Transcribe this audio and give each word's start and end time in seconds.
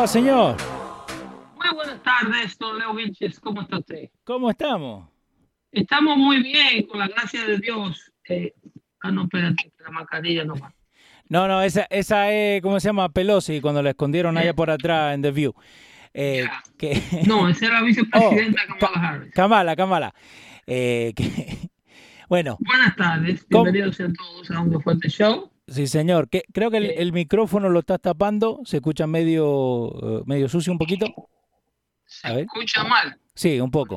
Va, 0.00 0.06
señor? 0.06 0.56
Muy 1.56 1.74
buenas 1.74 2.02
tardes, 2.02 2.56
don 2.58 2.78
Leo 2.78 2.94
Vilches. 2.94 3.38
¿Cómo 3.38 3.60
está 3.60 3.78
usted? 3.78 4.08
¿Cómo 4.24 4.48
estamos? 4.50 5.08
Estamos 5.72 6.16
muy 6.16 6.42
bien, 6.42 6.86
con 6.86 6.98
la 7.00 7.08
gracia 7.08 7.44
de 7.44 7.58
Dios. 7.58 8.10
Eh, 8.28 8.54
ah, 9.02 9.10
no, 9.10 9.24
espérate, 9.24 9.70
la 9.78 9.90
mascarilla 9.90 10.44
no 10.44 10.54
va. 10.56 10.72
No, 11.28 11.46
no, 11.46 11.62
esa, 11.62 11.86
esa 11.90 12.32
es, 12.32 12.62
¿cómo 12.62 12.80
se 12.80 12.88
llama? 12.88 13.10
Pelosi, 13.10 13.60
cuando 13.60 13.82
la 13.82 13.90
escondieron 13.90 14.38
allá 14.38 14.54
por 14.54 14.70
atrás 14.70 15.14
en 15.14 15.22
The 15.22 15.30
View. 15.32 15.54
Eh, 16.14 16.46
que, 16.78 17.00
No, 17.26 17.48
esa 17.48 17.66
era 17.66 17.74
la 17.80 17.86
vicepresidenta 17.86 18.62
Oh, 18.70 18.78
Kamala 18.78 19.08
Harris. 19.08 19.34
Kamala, 19.34 19.76
Kamala. 19.76 20.14
Eh, 20.66 21.12
que- 21.14 21.70
bueno, 22.28 22.56
Buenas 22.60 22.96
tardes, 22.96 23.44
¿Cómo? 23.50 23.64
bienvenidos 23.64 23.96
sean 23.96 24.14
todos 24.14 24.50
a 24.50 24.60
un 24.60 24.80
fuerte 24.82 25.08
show. 25.10 25.49
Sí, 25.70 25.86
señor. 25.86 26.28
Que, 26.28 26.42
creo 26.52 26.70
que 26.70 26.76
el, 26.76 26.90
el 26.90 27.12
micrófono 27.12 27.68
lo 27.70 27.80
estás 27.80 28.00
tapando. 28.00 28.60
Se 28.64 28.76
escucha 28.76 29.06
medio, 29.06 30.18
eh, 30.20 30.22
medio 30.26 30.48
sucio 30.48 30.72
un 30.72 30.78
poquito. 30.78 31.06
Se 32.04 32.28
A 32.28 32.32
ver. 32.34 32.44
escucha 32.44 32.84
mal. 32.84 33.18
Sí, 33.34 33.58
un 33.60 33.70
poco. 33.70 33.96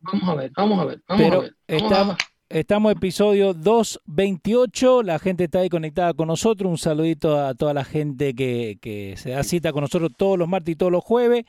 Vamos 0.00 0.28
a 0.28 0.34
ver, 0.34 0.50
vamos 0.56 0.78
a 0.80 0.84
ver, 0.84 1.02
vamos 1.08 1.22
Pero 1.24 1.38
a 1.38 1.42
ver. 1.42 1.54
Vamos 1.68 1.82
estamos, 1.92 2.14
a- 2.14 2.18
estamos 2.48 2.92
episodio 2.92 3.52
228, 3.52 5.02
la 5.02 5.18
gente 5.18 5.44
está 5.44 5.58
ahí 5.60 5.68
conectada 5.68 6.14
con 6.14 6.28
nosotros, 6.28 6.70
un 6.70 6.78
saludito 6.78 7.38
a 7.38 7.54
toda 7.54 7.74
la 7.74 7.84
gente 7.84 8.32
que, 8.34 8.78
que 8.80 9.14
se 9.16 9.30
da 9.30 9.42
cita 9.42 9.72
con 9.72 9.82
nosotros 9.82 10.12
todos 10.16 10.38
los 10.38 10.48
martes 10.48 10.72
y 10.72 10.76
todos 10.76 10.92
los 10.92 11.04
jueves. 11.04 11.44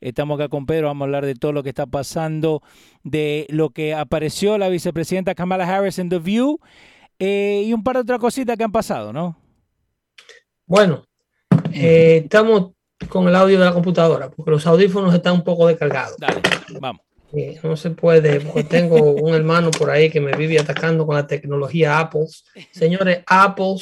Estamos 0.00 0.38
acá 0.38 0.48
con 0.48 0.66
Pedro, 0.66 0.88
vamos 0.88 1.02
a 1.02 1.06
hablar 1.06 1.24
de 1.26 1.34
todo 1.34 1.52
lo 1.52 1.62
que 1.62 1.70
está 1.70 1.86
pasando, 1.86 2.62
de 3.02 3.46
lo 3.48 3.70
que 3.70 3.94
apareció 3.94 4.58
la 4.58 4.68
vicepresidenta 4.68 5.34
Kamala 5.34 5.64
Harris 5.66 5.98
en 5.98 6.10
The 6.10 6.18
View 6.18 6.60
eh, 7.18 7.62
y 7.66 7.72
un 7.72 7.82
par 7.82 7.96
de 7.96 8.02
otras 8.02 8.18
cositas 8.18 8.56
que 8.56 8.64
han 8.64 8.72
pasado, 8.72 9.12
¿no? 9.12 9.36
Bueno, 10.66 11.04
eh, 11.72 12.22
estamos 12.24 12.72
con 13.08 13.28
el 13.28 13.34
audio 13.36 13.58
de 13.58 13.64
la 13.64 13.72
computadora, 13.74 14.30
porque 14.30 14.50
los 14.50 14.66
audífonos 14.66 15.14
están 15.14 15.34
un 15.34 15.44
poco 15.44 15.66
descargados. 15.66 16.16
Dale, 16.18 16.40
vamos. 16.80 17.02
Eh, 17.32 17.58
no 17.64 17.76
se 17.76 17.90
puede, 17.90 18.40
porque 18.40 18.62
tengo 18.64 18.96
un 19.12 19.34
hermano 19.34 19.70
por 19.72 19.90
ahí 19.90 20.08
que 20.08 20.20
me 20.20 20.36
vive 20.36 20.58
atacando 20.58 21.04
con 21.04 21.16
la 21.16 21.26
tecnología 21.26 21.98
Apple. 21.98 22.26
Señores, 22.70 23.24
Apple 23.26 23.76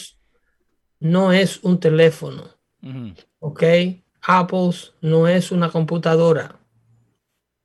no 1.00 1.32
es 1.32 1.62
un 1.62 1.78
teléfono. 1.78 2.44
¿ok? 3.40 3.62
Apple 4.22 4.70
no 5.02 5.28
es 5.28 5.52
una 5.52 5.70
computadora. 5.70 6.58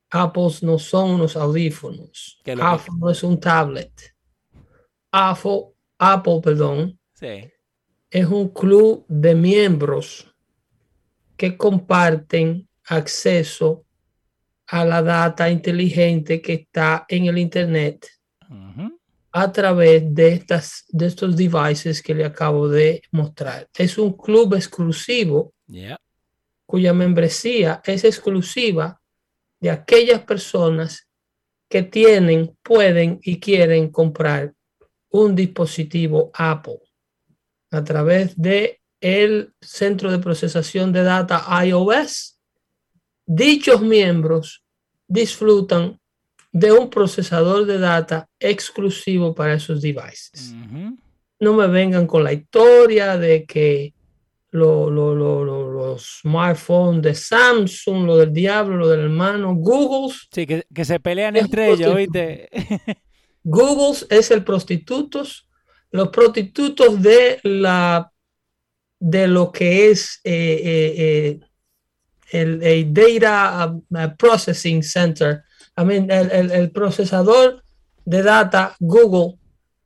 Apple 0.09 0.49
no 0.61 0.77
son 0.77 1.11
unos 1.11 1.35
audífonos. 1.37 2.39
¿Qué 2.43 2.51
es 2.51 2.57
lo 2.57 2.63
que- 2.63 2.69
Apple 2.69 2.93
no 2.99 3.09
es 3.09 3.23
un 3.23 3.39
tablet. 3.39 3.91
Apple, 5.11 5.73
Apple, 5.97 6.41
perdón, 6.43 6.99
Sí. 7.13 7.49
es 8.09 8.25
un 8.27 8.49
club 8.49 9.05
de 9.07 9.33
miembros 9.35 10.33
que 11.35 11.57
comparten 11.57 12.67
acceso 12.85 13.85
a 14.67 14.83
la 14.85 15.01
data 15.01 15.49
inteligente 15.49 16.41
que 16.41 16.53
está 16.53 17.05
en 17.07 17.25
el 17.25 17.37
Internet 17.37 18.07
a 19.31 19.51
través 19.51 20.03
de, 20.15 20.29
estas, 20.29 20.85
de 20.89 21.05
estos 21.07 21.35
devices 21.35 22.01
que 22.01 22.15
le 22.15 22.25
acabo 22.25 22.67
de 22.67 23.01
mostrar. 23.11 23.67
Es 23.77 23.97
un 23.97 24.13
club 24.13 24.55
exclusivo 24.55 25.53
Ya. 25.67 25.99
cuya 26.65 26.93
membresía 26.93 27.81
es 27.85 28.03
exclusiva 28.03 28.99
de 29.59 29.69
aquellas 29.69 30.21
personas 30.21 31.07
que 31.69 31.83
tienen, 31.83 32.55
pueden 32.63 33.19
y 33.21 33.39
quieren 33.39 33.89
comprar 33.91 34.53
un 35.23 35.35
dispositivo 35.35 36.31
Apple 36.33 36.79
a 37.71 37.83
través 37.83 38.35
de 38.39 38.79
el 39.01 39.53
centro 39.61 40.11
de 40.11 40.19
procesación 40.19 40.91
de 40.91 41.03
data 41.03 41.45
iOS. 41.65 42.39
Dichos 43.25 43.81
miembros 43.81 44.63
disfrutan 45.07 45.99
de 46.51 46.71
un 46.71 46.89
procesador 46.89 47.65
de 47.65 47.77
data 47.77 48.27
exclusivo 48.39 49.35
para 49.35 49.53
esos 49.55 49.81
devices 49.81 50.53
no 51.39 51.53
me 51.53 51.67
vengan 51.67 52.07
con 52.07 52.23
la 52.23 52.33
historia 52.33 53.15
de 53.15 53.45
que 53.45 53.93
lo- 54.49 54.89
lo- 54.89 55.13
lo- 55.13 55.43
lo- 55.45 55.69
los 55.71 56.21
smartphones 56.21 57.03
de 57.03 57.13
Samsung, 57.13 58.05
lo 58.07 58.17
del 58.17 58.33
diablo, 58.33 58.75
lo 58.75 58.87
del 58.87 59.01
hermano, 59.01 59.53
Google, 59.53 60.15
Sí, 60.31 60.47
que, 60.47 60.65
que 60.73 60.83
se 60.83 60.99
pelean 60.99 61.35
entre 61.35 61.67
ellos, 61.73 61.91
prostituta. 61.93 62.47
Google 63.49 63.97
es 64.09 64.29
el 64.31 64.43
prostitutos, 64.43 65.47
los 65.91 66.09
prostitutos 66.09 67.01
de 67.01 67.39
la 67.43 68.11
de 68.99 69.27
lo 69.27 69.51
que 69.51 69.89
es 69.89 70.19
eh, 70.23 70.61
eh, 70.63 70.93
eh, 70.97 71.39
el, 72.31 72.61
el 72.63 72.93
Data 72.93 73.67
uh, 73.73 74.15
Processing 74.17 74.83
Center, 74.83 75.43
I 75.77 75.85
mean, 75.85 76.11
el, 76.11 76.29
el- 76.31 76.51
el 76.51 76.71
procesador 76.71 77.63
de 78.03 78.23
data 78.23 78.75
Google 78.79 79.37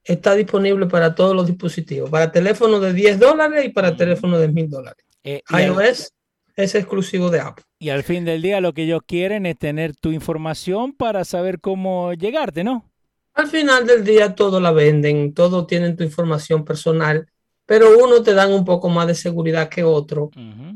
está 0.04 0.34
disponible 0.34 0.88
para 0.88 1.14
todos 1.14 1.36
los 1.36 1.46
dispositivos, 1.46 2.10
para 2.10 2.32
teléfonos 2.32 2.82
de 2.82 2.94
10 2.94 3.20
dólares 3.20 3.66
y 3.66 3.70
para 3.70 3.96
teléfonos 3.96 4.40
de 4.40 4.48
1000 4.48 4.70
dólares. 4.70 5.06
Eh, 5.24 5.42
iOS 5.52 6.14
es 6.56 6.76
exclusivo 6.76 7.30
de 7.30 7.42
Apple. 7.42 7.64
Y 7.80 7.90
al 7.90 8.04
fin 8.04 8.26
del 8.26 8.42
día 8.42 8.60
lo 8.62 8.74
que 8.74 8.84
ellos 8.84 9.02
quieren 9.06 9.46
es 9.46 9.58
tener 9.58 9.96
tu 9.96 10.12
información 10.12 10.94
para 10.94 11.26
saber 11.26 11.60
cómo 11.60 12.14
llegarte, 12.14 12.64
¿no? 12.64 12.91
Al 13.34 13.48
final 13.48 13.86
del 13.86 14.04
día 14.04 14.36
todo 14.36 14.60
la 14.60 14.72
venden, 14.72 15.34
todo 15.34 15.66
tienen 15.66 15.96
tu 15.96 16.04
información 16.04 16.66
personal, 16.66 17.28
pero 17.66 17.98
uno 17.98 18.22
te 18.22 18.34
dan 18.34 18.52
un 18.52 18.66
poco 18.66 18.90
más 18.90 19.08
de 19.08 19.16
seguridad 19.16 19.70
que 19.70 19.84
otro 19.84 20.30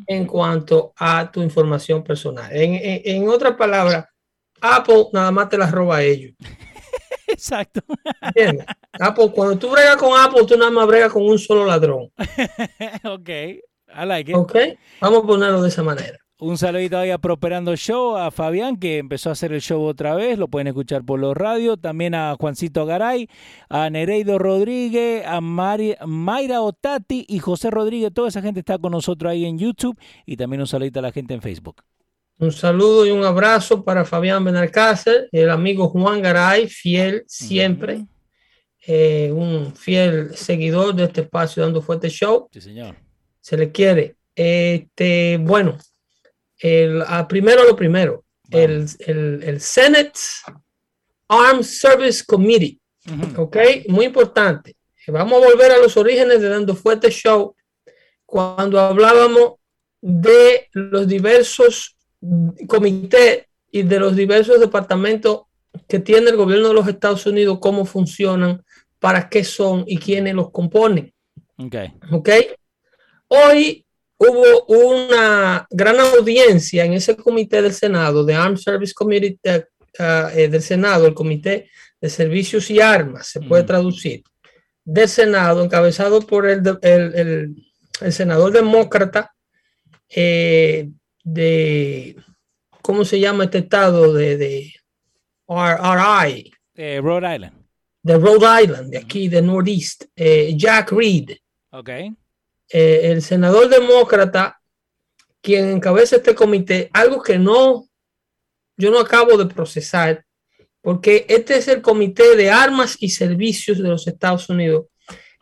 en 0.07 0.25
cuanto 0.25 0.93
a 0.97 1.29
tu 1.31 1.41
información 1.41 2.03
personal. 2.03 2.49
En, 2.55 2.73
en, 2.75 3.01
en 3.03 3.29
otras 3.29 3.55
palabras, 3.55 4.05
Apple 4.61 5.07
nada 5.11 5.31
más 5.31 5.49
te 5.49 5.57
la 5.57 5.69
roba 5.69 5.97
a 5.97 6.03
ellos. 6.03 6.33
Exacto. 7.27 7.81
¿entiendes? 8.21 8.65
Apple, 8.99 9.31
cuando 9.33 9.57
tú 9.57 9.69
bregas 9.69 9.97
con 9.97 10.17
Apple, 10.17 10.45
tú 10.47 10.57
nada 10.57 10.71
más 10.71 10.87
bregas 10.87 11.11
con 11.11 11.23
un 11.23 11.37
solo 11.37 11.65
ladrón. 11.65 12.11
ok, 13.03 13.29
I 13.29 14.05
like 14.05 14.31
it. 14.31 14.37
¿Ok? 14.37 14.55
Vamos 15.01 15.23
a 15.23 15.27
ponerlo 15.27 15.61
de 15.61 15.69
esa 15.69 15.83
manera. 15.83 16.17
Un 16.37 16.57
saludito 16.57 16.97
ahí 16.97 17.11
a 17.11 17.17
Prosperando 17.17 17.77
Show, 17.77 18.17
a 18.17 18.29
Fabián 18.29 18.77
que 18.77 18.97
empezó 18.97 19.29
a 19.29 19.31
hacer 19.31 19.53
el 19.53 19.61
show 19.61 19.81
otra 19.81 20.15
vez, 20.15 20.37
lo 20.37 20.49
pueden 20.49 20.67
escuchar 20.67 21.05
por 21.05 21.17
los 21.17 21.33
radios, 21.35 21.79
también 21.79 22.13
a 22.13 22.35
Juancito 22.37 22.85
Garay, 22.85 23.29
a 23.69 23.89
Nereido 23.89 24.37
Rodríguez, 24.37 25.25
a 25.25 25.39
Mari- 25.39 25.95
Mayra 26.05 26.61
Otati 26.61 27.25
y 27.29 27.39
José 27.39 27.71
Rodríguez, 27.71 28.11
toda 28.13 28.27
esa 28.27 28.41
gente 28.41 28.59
está 28.59 28.77
con 28.77 28.91
nosotros 28.91 29.31
ahí 29.31 29.45
en 29.45 29.57
YouTube 29.57 29.97
y 30.25 30.35
también 30.35 30.59
un 30.59 30.67
saludito 30.67 30.99
a 30.99 31.03
la 31.03 31.13
gente 31.13 31.33
en 31.33 31.41
Facebook. 31.41 31.83
Un 32.37 32.51
saludo 32.51 33.05
y 33.05 33.11
un 33.11 33.23
abrazo 33.23 33.85
para 33.85 34.03
Fabián 34.03 34.43
Benalcácer, 34.43 35.29
el 35.31 35.49
amigo 35.49 35.87
Juan 35.87 36.21
Garay, 36.21 36.67
fiel 36.67 37.23
siempre, 37.27 38.07
eh, 38.85 39.31
un 39.33 39.73
fiel 39.73 40.35
seguidor 40.35 40.93
de 40.93 41.05
este 41.05 41.21
espacio 41.21 41.63
Dando 41.63 41.81
Fuerte 41.81 42.09
Show. 42.09 42.49
Sí, 42.51 42.59
señor. 42.59 42.93
Se 43.39 43.55
le 43.55 43.71
quiere. 43.71 44.17
Este, 44.35 45.37
bueno, 45.41 45.77
el, 46.65 47.03
a 47.05 47.27
primero 47.27 47.63
lo 47.63 47.75
primero, 47.75 48.23
el, 48.49 48.87
el, 48.99 49.43
el 49.43 49.61
Senate 49.61 50.19
Armed 51.27 51.63
Service 51.63 52.23
Committee, 52.25 52.79
Ujú. 53.07 53.43
¿ok? 53.43 53.57
Muy 53.87 54.05
importante. 54.05 54.75
Vamos 55.07 55.43
a 55.43 55.45
volver 55.45 55.71
a 55.71 55.77
los 55.77 55.95
orígenes 55.95 56.41
de 56.41 56.49
Dando 56.49 56.75
Fuerte 56.75 57.11
Show 57.11 57.55
cuando 58.25 58.79
hablábamos 58.79 59.53
de 60.01 60.67
los 60.71 61.07
diversos 61.07 61.95
comités 62.67 63.45
y 63.69 63.83
de 63.83 63.99
los 63.99 64.15
diversos 64.15 64.59
departamentos 64.59 65.41
que 65.87 65.99
tiene 65.99 66.31
el 66.31 66.35
gobierno 66.35 66.69
de 66.69 66.73
los 66.73 66.87
Estados 66.87 67.27
Unidos, 67.27 67.59
cómo 67.61 67.85
funcionan, 67.85 68.63
para 68.99 69.29
qué 69.29 69.43
son 69.43 69.83
y 69.85 69.99
quiénes 69.99 70.33
los 70.33 70.49
componen. 70.49 71.13
Ok. 71.57 71.75
¿ok? 72.11 72.29
Hoy 73.27 73.84
hubo 74.17 74.65
una 74.65 75.67
gran 75.69 75.99
audiencia 75.99 76.85
en 76.85 76.93
ese 76.93 77.15
comité 77.15 77.61
del 77.61 77.73
Senado, 77.73 78.23
de 78.23 78.33
Armed 78.35 78.57
Service 78.57 78.93
Committee 78.93 79.37
eh, 79.43 79.63
eh, 79.99 80.47
del 80.49 80.61
Senado, 80.61 81.05
el 81.07 81.13
Comité 81.13 81.69
de 82.01 82.09
Servicios 82.09 82.69
y 82.69 82.79
Armas, 82.81 83.27
se 83.27 83.39
puede 83.41 83.63
Mm. 83.63 83.67
traducir, 83.67 84.23
del 84.83 85.09
Senado, 85.09 85.63
encabezado 85.63 86.21
por 86.21 86.47
el, 86.47 86.61
el, 86.81 87.15
el- 87.15 87.55
el 88.01 88.11
senador 88.13 88.51
demócrata 88.51 89.33
eh, 90.09 90.89
de, 91.23 92.15
¿cómo 92.81 93.05
se 93.05 93.19
llama 93.19 93.45
este 93.45 93.59
estado? 93.59 94.13
De, 94.13 94.37
de 94.37 94.73
RI, 95.47 96.51
Eh, 96.75 96.99
Rhode 97.01 97.35
Island. 97.35 97.53
de 98.03 98.17
Rhode 98.17 98.63
Island, 98.63 98.89
de 98.91 98.97
aquí, 98.97 99.27
de 99.29 99.41
Northeast, 99.41 100.03
Jack 100.55 100.91
Reed. 100.91 101.31
Ok. 101.71 101.89
Eh, 102.69 103.11
el 103.11 103.21
senador 103.21 103.69
demócrata, 103.69 104.59
quien 105.41 105.69
encabeza 105.69 106.17
este 106.17 106.35
comité, 106.35 106.89
algo 106.93 107.21
que 107.21 107.37
no, 107.37 107.87
yo 108.77 108.91
no 108.91 108.99
acabo 108.99 109.37
de 109.37 109.45
procesar, 109.45 110.25
porque 110.81 111.25
este 111.29 111.57
es 111.57 111.67
el 111.67 111.81
comité 111.81 112.35
de 112.35 112.51
armas 112.51 112.97
y 112.99 113.09
servicios 113.09 113.77
de 113.77 113.89
los 113.89 114.07
Estados 114.07 114.49
Unidos. 114.49 114.85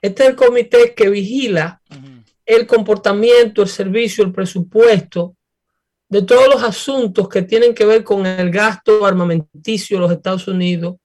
Este 0.01 0.23
es 0.23 0.29
el 0.29 0.35
comité 0.35 0.93
que 0.93 1.09
vigila 1.09 1.81
el 2.45 2.67
comportamiento, 2.67 3.61
el 3.61 3.69
servicio, 3.69 4.23
el 4.23 4.33
presupuesto 4.33 5.35
de 6.09 6.21
todos 6.21 6.47
los 6.47 6.61
asuntos 6.63 7.27
que 7.27 7.41
tienen 7.41 7.73
que 7.73 7.85
ver 7.85 8.03
con 8.03 8.25
el 8.25 8.51
gasto 8.51 9.05
armamenticio 9.05 9.97
de 9.97 10.01
los 10.01 10.11
Estados 10.11 10.47
Unidos 10.47 10.97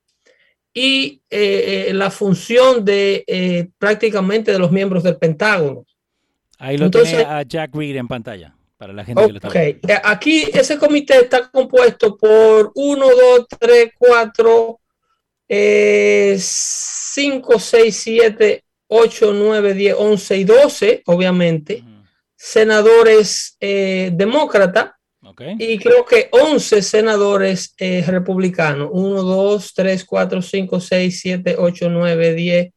y 0.75 1.23
eh, 1.31 1.87
eh, 1.89 1.95
la 1.95 2.11
función 2.11 2.85
de 2.85 3.25
eh, 3.27 3.69
prácticamente 3.79 4.53
de 4.53 4.59
los 4.59 4.71
miembros 4.71 5.03
del 5.03 5.17
Pentágono. 5.17 5.87
Ahí 6.59 6.77
lo 6.77 6.87
Entonces- 6.87 7.17
tiene 7.17 7.25
a 7.33 7.43
Jack 7.43 7.75
Reed 7.75 7.97
en 7.97 8.09
pantalla. 8.09 8.55
Para 8.77 8.93
la 8.93 9.05
gente 9.05 9.27
que 9.27 9.33
lo 9.33 9.39
está 9.39 9.49
viendo. 9.49 9.89
eh, 9.89 10.01
aquí 10.05 10.45
ese 10.53 10.79
comité 10.79 11.17
está 11.19 11.51
compuesto 11.51 12.17
por 12.17 12.71
1, 12.77 13.07
2, 13.09 13.47
3, 13.59 13.91
4, 13.99 14.79
5, 16.39 17.59
6, 17.59 17.97
7, 17.97 18.65
8, 18.89 19.33
9, 19.33 19.75
10, 19.75 19.95
11 19.99 20.37
y 20.37 20.45
12, 20.45 21.03
obviamente, 21.07 21.83
Ujú. 21.83 22.05
senadores 22.37 23.57
eh, 23.61 24.11
demócratas 24.13 24.93
Ok. 25.25 25.43
y 25.59 25.79
creo 25.79 26.05
que 26.05 26.29
11 26.31 26.81
senadores 26.83 27.75
eh, 27.79 28.05
republicanos. 28.07 28.89
1, 28.93 29.23
2, 29.23 29.75
3, 29.75 30.05
4, 30.05 30.41
5, 30.41 30.81
6, 30.81 31.21
7, 31.21 31.57
8, 31.59 31.89
9, 31.91 32.35
10, 32.35 32.69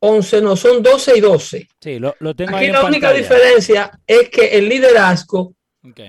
11, 0.00 0.40
no, 0.42 0.56
son 0.56 0.82
12 0.82 1.16
y 1.16 1.20
12. 1.20 1.68
Sí, 1.80 1.98
lo, 1.98 2.14
lo 2.20 2.34
tengo 2.34 2.50
Aquí 2.50 2.60
ahí 2.60 2.66
en 2.66 2.72
la 2.72 2.84
única 2.84 3.08
pantalla. 3.08 3.18
diferencia 3.20 4.00
es 4.06 4.28
que 4.30 4.46
el 4.58 4.68
liderazgo 4.68 5.54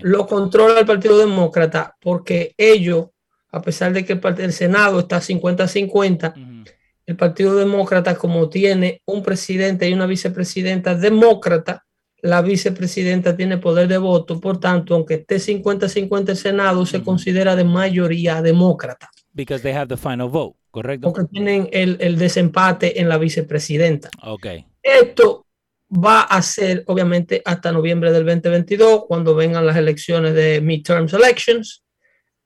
lo 0.01 0.27
controla 0.27 0.79
el 0.81 0.85
Partido 0.85 1.17
Demócrata 1.17 1.95
porque 2.01 2.53
ellos, 2.57 3.07
a 3.51 3.61
pesar 3.61 3.93
de 3.93 4.03
que 4.05 4.13
el, 4.13 4.21
el 4.39 4.53
Senado 4.53 4.99
está 4.99 5.17
50-50, 5.21 6.33
Ujú. 6.33 6.63
el 7.05 7.15
Partido 7.15 7.55
Demócrata, 7.55 8.15
como 8.15 8.49
tiene 8.49 9.01
un 9.05 9.23
presidente 9.23 9.87
y 9.89 9.93
una 9.93 10.05
vicepresidenta 10.05 10.95
demócrata, 10.95 11.85
la 12.21 12.41
vicepresidenta 12.41 13.37
tiene 13.37 13.57
poder 13.57 13.87
de 13.87 13.97
voto, 13.97 14.41
por 14.41 14.59
tanto, 14.59 14.93
aunque 14.93 15.13
esté 15.15 15.37
50-50 15.37 16.29
el 16.31 16.37
Senado, 16.37 16.85
se 16.85 17.01
considera 17.01 17.55
de 17.55 17.63
mayoría 17.63 18.41
demócrata, 18.41 19.09
Because 19.31 19.63
they 19.63 19.71
have 19.71 19.87
the 19.87 19.95
final 19.95 20.27
vote, 20.27 20.57
¿correcto? 20.71 21.11
porque 21.11 21.29
tienen 21.31 21.69
el, 21.71 21.97
el 21.99 22.17
desempate 22.17 22.99
en 22.99 23.09
la 23.09 23.17
vicepresidenta. 23.17 24.09
Ok. 24.23 24.47
Esto 24.81 25.45
va 25.91 26.21
a 26.21 26.41
ser, 26.41 26.83
obviamente, 26.87 27.41
hasta 27.45 27.71
noviembre 27.71 28.11
del 28.11 28.25
2022, 28.25 29.05
cuando 29.07 29.35
vengan 29.35 29.65
las 29.65 29.77
elecciones 29.77 30.33
de 30.33 30.61
midterms 30.61 31.13
elections 31.13 31.83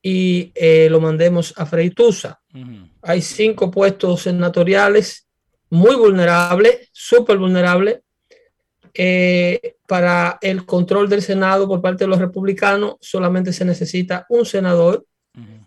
y 0.02 0.52
eh, 0.54 0.88
lo 0.90 1.00
mandemos 1.00 1.54
a 1.56 1.66
Freitusa. 1.66 2.40
Hay 3.02 3.22
cinco 3.22 3.70
puestos 3.70 4.22
senatoriales 4.22 5.26
muy 5.70 5.96
vulnerables, 5.96 6.88
súper 6.92 7.38
vulnerables, 7.38 8.00
eh, 8.92 9.76
para 9.88 10.38
el 10.40 10.64
control 10.64 11.08
del 11.08 11.22
Senado 11.22 11.66
por 11.66 11.82
parte 11.82 12.04
de 12.04 12.08
los 12.08 12.18
republicanos. 12.18 12.96
Solamente 13.00 13.52
se 13.52 13.64
necesita 13.64 14.26
un 14.28 14.46
senador 14.46 15.04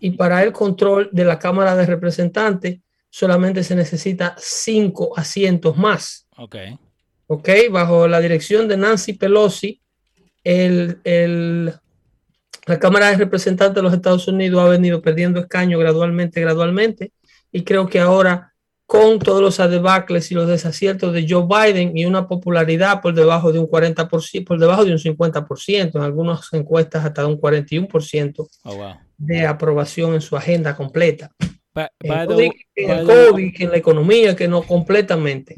Y 0.00 0.12
para 0.12 0.42
el 0.42 0.52
control 0.52 1.10
de 1.12 1.24
la 1.24 1.38
Cámara 1.38 1.76
de 1.76 1.84
Representantes 1.86 2.78
solamente 3.10 3.62
se 3.64 3.74
necesita 3.74 4.34
cinco 4.38 5.12
asientos 5.16 5.76
más. 5.76 6.26
Ok. 6.36 6.56
¿ok? 7.26 7.48
Bajo 7.70 8.08
la 8.08 8.20
dirección 8.20 8.68
de 8.68 8.76
Nancy 8.76 9.12
Pelosi, 9.14 9.80
el, 10.44 10.98
el- 11.04 11.72
la 12.66 12.78
Cámara 12.78 13.08
de 13.10 13.16
Representantes 13.16 13.74
de 13.76 13.82
los 13.82 13.92
Estados 13.94 14.28
Unidos 14.28 14.62
ha 14.64 14.68
venido 14.68 15.00
perdiendo 15.02 15.40
escaño 15.40 15.78
gradualmente, 15.78 16.40
gradualmente, 16.40 17.12
y 17.50 17.62
creo 17.64 17.86
que 17.86 17.98
ahora 18.00 18.52
con 18.90 19.18
todos 19.18 19.42
los 19.42 19.60
adebacles 19.60 20.30
y 20.30 20.34
los 20.34 20.48
desaciertos 20.48 21.12
de 21.12 21.26
Joe 21.28 21.44
Biden 21.46 21.94
y 21.94 22.06
una 22.06 22.26
popularidad 22.26 23.02
por 23.02 23.12
debajo 23.12 23.52
de 23.52 23.58
un 23.58 23.66
40%, 23.66 24.44
por 24.46 24.58
debajo 24.58 24.82
de 24.86 24.92
un 24.92 24.98
50%, 24.98 25.94
en 25.96 26.02
algunas 26.02 26.50
encuestas 26.54 27.04
hasta 27.04 27.20
de 27.20 27.28
un 27.28 27.38
41% 27.38 28.48
Oh, 28.64 28.74
wow. 28.76 28.94
de 29.18 29.46
aprobación 29.46 30.14
en 30.14 30.22
su 30.22 30.38
agenda 30.38 30.74
completa. 30.74 31.30
Eh, 31.40 31.48
by, 31.74 32.26
the, 32.28 32.34
by 32.34 32.50
el 32.76 33.06
the- 33.06 33.12
COVID, 33.30 33.54
que 33.54 33.64
en 33.64 33.70
la 33.72 33.76
economía, 33.76 34.34
que 34.34 34.48
no 34.48 34.62
completamente. 34.62 35.56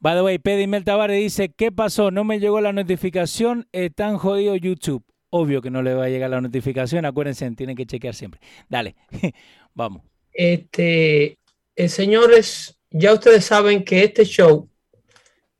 by 0.00 0.16
the 0.16 0.22
way, 0.22 0.38
Pedimel 0.40 0.82
Tavares 0.82 1.20
dice, 1.20 1.50
¿qué 1.56 1.70
pasó? 1.70 2.10
No 2.10 2.24
me 2.24 2.40
llegó 2.40 2.60
la 2.60 2.72
notificación, 2.72 3.68
están 3.70 4.18
jodido 4.18 4.56
YouTube. 4.56 5.04
Obvio 5.30 5.62
que 5.62 5.70
no 5.70 5.82
le 5.82 5.94
va 5.94 6.06
a 6.06 6.08
llegar 6.08 6.30
la 6.30 6.40
notificación, 6.40 7.04
acuérdense, 7.06 7.48
tienen 7.52 7.76
que 7.76 7.86
chequear 7.86 8.14
siempre. 8.16 8.40
Dale, 8.68 8.96
vamos. 9.72 10.02
Este, 10.32 11.38
eh, 11.76 11.88
señores, 11.88 12.78
ya 12.90 13.12
ustedes 13.14 13.44
saben 13.44 13.84
que 13.84 14.04
este 14.04 14.24
show 14.24 14.68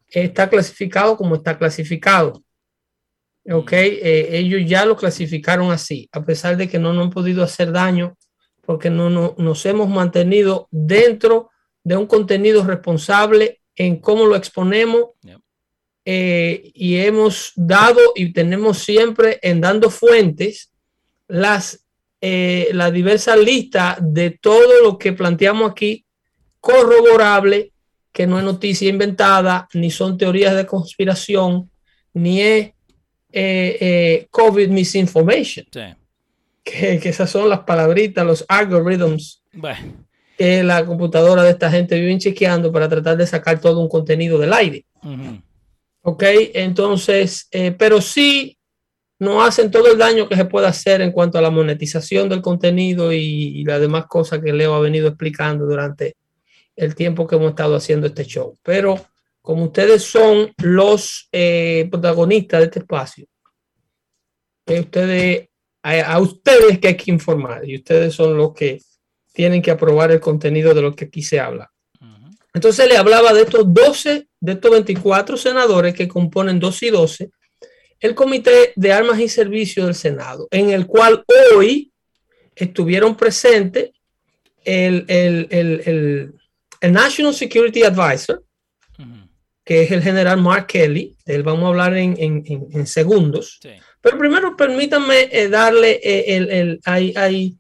está 0.09 0.49
clasificado 0.50 1.16
como 1.16 1.37
está 1.37 1.59
clasificado. 1.59 2.42
Ok, 3.50 3.73
Eh, 3.73 4.28
ellos 4.38 4.61
ya 4.69 4.85
lo 4.87 4.97
clasificaron 4.97 5.71
así, 5.73 6.09
a 6.12 6.25
pesar 6.25 6.57
de 6.57 6.69
que 6.69 6.78
no 6.78 6.92
nos 6.92 7.07
han 7.07 7.11
podido 7.11 7.42
hacer 7.42 7.73
daño, 7.73 8.16
porque 8.61 8.90
no, 8.90 9.11
no- 9.11 9.35
nos 9.38 9.64
hemos 9.66 9.88
mantenido 9.88 10.69
dentro 10.71 11.50
de 11.83 11.97
un 11.97 12.07
contenido 12.07 12.62
responsable 12.64 13.61
en 13.75 13.97
cómo 14.00 14.26
lo 14.26 14.37
exponemos. 14.37 15.07
Eh, 16.04 16.73
y 16.75 16.97
hemos 16.97 17.52
dado 17.54 18.00
y 18.16 18.33
tenemos 18.33 18.78
siempre 18.78 19.38
en 19.40 19.61
dando 19.61 19.88
fuentes 19.88 20.73
las 21.28 21.82
eh, 22.25 22.69
la 22.73 22.91
diversa 22.93 23.37
lista 23.37 23.99
de 24.00 24.31
todo 24.31 24.83
lo 24.85 24.97
que 24.97 25.12
planteamos 25.12 25.71
aquí, 25.73 26.07
corroborable, 26.61 27.73
que 28.12 28.26
no 28.26 28.38
es 28.38 28.45
noticia 28.45 28.88
inventada, 28.88 29.69
ni 29.75 29.91
son 29.91 30.17
teorías 30.17 30.55
de 30.55 30.64
conspiración, 30.67 31.71
ni 32.14 32.41
es 32.41 32.67
eh, 33.33 33.76
eh, 33.81 34.26
COVID 34.31 34.69
misinformation, 34.69 35.67
Sí. 35.73 35.81
que, 36.62 37.00
que 37.00 37.09
esas 37.09 37.29
son 37.31 37.49
las 37.49 37.61
palabritas, 37.61 38.25
los 38.25 38.45
algorithms 38.49 39.43
Bueno, 39.52 40.07
que 40.38 40.62
la 40.62 40.85
computadora 40.87 41.43
de 41.43 41.50
esta 41.50 41.71
gente 41.71 41.99
viven 41.99 42.19
chequeando 42.19 42.71
para 42.71 42.88
tratar 42.88 43.17
de 43.17 43.26
sacar 43.26 43.61
todo 43.61 43.81
un 43.81 43.88
contenido 43.88 44.38
del 44.38 44.52
aire. 44.52 44.85
ujú. 45.02 45.41
Ok, 46.05 46.23
entonces, 46.55 47.47
eh, 47.52 47.71
pero 47.73 48.00
sí 48.00 48.59
no 49.23 49.41
hacen 49.41 49.71
todo 49.71 49.93
el 49.93 49.99
daño 49.99 50.29
que 50.29 50.35
se 50.35 50.47
puede 50.47 50.67
hacer 50.67 51.00
en 51.00 51.12
cuanto 51.12 51.38
a 51.38 51.43
la 51.43 51.50
monetización 51.50 52.29
del 52.29 52.43
contenido 52.43 53.12
y, 53.12 53.61
y 53.61 53.64
las 53.64 53.81
demás 53.81 54.07
cosas 54.07 54.41
que 54.41 54.52
Leo 54.52 54.75
ha 54.75 54.81
venido 54.81 55.07
explicando 55.07 55.64
durante 55.64 56.17
el 56.75 56.97
tiempo 56.97 57.25
que 57.25 57.37
hemos 57.37 57.50
estado 57.50 57.76
haciendo 57.76 58.09
este 58.09 58.25
show. 58.25 58.59
Pero 58.64 58.97
como 59.41 59.67
ustedes 59.67 60.02
son 60.02 60.52
los 60.59 61.29
eh, 61.31 61.87
protagonistas 61.88 62.61
de 62.61 62.64
este 62.64 62.79
espacio, 62.81 63.26
que 64.67 64.81
ustedes, 64.81 65.49
a, 65.85 66.00
a 66.00 66.19
ustedes 66.19 66.81
que 66.81 66.88
hay 66.88 66.97
que 66.97 67.12
informar 67.12 67.64
y 67.64 67.76
ustedes 67.76 68.12
son 68.12 68.37
los 68.37 68.52
que 68.52 68.81
tienen 69.33 69.62
que 69.62 69.71
aprobar 69.71 70.11
el 70.11 70.19
contenido 70.19 70.75
de 70.75 70.83
lo 70.83 70.97
que 70.97 71.05
aquí 71.05 71.23
se 71.23 71.38
habla. 71.38 71.71
Entonces 72.52 72.88
le 72.88 72.97
hablaba 72.97 73.33
de 73.33 73.43
estos 73.43 73.73
12, 73.73 74.29
de 74.41 74.52
estos 74.52 74.71
24 74.73 75.37
senadores 75.37 75.95
que 75.95 76.09
componen 76.09 76.59
12 76.59 76.87
y 76.87 76.91
12, 76.91 77.31
el 78.03 78.17
Comité 78.17 78.73
de 78.75 78.93
Armas 78.93 79.21
y 79.21 79.29
Servicios 79.29 79.87
del 79.87 79.95
Senado, 79.95 80.49
en 80.51 80.71
el 80.71 80.87
cual 80.87 81.25
hoy 81.55 81.93
estuvieron 82.55 83.17
presentes 83.17 83.93
el, 84.65 85.05
el, 85.07 85.47
el, 85.51 86.35
el 86.81 86.93
National 86.93 87.33
Security 87.33 87.85
Advisor, 87.85 88.43
que 89.65 89.85
es 89.85 89.93
el 89.93 90.03
general 90.03 90.43
Mark 90.43 90.67
Kelly, 90.67 91.17
de 91.25 91.37
él 91.37 91.45
vamos 91.45 91.65
a 91.65 91.69
hablar 91.69 91.97
en, 91.97 92.17
en, 92.19 92.45
en 92.45 92.87
segundos. 92.89 93.61
Pero 94.01 94.19
primero 94.19 94.57
permítanme 94.57 95.29
eh, 95.31 95.49
darle 95.49 96.01
eh, 96.03 96.37
el, 96.37 96.51
el 96.51 96.81
hay, 96.85 97.57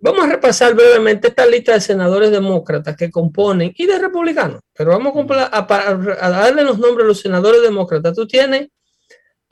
vamos 0.00 0.24
a 0.24 0.30
repasar 0.30 0.74
brevemente 0.74 1.28
esta 1.28 1.46
lista 1.46 1.74
de 1.74 1.80
senadores 1.80 2.32
demócratas 2.32 2.96
que 2.96 3.12
componen 3.12 3.72
y 3.76 3.86
de 3.86 4.00
republicanos, 4.00 4.60
pero 4.74 4.90
vamos 4.90 5.14
a, 5.30 5.66
a, 5.70 6.30
darle 6.30 6.64
los 6.64 6.80
nombres 6.80 7.04
a 7.04 7.08
los 7.08 7.20
senadores 7.20 7.62
demócratas. 7.62 8.16
Tú 8.16 8.26
tienes 8.26 8.70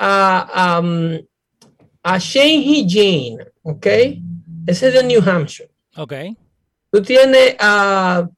a, 0.00 0.76
a, 0.76 0.80
um, 0.80 1.18
a 2.02 2.18
Shane 2.18 2.86
Jane, 2.88 3.38
¿ok? 3.62 3.86
Ese 4.66 4.88
es 4.88 4.94
de 4.94 5.04
New 5.04 5.22
Hampshire. 5.24 5.70
Ok. 5.96 6.14
Tú 6.90 7.02
tienes 7.02 7.54
a 7.60 8.28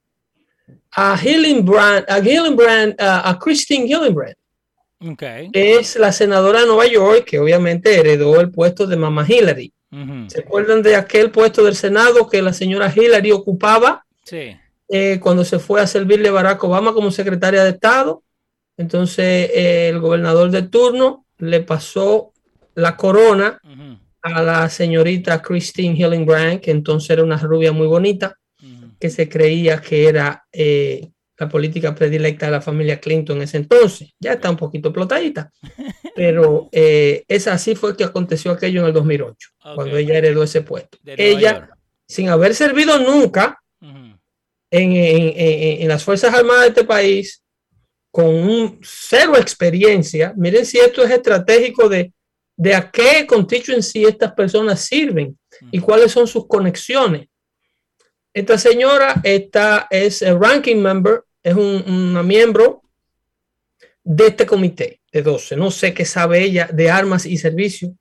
a 0.95 1.17
Hillenbrand, 1.19 2.05
a 2.07 2.19
Hillenbrand, 2.19 2.95
a 2.99 3.39
Christine 3.39 3.85
Hillenbrand. 3.85 4.35
Okay. 5.13 5.49
Es 5.51 5.97
la 5.97 6.11
senadora 6.11 6.61
de 6.61 6.67
Nueva 6.67 6.87
York 6.87 7.25
que 7.25 7.39
obviamente 7.39 7.99
heredó 7.99 8.39
el 8.39 8.51
puesto 8.51 8.87
de 8.87 8.95
Mama 8.95 9.25
Hillary. 9.27 9.73
¿Se 10.27 10.39
acuerdan 10.39 10.81
de 10.81 10.95
aquel 10.95 11.29
puesto 11.29 11.63
del 11.63 11.75
Senado 11.75 12.27
que 12.27 12.41
la 12.41 12.53
señora 12.53 12.91
Hillary 12.95 13.31
ocupaba? 13.31 14.05
Sí. 14.23 14.55
Eh, 14.89 15.19
cuando 15.21 15.45
se 15.45 15.59
fue 15.59 15.81
a 15.81 15.87
servirle 15.87 16.29
a 16.29 16.31
Barack 16.31 16.63
Obama 16.63 16.93
como 16.93 17.11
secretaria 17.11 17.63
de 17.63 17.71
Estado. 17.71 18.23
Entonces 18.75 19.51
eh, 19.53 19.89
el 19.89 19.99
gobernador 19.99 20.49
de 20.49 20.63
turno 20.63 21.22
le 21.37 21.61
pasó 21.61 22.33
la 22.75 22.95
corona 22.97 23.59
a 24.21 24.41
la 24.41 24.69
señorita 24.69 25.41
Christine 25.41 25.95
Hillenbrand, 25.95 26.61
que 26.61 26.71
entonces 26.71 27.09
era 27.09 27.23
una 27.23 27.37
rubia 27.37 27.71
muy 27.71 27.87
bonita 27.87 28.37
que 28.99 29.09
se 29.09 29.27
creía 29.27 29.81
que 29.81 30.07
era 30.07 30.45
eh, 30.51 31.09
la 31.37 31.49
política 31.49 31.93
predilecta 31.93 32.45
de 32.45 32.53
la 32.53 32.61
familia 32.61 33.01
Clinton 33.01 33.37
en 33.37 33.43
ese 33.43 33.57
entonces. 33.57 34.13
Ya 34.17 34.33
está 34.33 34.49
un 34.49 34.55
poquito 34.55 34.89
explotadita, 34.89 35.51
pero 36.15 36.69
eh, 36.71 37.25
es 37.27 37.47
así 37.47 37.75
fue 37.75 37.97
que 37.97 38.05
aconteció 38.05 38.51
aquello 38.51 38.79
en 38.79 38.87
el 38.87 38.93
2008, 38.93 39.49
cuando 39.75 39.97
ella 39.97 40.17
heredó 40.17 40.43
ese 40.43 40.61
puesto. 40.61 40.97
ella, 41.05 41.69
sin 42.07 42.29
haber 42.29 42.55
servido 42.55 42.97
nunca 42.99 43.59
en, 43.81 44.93
en, 44.95 45.87
las 45.87 46.03
Fuerzas 46.03 46.33
Armadas 46.33 46.61
de 46.61 46.67
este 46.69 46.83
país, 46.85 47.42
con 48.13 48.27
un 48.27 48.79
cero 48.83 49.35
experiencia, 49.35 50.35
miren 50.37 50.67
si 50.67 50.77
esto 50.77 51.03
es 51.03 51.09
estratégico 51.09 51.89
de, 51.89 52.13
de 52.55 52.75
a 52.75 52.91
qué 52.91 53.25
constituency 53.25 54.05
estas 54.05 54.33
personas 54.33 54.81
sirven 54.81 55.35
y 55.71 55.79
cuáles 55.79 56.11
son 56.11 56.27
sus 56.27 56.47
conexiones. 56.47 57.27
Esta 58.31 58.59
señora 58.59 59.19
esta 59.23 59.87
es 59.89 60.21
el 60.21 60.39
ranking 60.39 60.75
member, 60.75 61.23
es 61.41 61.55
un, 61.55 61.83
una 61.87 62.21
miembro 62.21 62.83
de 64.03 64.27
este 64.27 64.45
comité 64.45 65.01
de 65.11 65.23
12. 65.23 65.55
No 65.55 65.71
sé 65.71 65.95
qué 65.95 66.05
sabe 66.05 66.43
ella 66.43 66.69
de 66.71 66.91
armas 66.91 67.25
y 67.25 67.35
servicios. 67.37 67.93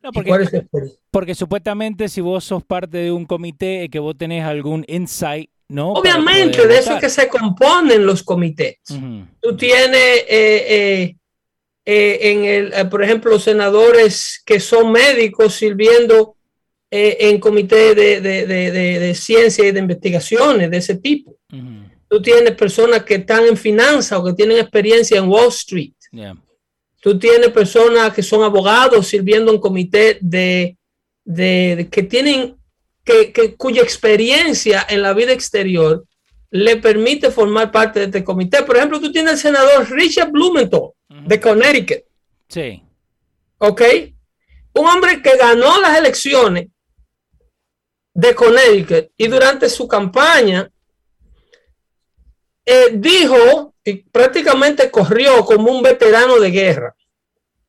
No, 0.00 0.12
porque, 0.12 0.64
porque 1.10 1.34
supuestamente 1.34 2.08
si 2.08 2.20
vos 2.20 2.44
sos 2.44 2.62
parte 2.62 2.98
de 2.98 3.10
un 3.10 3.26
comité 3.26 3.88
que 3.90 3.98
vos 3.98 4.16
tenés 4.16 4.44
algún 4.44 4.84
insight, 4.86 5.50
¿no? 5.70 5.92
Obviamente, 5.92 6.66
de 6.66 6.78
eso 6.78 6.94
es 6.94 7.00
que 7.00 7.08
se 7.08 7.28
componen 7.28 8.04
los 8.04 8.22
comités. 8.22 8.78
Tú 9.40 9.56
tienes 9.56 10.24
eh, 10.28 10.66
eh, 10.68 11.16
eh, 11.84 12.18
en 12.22 12.44
el, 12.44 12.88
por 12.88 13.02
ejemplo, 13.04 13.38
senadores 13.38 14.42
que 14.44 14.58
son 14.58 14.90
médicos 14.90 15.54
sirviendo 15.54 16.36
en 16.92 17.38
comité 17.38 17.94
de, 17.94 18.20
de, 18.20 18.46
de, 18.46 18.70
de, 18.72 19.14
ciencia 19.14 19.64
y 19.64 19.70
de 19.70 19.78
investigaciones 19.78 20.68
de 20.72 20.76
ese 20.76 20.96
tipo. 20.96 21.36
Tú 22.08 22.20
tienes 22.20 22.50
personas 22.56 23.04
que 23.04 23.14
están 23.14 23.46
en 23.46 23.56
finanzas 23.56 24.18
o 24.18 24.24
que 24.24 24.32
tienen 24.32 24.58
experiencia 24.58 25.18
en 25.18 25.28
Wall 25.28 25.48
Street. 25.50 25.92
Tú 27.00 27.16
tienes 27.16 27.50
personas 27.50 28.12
que 28.12 28.24
son 28.24 28.42
abogados 28.42 29.06
sirviendo 29.06 29.52
en 29.52 29.60
comité 29.60 30.18
de, 30.20 30.76
que 31.24 32.02
tienen 32.02 32.56
que, 33.04 33.32
que, 33.32 33.56
cuya 33.56 33.82
experiencia 33.82 34.86
en 34.88 35.02
la 35.02 35.12
vida 35.12 35.32
exterior 35.32 36.04
le 36.50 36.76
permite 36.76 37.30
formar 37.30 37.70
parte 37.70 38.00
de 38.00 38.06
este 38.06 38.24
comité. 38.24 38.62
Por 38.62 38.76
ejemplo, 38.76 39.00
tú 39.00 39.12
tienes 39.12 39.32
el 39.34 39.38
senador 39.38 39.90
Richard 39.90 40.30
Blumenthal 40.30 40.90
de 41.08 41.40
Connecticut. 41.40 42.04
Sí. 42.48 42.82
¿Ok? 43.58 43.82
Un 44.74 44.86
hombre 44.86 45.22
que 45.22 45.36
ganó 45.36 45.80
las 45.80 45.96
elecciones 45.98 46.68
de 48.12 48.34
Connecticut 48.34 49.12
y 49.16 49.28
durante 49.28 49.68
su 49.68 49.86
campaña 49.86 50.70
eh, 52.64 52.90
dijo 52.92 53.74
y 53.84 53.94
prácticamente 53.94 54.90
corrió 54.90 55.44
como 55.44 55.70
un 55.70 55.82
veterano 55.82 56.38
de 56.38 56.50
guerra. 56.50 56.94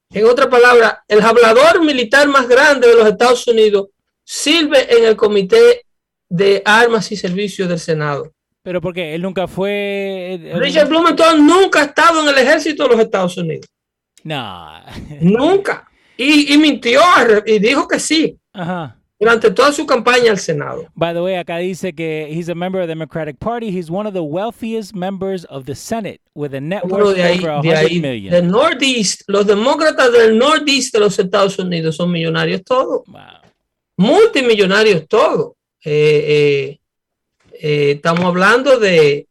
En 0.10 0.26
otra 0.26 0.50
palabra, 0.50 1.04
el 1.08 1.22
hablador 1.22 1.82
militar 1.82 2.28
más 2.28 2.48
grande 2.48 2.88
de 2.88 2.96
los 2.96 3.08
Estados 3.08 3.48
Unidos 3.48 3.88
sirve 4.32 4.88
en 4.98 5.04
el 5.04 5.18
Comité 5.18 5.84
de 6.30 6.62
Armas 6.64 7.12
y 7.12 7.18
Servicios 7.18 7.68
del 7.68 7.80
Senado. 7.80 8.32
¿Pero 8.64 8.80
por 8.80 8.94
qué? 8.94 9.14
Él 9.14 9.22
nunca 9.22 9.46
fue... 9.46 10.40
Richard 10.56 10.88
Blumenthal 10.88 11.46
nunca 11.46 11.82
ha 11.82 11.86
estado 11.86 12.22
en 12.22 12.30
el 12.30 12.38
ejército 12.38 12.84
de 12.84 12.90
los 12.90 13.00
Estados 13.00 13.36
Unidos. 13.36 13.66
No. 14.24 14.70
Nunca. 15.20 15.90
Y, 16.16 16.54
y 16.54 16.58
mintió 16.58 17.02
y 17.46 17.60
dijo 17.60 17.86
que 17.88 18.00
sí. 18.00 18.38
Ajá 18.54 18.98
durante 19.20 19.52
toda 19.52 19.72
su 19.72 19.86
campaña 19.86 20.32
al 20.32 20.40
Senado. 20.40 20.88
By 20.96 21.14
the 21.14 21.22
way, 21.22 21.36
acá 21.36 21.58
dice 21.58 21.94
que 21.94 22.28
he's 22.32 22.50
a 22.50 22.56
member 22.56 22.82
of 22.82 22.88
the 22.88 22.96
Democratic 22.96 23.38
Party. 23.38 23.70
He's 23.70 23.92
one 23.92 24.08
of 24.08 24.16
the 24.16 24.24
wealthiest 24.24 24.96
members 24.96 25.46
of 25.46 25.66
the 25.66 25.76
Senate 25.76 26.20
with 26.34 26.56
a 26.56 26.60
net 26.60 26.84
worth 26.88 27.16
de 27.16 27.22
ahí, 27.22 27.38
over 27.38 27.62
100 27.62 28.02
million. 28.02 28.32
The 28.32 28.42
Northeast, 28.42 29.22
los 29.28 29.46
demócratas 29.46 30.12
del 30.12 30.40
Northeast 30.40 30.92
de 30.92 31.02
los 31.02 31.20
Estados 31.20 31.60
Unidos 31.60 31.98
son 31.98 32.12
millonarios 32.12 32.64
todos. 32.64 33.04
Wow. 33.06 33.51
Multimillonarios 34.02 35.08
todos. 35.08 35.54
Eh, 35.84 36.26
eh, 36.28 36.80
eh, 37.54 37.92
estamos 37.92 38.26
hablando 38.26 38.80
de 38.80 39.28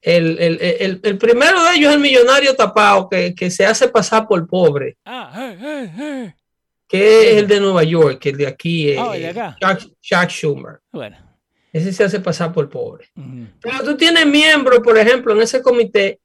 el, 0.00 0.38
el, 0.38 0.58
el, 0.60 1.00
el, 1.02 1.18
primero 1.18 1.62
de 1.64 1.76
ellos 1.76 1.92
el 1.92 2.00
millonario 2.00 2.54
tapado 2.54 3.08
que, 3.08 3.34
que 3.34 3.50
se 3.50 3.66
hace 3.66 3.88
pasar 3.88 4.26
por 4.26 4.46
pobre. 4.46 4.96
Ah, 5.04 5.32
hey, 5.34 5.58
hey, 5.60 5.90
hey 5.96 6.34
que 6.88 7.32
es 7.32 7.36
el 7.38 7.48
de 7.48 7.60
Nueva 7.60 7.82
York, 7.82 8.24
el 8.26 8.36
de 8.36 8.46
aquí, 8.46 8.94
oh, 8.96 9.12
Schumer. 10.28 10.80
Bueno. 10.92 11.16
Ese 11.72 11.92
se 11.92 12.04
hace 12.04 12.20
pasar 12.20 12.52
por 12.52 12.70
pobre. 12.70 13.10
Pero 13.60 13.84
tú 13.84 13.96
tienes 13.96 14.26
miembros, 14.26 14.80
por 14.80 14.96
ejemplo, 14.96 15.34
en 15.34 15.42
ese 15.42 15.60
comité, 15.60 16.20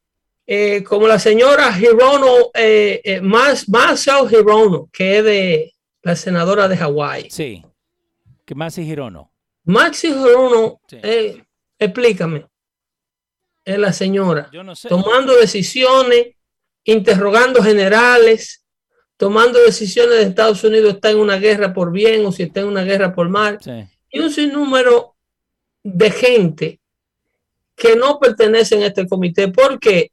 eh, 0.47 0.83
como 0.83 1.07
la 1.07 1.19
señora 1.19 1.77
Hirono, 1.77 2.51
eh, 2.53 3.01
eh, 3.03 3.21
Marcel 3.21 4.27
Hirono, 4.31 4.89
que 4.93 5.17
es 5.17 5.23
de 5.23 5.73
la 6.03 6.15
senadora 6.15 6.67
de 6.67 6.77
Hawái. 6.77 7.29
Sí. 7.29 7.65
¿Qué 8.45 8.55
Maxi 8.55 8.81
Hirono? 8.81 9.31
Maxi 9.63 10.07
Hirono, 10.07 10.81
sí. 10.87 10.97
explícame. 11.77 12.47
Es 13.63 13.77
la 13.77 13.93
señora. 13.93 14.49
Yo 14.51 14.63
no 14.63 14.75
sé. 14.75 14.89
Tomando 14.89 15.35
decisiones, 15.35 16.35
interrogando 16.83 17.61
generales, 17.61 18.65
tomando 19.17 19.59
decisiones 19.59 20.17
de 20.17 20.23
Estados 20.23 20.63
Unidos 20.63 20.95
está 20.95 21.11
en 21.11 21.19
una 21.19 21.37
guerra 21.37 21.73
por 21.73 21.91
bien 21.91 22.25
o 22.25 22.31
si 22.31 22.43
está 22.43 22.61
en 22.61 22.67
una 22.67 22.83
guerra 22.83 23.13
por 23.13 23.29
mal. 23.29 23.59
Sí. 23.61 23.71
Y 24.09 24.19
un 24.19 24.31
sinnúmero 24.31 25.15
de 25.83 26.11
gente 26.11 26.79
que 27.75 27.95
no 27.95 28.19
pertenecen 28.19 28.83
a 28.83 28.87
este 28.87 29.07
comité. 29.07 29.47
¿Por 29.47 29.79
qué 29.79 30.11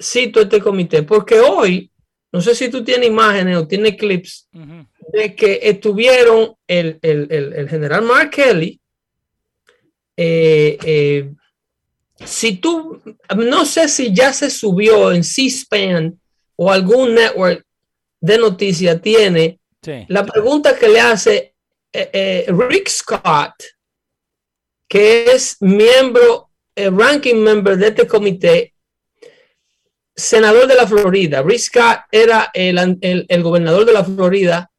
cito 0.00 0.40
este 0.40 0.60
comité? 0.60 1.02
Porque 1.02 1.40
hoy, 1.40 1.90
no 2.32 2.40
sé 2.40 2.54
si 2.54 2.70
tú 2.70 2.84
tienes 2.84 3.08
imágenes 3.08 3.56
o 3.56 3.66
tienes 3.66 3.96
clips 3.96 4.48
uh 4.52 4.58
-huh. 4.58 4.86
De 5.14 5.36
que 5.36 5.60
estuvieron 5.62 6.56
el, 6.66 6.98
el, 7.02 7.28
el, 7.30 7.52
el 7.52 7.68
general 7.68 8.02
Mark 8.02 8.30
Kelly. 8.30 8.80
Eh, 10.16 10.76
eh, 10.84 11.30
si 12.24 12.56
tú, 12.56 13.00
no 13.36 13.64
sé 13.64 13.88
si 13.88 14.12
ya 14.12 14.32
se 14.32 14.50
subió 14.50 15.12
en 15.12 15.22
C-SPAN 15.22 16.20
o 16.56 16.70
algún 16.70 17.14
network 17.14 17.64
de 18.20 18.38
noticia 18.38 19.00
tiene 19.00 19.60
sí. 19.82 20.04
la 20.08 20.24
pregunta 20.24 20.76
que 20.76 20.88
le 20.88 21.00
hace 21.00 21.54
eh, 21.92 22.46
Rick 22.48 22.88
Scott, 22.88 23.54
que 24.88 25.26
es 25.26 25.56
miembro, 25.60 26.50
ranking 26.76 27.36
member 27.36 27.76
de 27.76 27.88
este 27.88 28.06
comité, 28.06 28.74
senador 30.16 30.66
de 30.66 30.74
la 30.74 30.86
Florida. 30.86 31.42
Rick 31.42 31.58
Scott 31.58 32.00
era 32.10 32.50
el, 32.52 32.78
el, 33.00 33.26
el 33.28 33.42
gobernador 33.42 33.84
de 33.84 33.92
la 33.92 34.04
Florida 34.04 34.70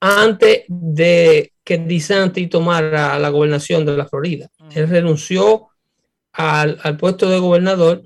antes 0.00 0.64
de 0.68 1.52
que 1.64 1.78
DeSantis 1.78 2.48
tomara 2.48 3.18
la 3.18 3.28
gobernación 3.28 3.84
de 3.84 3.96
la 3.96 4.06
Florida. 4.06 4.48
Él 4.74 4.88
renunció 4.88 5.68
al, 6.32 6.78
al 6.82 6.96
puesto 6.96 7.28
de 7.28 7.38
gobernador 7.38 8.02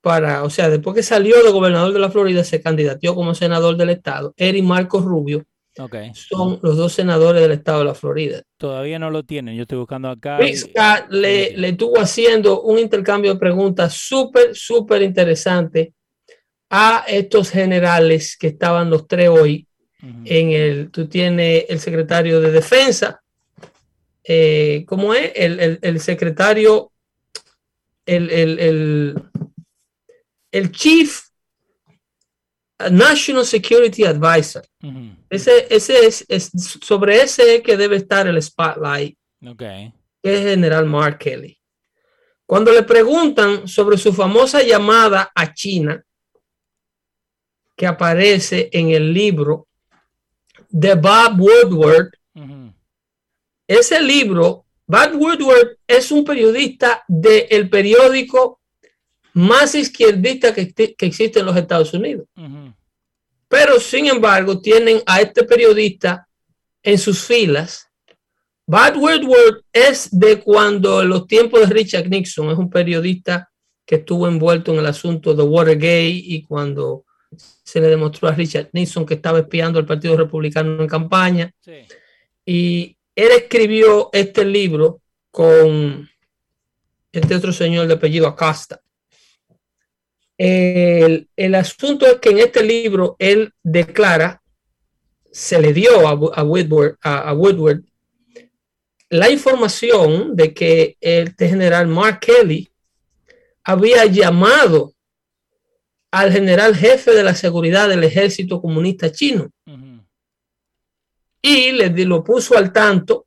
para, 0.00 0.44
o 0.44 0.50
sea, 0.50 0.68
después 0.70 0.94
que 0.94 1.02
salió 1.02 1.42
de 1.42 1.50
gobernador 1.50 1.92
de 1.92 1.98
la 1.98 2.10
Florida, 2.10 2.44
se 2.44 2.60
candidateó 2.60 3.14
como 3.14 3.34
senador 3.34 3.76
del 3.76 3.90
estado. 3.90 4.34
Él 4.36 4.56
y 4.56 4.62
Marco 4.62 5.00
Rubio 5.00 5.44
son 6.14 6.58
los 6.62 6.76
dos 6.76 6.94
senadores 6.94 7.42
del 7.42 7.52
estado 7.52 7.80
de 7.80 7.84
la 7.84 7.94
Florida. 7.94 8.42
Todavía 8.56 8.98
no 8.98 9.10
lo 9.10 9.24
tienen. 9.24 9.56
Yo 9.56 9.62
estoy 9.62 9.78
buscando 9.78 10.08
acá. 10.08 10.38
Y- 10.42 10.54
le, 11.10 11.56
le 11.56 11.68
estuvo 11.68 11.98
haciendo 12.00 12.62
un 12.62 12.78
intercambio 12.78 13.34
de 13.34 13.38
preguntas 13.38 13.92
súper, 13.94 14.54
súper 14.56 15.02
interesante 15.02 15.92
a 16.70 17.04
estos 17.06 17.50
generales 17.50 18.36
que 18.38 18.48
estaban 18.48 18.88
los 18.90 19.06
tres 19.06 19.28
hoy 19.28 19.66
En 20.02 20.50
el, 20.52 20.90
tú 20.90 21.08
tienes 21.08 21.64
el 21.68 21.80
secretario 21.80 22.40
de 22.40 22.50
defensa, 22.52 23.22
eh, 24.22 24.84
¿cómo 24.86 25.14
es? 25.14 25.32
El, 25.34 25.58
el- 25.58 25.78
el 25.82 26.00
secretario, 26.00 26.92
el, 28.04 28.30
el, 28.30 28.58
el, 28.58 29.22
el 30.52 30.70
chief 30.72 31.22
National 32.90 33.44
Security 33.46 34.04
Advisor. 34.04 34.64
Ese, 35.30 35.66
ese 35.74 36.06
es, 36.06 36.24
es- 36.28 36.50
sobre 36.82 37.22
ese 37.22 37.56
es 37.56 37.62
que 37.62 37.76
debe 37.76 37.96
estar 37.96 38.26
el 38.26 38.40
spotlight, 38.42 39.16
Ok. 39.46 39.58
que 39.58 39.92
es 40.22 40.40
general 40.44 40.84
Mark 40.86 41.18
Kelly. 41.18 41.58
Cuando 42.44 42.70
le 42.70 42.82
preguntan 42.82 43.66
sobre 43.66 43.96
su 43.96 44.12
famosa 44.12 44.62
llamada 44.62 45.32
a 45.34 45.52
China, 45.54 46.04
que 47.74 47.86
aparece 47.86 48.68
en 48.72 48.90
el 48.90 49.12
libro 49.12 49.66
de 50.68 50.94
Bob 50.94 51.40
Woodward, 51.40 52.10
ese 53.66 54.00
libro, 54.00 54.66
Bob 54.86 55.14
Woodward 55.14 55.78
es 55.86 56.10
un 56.10 56.24
periodista 56.24 57.04
del 57.08 57.68
periódico 57.68 58.60
más 59.34 59.74
izquierdista 59.74 60.54
que, 60.54 60.72
que 60.72 61.06
existe 61.06 61.40
en 61.40 61.46
los 61.46 61.56
Estados 61.56 61.92
Unidos. 61.92 62.26
Pero 63.48 63.80
sin 63.80 64.06
embargo, 64.06 64.60
tienen 64.60 65.02
a 65.06 65.20
este 65.20 65.44
periodista 65.44 66.28
en 66.82 66.98
sus 66.98 67.24
filas. 67.24 67.88
Bob 68.66 68.96
Woodward 68.96 69.62
es 69.72 70.08
de 70.10 70.40
cuando 70.40 71.02
en 71.02 71.08
los 71.08 71.26
tiempos 71.26 71.60
de 71.60 71.66
Richard 71.66 72.08
Nixon, 72.08 72.50
es 72.50 72.58
un 72.58 72.70
periodista 72.70 73.50
que 73.86 73.96
estuvo 73.96 74.26
envuelto 74.26 74.72
en 74.72 74.80
el 74.80 74.86
asunto 74.86 75.34
de 75.34 75.44
Watergate 75.44 76.08
y 76.08 76.42
cuando 76.42 77.05
se 77.66 77.80
le 77.80 77.88
demostró 77.88 78.28
a 78.28 78.32
Richard 78.32 78.68
Nixon 78.72 79.04
que 79.04 79.14
estaba 79.14 79.40
espiando 79.40 79.80
al 79.80 79.86
Partido 79.86 80.16
Republicano 80.16 80.80
en 80.80 80.88
campaña. 80.88 81.52
Sí. 81.60 81.72
Y 82.44 82.96
él 83.16 83.28
escribió 83.32 84.08
este 84.12 84.44
libro 84.44 85.00
con 85.32 86.08
este 87.10 87.34
otro 87.34 87.52
señor 87.52 87.88
de 87.88 87.94
apellido 87.94 88.28
Acosta. 88.28 88.80
El, 90.38 91.28
el 91.34 91.54
asunto 91.54 92.06
es 92.06 92.16
que 92.20 92.30
en 92.30 92.38
este 92.38 92.62
libro 92.62 93.16
él 93.18 93.52
declara, 93.62 94.42
se 95.32 95.60
le 95.60 95.72
dio 95.72 96.06
a, 96.06 96.14
Wo- 96.14 96.32
a 96.34 96.44
Woodward, 96.44 96.96
a- 97.02 97.30
a 97.30 97.32
Woodward 97.34 97.82
la 99.08 99.30
información 99.30 100.34
de 100.36 100.52
que 100.52 100.96
este 101.00 101.48
general 101.48 101.86
Mark 101.86 102.20
Kelly 102.20 102.68
había 103.64 104.04
llamado 104.06 104.92
al 106.20 106.32
general 106.32 106.74
jefe 106.74 107.12
de 107.12 107.22
la 107.22 107.34
seguridad 107.34 107.88
del 107.88 108.04
ejército 108.04 108.60
comunista 108.60 109.12
chino 109.12 109.50
y 111.42 111.72
le 111.72 111.90
lo 112.04 112.24
puso 112.24 112.56
al 112.56 112.72
tanto 112.72 113.26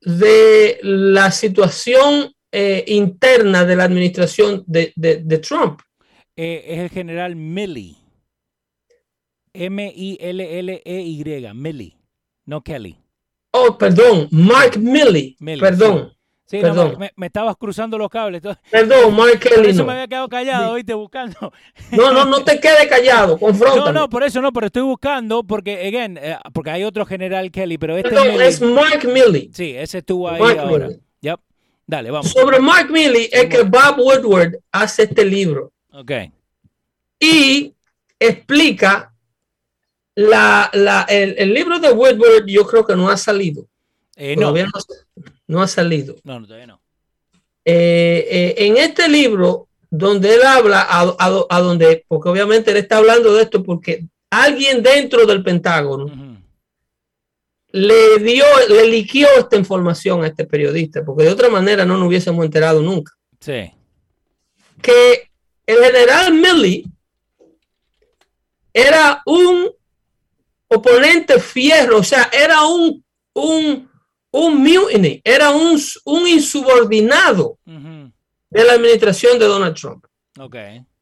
de 0.00 0.78
la 0.82 1.30
situación 1.30 2.30
eh, 2.52 2.84
interna 2.88 3.64
de 3.64 3.76
la 3.76 3.84
administración 3.84 4.62
de, 4.66 4.92
de- 4.96 5.22
de 5.24 5.38
Trump. 5.38 5.80
Eh, 6.36 6.64
es 6.66 6.78
el 6.80 6.90
general 6.90 7.36
Milley. 7.36 7.96
M-I-L-L-E-Y. 9.54 11.24
Milley. 11.54 11.96
No 12.46 12.62
Kelly. 12.62 12.98
Oh, 13.52 13.78
perdón, 13.78 14.28
Mark 14.30 14.78
Milley. 14.78 15.36
Milley, 15.38 15.60
perdón, 15.60 16.12
Sí, 16.46 16.58
no, 16.58 16.62
Perdón. 16.62 16.90
me, 16.92 16.98
me- 16.98 17.12
me 17.16 17.26
estabas 17.26 17.56
cruzando 17.56 17.96
los 17.96 18.10
cables. 18.10 18.42
perdón, 18.70 19.16
Mark 19.16 19.40
Por 19.40 19.40
Kelly. 19.40 19.70
eso 19.70 19.78
No. 19.80 19.86
me 19.86 19.92
había 19.94 20.06
quedado 20.08 20.28
callado, 20.28 20.74
viste, 20.74 20.92
buscando. 20.94 21.52
no, 21.92 22.12
no, 22.12 22.24
no 22.26 22.44
te 22.44 22.60
quedes 22.60 22.86
callado, 22.86 23.32
No, 23.34 23.38
confróntame. 23.38 23.92
no, 23.92 24.08
por 24.10 24.22
eso 24.24 24.42
no, 24.42 24.52
pero 24.52 24.66
estoy 24.66 24.82
buscando 24.82 25.42
porque, 25.42 25.86
again, 25.86 26.18
eh, 26.20 26.36
porque 26.52 26.70
hay 26.70 26.84
otro 26.84 27.06
general 27.06 27.50
Kelly, 27.50 27.78
pero 27.78 27.96
este 27.96 28.10
Perdón, 28.10 28.42
es 28.42 28.60
Mark 28.60 29.04
Milley. 29.06 29.50
Sí, 29.54 29.74
ese 29.74 29.98
estuvo 29.98 30.28
ahí 30.28 30.40
Mark 30.40 30.58
ahora. 30.58 30.88
Yep. 31.22 31.40
Dale, 31.86 32.10
vamos. 32.10 32.30
Sobre 32.30 32.58
Mark 32.60 32.90
Milley 32.90 33.28
es 33.32 33.46
que 33.46 33.62
Bob 33.62 33.98
Woodward 33.98 34.56
hace 34.70 35.04
este 35.04 35.24
libro 35.24 35.72
Ok. 35.92 36.10
y 37.20 37.74
explica 38.18 39.12
la, 40.14 40.70
la- 40.74 41.06
el, 41.08 41.34
el 41.38 41.54
libro 41.54 41.78
de 41.78 41.90
Woodward. 41.90 42.44
Yo 42.46 42.66
creo 42.66 42.84
que 42.86 42.94
no 42.96 43.08
ha 43.08 43.16
salido. 43.16 43.66
Eh, 44.16 44.36
no, 44.36 44.42
Todavía 44.52 44.66
no, 44.66 45.24
no 45.46 45.62
ha 45.62 45.68
salido. 45.68 46.16
no, 46.24 46.40
no, 46.40 46.46
todavía 46.46 46.66
no. 46.66 46.80
Eh, 47.64 48.26
eh, 48.30 48.54
en 48.66 48.76
este 48.76 49.08
libro, 49.08 49.68
donde 49.90 50.34
él 50.34 50.42
habla, 50.42 50.82
a, 50.82 51.00
a- 51.18 51.46
a 51.48 51.60
donde, 51.60 52.04
porque 52.08 52.28
obviamente 52.28 52.70
él 52.72 52.76
está 52.78 52.98
hablando 52.98 53.32
de 53.34 53.42
esto 53.42 53.62
porque 53.62 54.04
alguien 54.30 54.82
dentro 54.82 55.24
del 55.26 55.42
Pentágono 55.42 56.06
le 57.72 58.18
dio, 58.18 58.44
le 58.68 58.86
liquió 58.88 59.26
esta 59.38 59.56
información 59.56 60.22
a 60.22 60.28
este 60.28 60.44
periodista, 60.44 61.04
porque 61.04 61.24
de 61.24 61.30
otra 61.30 61.48
manera 61.48 61.84
no 61.84 61.96
nos 61.96 62.06
hubiésemos 62.08 62.44
enterado 62.44 62.80
nunca. 62.82 63.12
Sí. 63.40 63.70
Que 64.82 65.30
el 65.66 65.78
general 65.84 66.34
Milley 66.34 66.84
era 68.72 69.22
un 69.26 69.70
oponente 70.68 71.40
fierro, 71.40 71.98
o 71.98 72.02
sea, 72.04 72.28
era 72.32 72.64
un, 72.66 73.04
un, 73.34 73.88
un 74.36 74.62
mutiny, 74.62 75.20
era 75.22 75.50
un, 75.50 75.80
un 76.06 76.26
insubordinado 76.26 77.58
de 77.64 78.64
la 78.64 78.72
administración 78.72 79.38
de 79.38 79.46
Donald 79.46 79.76
Trump. 79.76 80.04
Ok. 80.38 80.56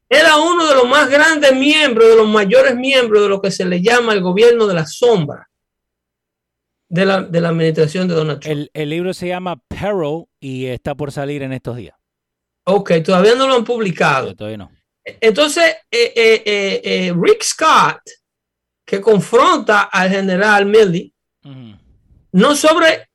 Era 0.07 0.37
uno 0.37 0.67
de 0.67 0.75
los 0.75 0.87
más 0.87 1.09
grandes 1.09 1.55
miembros, 1.55 2.09
de 2.09 2.15
los 2.15 2.27
mayores 2.27 2.75
miembros 2.75 3.23
de 3.23 3.29
lo 3.29 3.41
que 3.41 3.49
se 3.49 3.65
le 3.65 3.81
llama 3.81 4.13
el 4.13 4.21
gobierno 4.21 4.67
de 4.67 4.75
la 4.75 4.85
sombra 4.85 5.49
de 6.87 7.05
la, 7.05 7.21
de 7.23 7.41
la 7.41 7.49
administración 7.49 8.07
de 8.07 8.13
Donald 8.13 8.39
Trump. 8.39 8.51
El, 8.55 8.69
el 8.73 8.89
libro 8.89 9.13
se 9.15 9.27
llama 9.29 9.59
Peril 9.67 10.25
y 10.39 10.67
está 10.67 10.93
por 10.93 11.11
salir 11.11 11.41
en 11.41 11.53
estos 11.53 11.75
días. 11.77 11.95
ok, 12.65 12.91
todavía 13.03 13.33
no 13.33 13.47
lo 13.47 13.55
han 13.55 13.63
publicado. 13.63 14.35
Todavía 14.35 14.57
no. 14.57 14.71
Entonces, 15.03 15.75
eh, 15.89 16.13
eh, 16.15 16.81
eh, 16.83 17.13
Rick 17.19 17.41
Scott, 17.43 17.99
que 18.85 19.01
confronta 19.01 19.83
al 19.83 20.09
general 20.11 20.67
Milley, 20.67 21.11
no 22.31 22.55
sobre, 22.55 23.09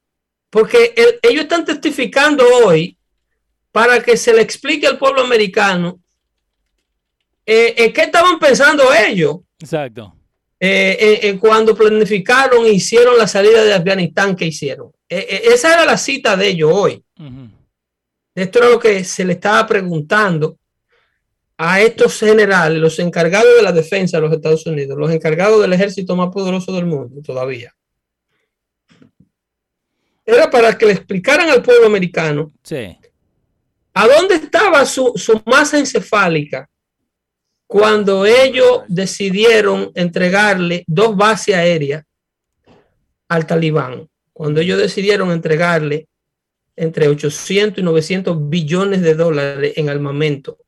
porque 0.50 0.94
el- 0.96 1.18
ellos 1.22 1.42
están 1.42 1.64
testificando 1.64 2.44
hoy 2.64 2.96
para 3.72 4.02
que 4.02 4.16
se 4.16 4.32
le 4.32 4.42
explique 4.42 4.86
al 4.86 4.98
pueblo 4.98 5.20
americano 5.22 6.00
eh, 7.46 7.74
eh, 7.76 7.92
qué 7.92 8.02
estaban 8.02 8.38
pensando 8.38 8.84
ellos 8.92 9.38
Exacto. 9.60 10.14
eh, 10.60 10.96
eh, 11.00 11.20
eh, 11.28 11.38
cuando 11.38 11.74
planificaron 11.74 12.66
e 12.66 12.70
hicieron 12.70 13.16
la 13.16 13.26
salida 13.26 13.64
de 13.64 13.72
Afganistán 13.74 14.36
que 14.36 14.46
hicieron. 14.46 14.90
Esa 15.08 15.72
era 15.72 15.84
la 15.86 15.96
cita 15.96 16.36
de 16.36 16.48
ellos 16.48 16.70
hoy. 16.74 17.02
Esto 18.34 18.58
era 18.58 18.68
lo 18.68 18.78
que 18.78 19.02
se 19.04 19.24
le 19.24 19.32
estaba 19.34 19.66
preguntando 19.66 20.58
a 21.56 21.80
estos 21.80 22.18
generales, 22.20 22.78
los 22.78 22.98
encargados 22.98 23.56
de 23.56 23.62
la 23.62 23.72
defensa 23.72 24.18
de 24.18 24.20
los 24.28 24.32
Estados 24.32 24.64
Unidos, 24.66 24.96
los 24.98 25.10
encargados 25.10 25.60
del 25.62 25.72
ejército 25.72 26.14
más 26.14 26.28
poderoso 26.28 26.70
del 26.72 26.86
mundo 26.86 27.20
todavía. 27.22 27.74
Era 30.30 30.50
para 30.50 30.76
que 30.76 30.84
le 30.84 30.92
explicaran 30.92 31.48
al 31.48 31.62
pueblo 31.62 31.86
americano 31.86 32.52
Sí. 32.62 32.98
a 33.94 34.06
dónde 34.06 34.34
estaba 34.34 34.84
su, 34.84 35.12
su 35.16 35.40
masa 35.46 35.78
encefálica 35.78 36.68
cuando 37.66 38.26
ellos 38.26 38.82
decidieron 38.88 39.90
entregarle 39.94 40.84
dos 40.86 41.16
bases 41.16 41.54
aéreas 41.54 42.04
al 43.28 43.46
talibán. 43.46 44.06
Cuando 44.34 44.60
ellos 44.60 44.78
decidieron 44.78 45.30
entregarle 45.30 46.06
entre 46.76 47.08
800 47.08 47.78
y 47.78 47.82
900 47.82 48.48
billones 48.50 49.00
de 49.02 49.14
dólares 49.14 49.72
en 49.76 49.88
armamento 49.88 50.58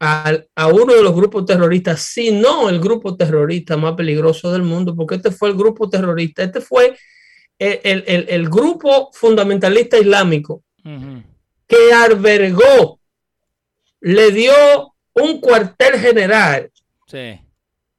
al- 0.00 0.48
a, 0.54 0.66
uno 0.68 0.94
de 0.94 1.02
los 1.02 1.14
grupos 1.14 1.44
terroristas, 1.44 2.00
si 2.00 2.30
no 2.32 2.68
el 2.70 2.80
grupo 2.80 3.16
terrorista 3.16 3.76
más 3.76 3.94
peligroso 3.94 4.50
del 4.50 4.62
mundo, 4.62 4.94
porque 4.96 5.16
este 5.16 5.30
fue 5.30 5.50
el 5.50 5.56
grupo 5.56 5.88
terrorista, 5.90 6.42
este 6.42 6.60
fue 6.60 6.96
el, 7.58 8.04
el- 8.06 8.26
el- 8.28 8.48
grupo 8.48 9.10
fundamentalista 9.12 9.98
islámico 9.98 10.62
que 11.66 11.92
albergó, 11.92 13.00
le 14.00 14.30
dio 14.30 14.52
un 15.14 15.40
cuartel 15.40 15.98
general 15.98 16.70
Sí. 17.06 17.40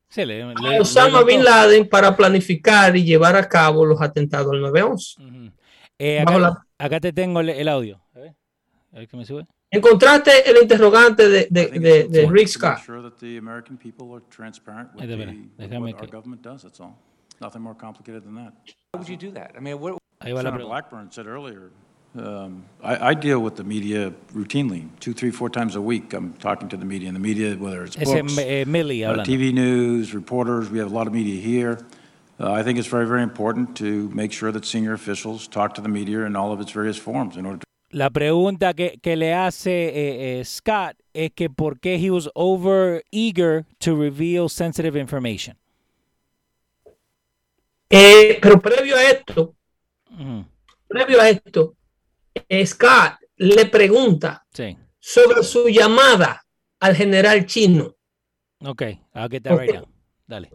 Sí, 0.07 0.25
le, 0.25 0.41
a 0.43 0.53
Osama 0.81 1.19
le- 1.19 1.25
Bin 1.25 1.43
Laden 1.43 1.87
para 1.89 2.15
planificar 2.15 2.95
y 2.97 3.03
llevar 3.03 3.35
a 3.35 3.47
cabo 3.47 3.85
los 3.85 4.01
atentados 4.01 4.51
del 4.51 4.61
9-11. 4.61 5.17
Ujú. 5.19 5.51
Eh, 5.99 6.23
acá, 6.77 6.99
te 6.99 7.11
tengo 7.13 7.41
el, 7.41 7.49
el 7.49 7.67
audio. 7.67 8.01
A 8.15 8.19
ver, 8.19 8.33
a 8.93 8.97
ver 8.99 9.07
que 9.07 9.17
me 9.17 9.25
sube. 9.25 9.45
Encontraste 9.69 10.49
el 10.49 10.57
interrogante 10.63 11.27
de, 11.29 11.47
de, 11.51 11.67
de, 11.67 12.07
de 12.07 12.27
Rick 12.27 12.47
Scott. 12.47 12.79
sure 12.83 13.01
that 13.03 13.17
the 13.19 13.37
American 13.37 13.77
people 13.77 14.07
are 14.15 14.23
transparent 14.35 14.89
with, 14.95 15.07
the, 15.07 15.15
with 15.15 15.27
déjame 15.57 15.91
what 15.91 15.93
our 16.01 16.07
que- 16.07 16.11
government 16.11 16.41
does, 16.41 16.63
that's 16.63 16.79
all. 16.79 16.95
Nothing 17.41 17.61
more 17.61 17.75
complicated 17.75 18.25
than 18.25 18.35
that. 18.35 18.53
How 18.93 18.99
would 18.99 19.09
you 19.09 19.17
do 19.17 19.31
that? 19.31 19.53
I 19.55 19.59
mean, 19.59 19.79
what, 19.79 19.97
Ahí 20.21 20.29
va 20.29 20.35
la 20.35 20.41
Senator 20.41 20.57
pregunta. 20.57 20.67
Blackburn 20.67 21.11
said 21.11 21.27
earlier, 21.27 21.71
um, 22.17 22.65
I, 22.83 23.09
I 23.09 23.13
deal 23.13 23.39
with 23.39 23.55
the 23.55 23.63
media 23.63 24.11
routinely, 24.33 24.89
two, 24.99 25.13
three, 25.13 25.31
four 25.31 25.49
times 25.49 25.75
a 25.75 25.81
week. 25.81 26.13
I'm 26.13 26.33
talking 26.33 26.67
to 26.69 26.77
the 26.77 26.85
media, 26.85 27.07
and 27.07 27.15
the 27.15 27.21
media, 27.21 27.55
whether 27.55 27.83
it's 27.83 27.95
Ese 27.97 28.05
books, 28.05 28.37
eh, 28.37 28.63
Millie 28.65 29.05
uh, 29.05 29.13
hablando. 29.13 29.25
TV 29.25 29.53
news, 29.53 30.13
reporters, 30.13 30.69
we 30.69 30.79
have 30.79 30.91
a 30.91 30.95
lot 30.95 31.07
of 31.07 31.13
media 31.13 31.39
here. 31.39 31.79
Uh, 32.39 32.51
I 32.51 32.63
think 32.63 32.79
it's 32.79 32.87
very, 32.87 33.05
very 33.05 33.21
important 33.21 33.75
to 33.77 34.09
make 34.09 34.31
sure 34.31 34.51
that 34.51 34.65
senior 34.65 34.93
officials 34.93 35.47
talk 35.47 35.75
to 35.75 35.81
the 35.81 35.89
media 35.89 36.21
in 36.21 36.35
all 36.35 36.51
of 36.51 36.59
its 36.61 36.71
various 36.71 36.97
forms 36.97 37.37
in 37.37 37.45
order 37.45 37.59
to 37.59 37.65
La 37.91 38.09
pregunta 38.11 38.75
que, 38.75 38.99
que 39.01 39.15
le 39.15 39.33
hace 39.33 39.89
eh, 39.89 40.39
eh, 40.39 40.43
Scott 40.43 40.95
es 41.11 41.31
que 41.35 41.49
por 41.49 41.79
qué 41.79 41.97
he 41.97 42.11
was 42.11 42.29
over 42.35 43.01
eager 43.11 43.65
to 43.79 43.95
reveal 43.95 44.47
sensitive 44.47 44.95
information. 44.95 45.55
Eh, 47.89 48.37
pero 48.41 48.61
previo 48.61 48.95
a 48.95 49.03
esto, 49.03 49.55
Ujú, 50.11 50.45
previo 50.87 51.19
a 51.21 51.29
esto, 51.29 51.75
Scott 52.65 53.19
le 53.37 53.65
pregunta 53.65 54.45
Sí. 54.53 54.77
sobre 54.99 55.43
su 55.43 55.67
llamada 55.69 56.45
al 56.79 56.95
general 56.95 57.45
chino. 57.45 57.95
Ok, 58.63 58.81
I'll 59.15 59.29
get 59.29 59.43
that 59.43 59.57
right 59.57 59.73
now. 59.73 59.87
Dale. 60.27 60.51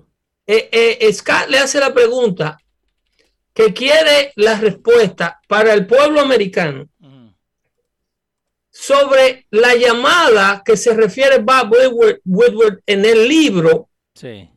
Eh, 0.46 0.68
eh, 1.00 1.12
Scott 1.12 1.48
le 1.48 1.58
hace 1.58 1.80
la 1.80 1.92
pregunta 1.92 2.58
que 3.52 3.72
quiere 3.72 4.32
la 4.36 4.58
respuesta 4.60 5.40
para 5.48 5.72
el 5.72 5.86
pueblo 5.86 6.20
americano 6.20 6.88
Ujú, 7.00 7.34
sobre 8.70 9.46
la 9.50 9.74
llamada 9.74 10.62
que 10.64 10.76
se 10.76 10.92
refiere 10.94 11.38
Bob 11.38 11.72
Woodward, 11.72 12.20
Woodward 12.24 12.80
en 12.86 13.04
el 13.04 13.26
libro 13.28 13.88
Sí. 14.14 14.48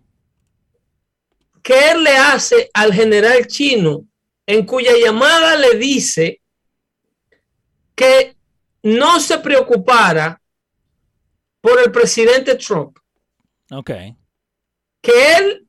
Que 1.68 1.90
él 1.92 2.02
le 2.02 2.16
hace 2.16 2.70
al 2.74 2.94
general 2.94 3.46
chino, 3.46 4.06
en 4.46 4.66
cuya 4.66 4.94
llamada 4.98 5.58
le 5.58 5.78
dice 5.78 6.40
que 7.94 8.38
no 8.84 9.20
se 9.20 9.38
preocupara 9.40 10.42
por 11.60 11.78
el 11.82 11.92
presidente 11.92 12.56
Trump, 12.56 12.98
Ok. 13.70 13.92
que 15.02 15.36
él 15.38 15.68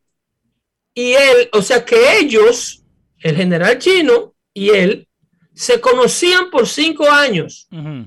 y 0.94 1.14
él, 1.14 1.48
o 1.52 1.62
sea, 1.62 1.84
que 1.84 2.18
ellos, 2.20 2.84
el 3.18 3.34
general 3.34 3.80
chino 3.80 4.36
y 4.54 4.70
él, 4.70 5.08
se 5.52 5.80
conocían 5.80 6.48
por 6.50 6.68
cinco 6.68 7.10
años. 7.10 7.66
Ujú, 7.72 8.06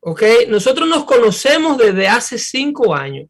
¿ok? 0.00 0.22
Nosotros 0.48 0.88
nos 0.88 1.04
conocemos 1.04 1.76
desde 1.76 2.08
hace 2.08 2.38
cinco 2.38 2.94
años. 2.94 3.28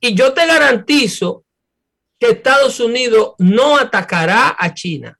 Y 0.00 0.14
yo 0.14 0.32
te 0.32 0.46
garantizo 0.46 1.44
que 2.18 2.30
Estados 2.30 2.80
Unidos 2.80 3.34
no 3.38 3.78
atacará 3.78 4.56
a 4.58 4.74
China. 4.74 5.18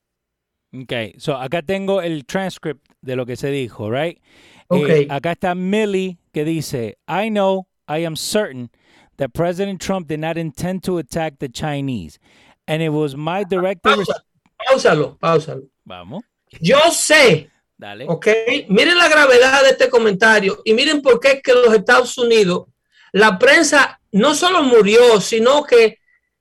Ok, 0.72 1.18
so 1.18 1.34
acá 1.34 1.62
tengo 1.62 2.02
el 2.02 2.24
transcript 2.26 2.84
de 3.00 3.16
lo 3.16 3.24
que 3.24 3.37
se 3.37 3.50
dijo, 3.50 3.90
right? 3.90 4.20
Ok. 4.68 4.88
Eh, 4.88 5.06
acá 5.08 5.32
está 5.32 5.54
Millie 5.54 6.18
que 6.32 6.44
dice, 6.44 6.98
I 7.08 7.30
know, 7.30 7.66
I 7.88 8.04
am 8.04 8.16
certain 8.16 8.70
that 9.16 9.32
President 9.32 9.80
Trump 9.80 10.08
did 10.08 10.20
not 10.20 10.37
intend 10.37 10.82
to 10.84 10.98
attack 10.98 11.38
the 11.38 11.48
Chinese. 11.48 12.18
And 12.66 12.82
it 12.82 12.90
was 12.90 13.16
my 13.16 13.44
directive... 13.44 13.94
Pausa, 13.96 14.24
pausalo, 14.66 15.18
pausalo. 15.18 15.62
Vamos, 15.87 16.22
Yo 16.61 16.78
sé, 16.90 17.50
dale. 17.78 18.04
¿ok? 18.06 18.26
Miren 18.68 18.98
la 18.98 19.08
gravedad 19.08 19.62
de 19.62 19.70
este 19.70 19.88
comentario 19.88 20.61
y 20.64 20.74
miren 20.74 21.00
por 21.00 21.18
qué 21.18 21.32
es 21.32 21.42
que 21.42 21.54
los 21.54 21.74
Estados 21.74 22.16
Unidos 22.18 22.66
la 23.12 23.38
prensa 23.38 24.00
no 24.12 24.34
solo 24.34 24.62
murió, 24.62 25.20
sino 25.20 25.64
que 25.64 25.97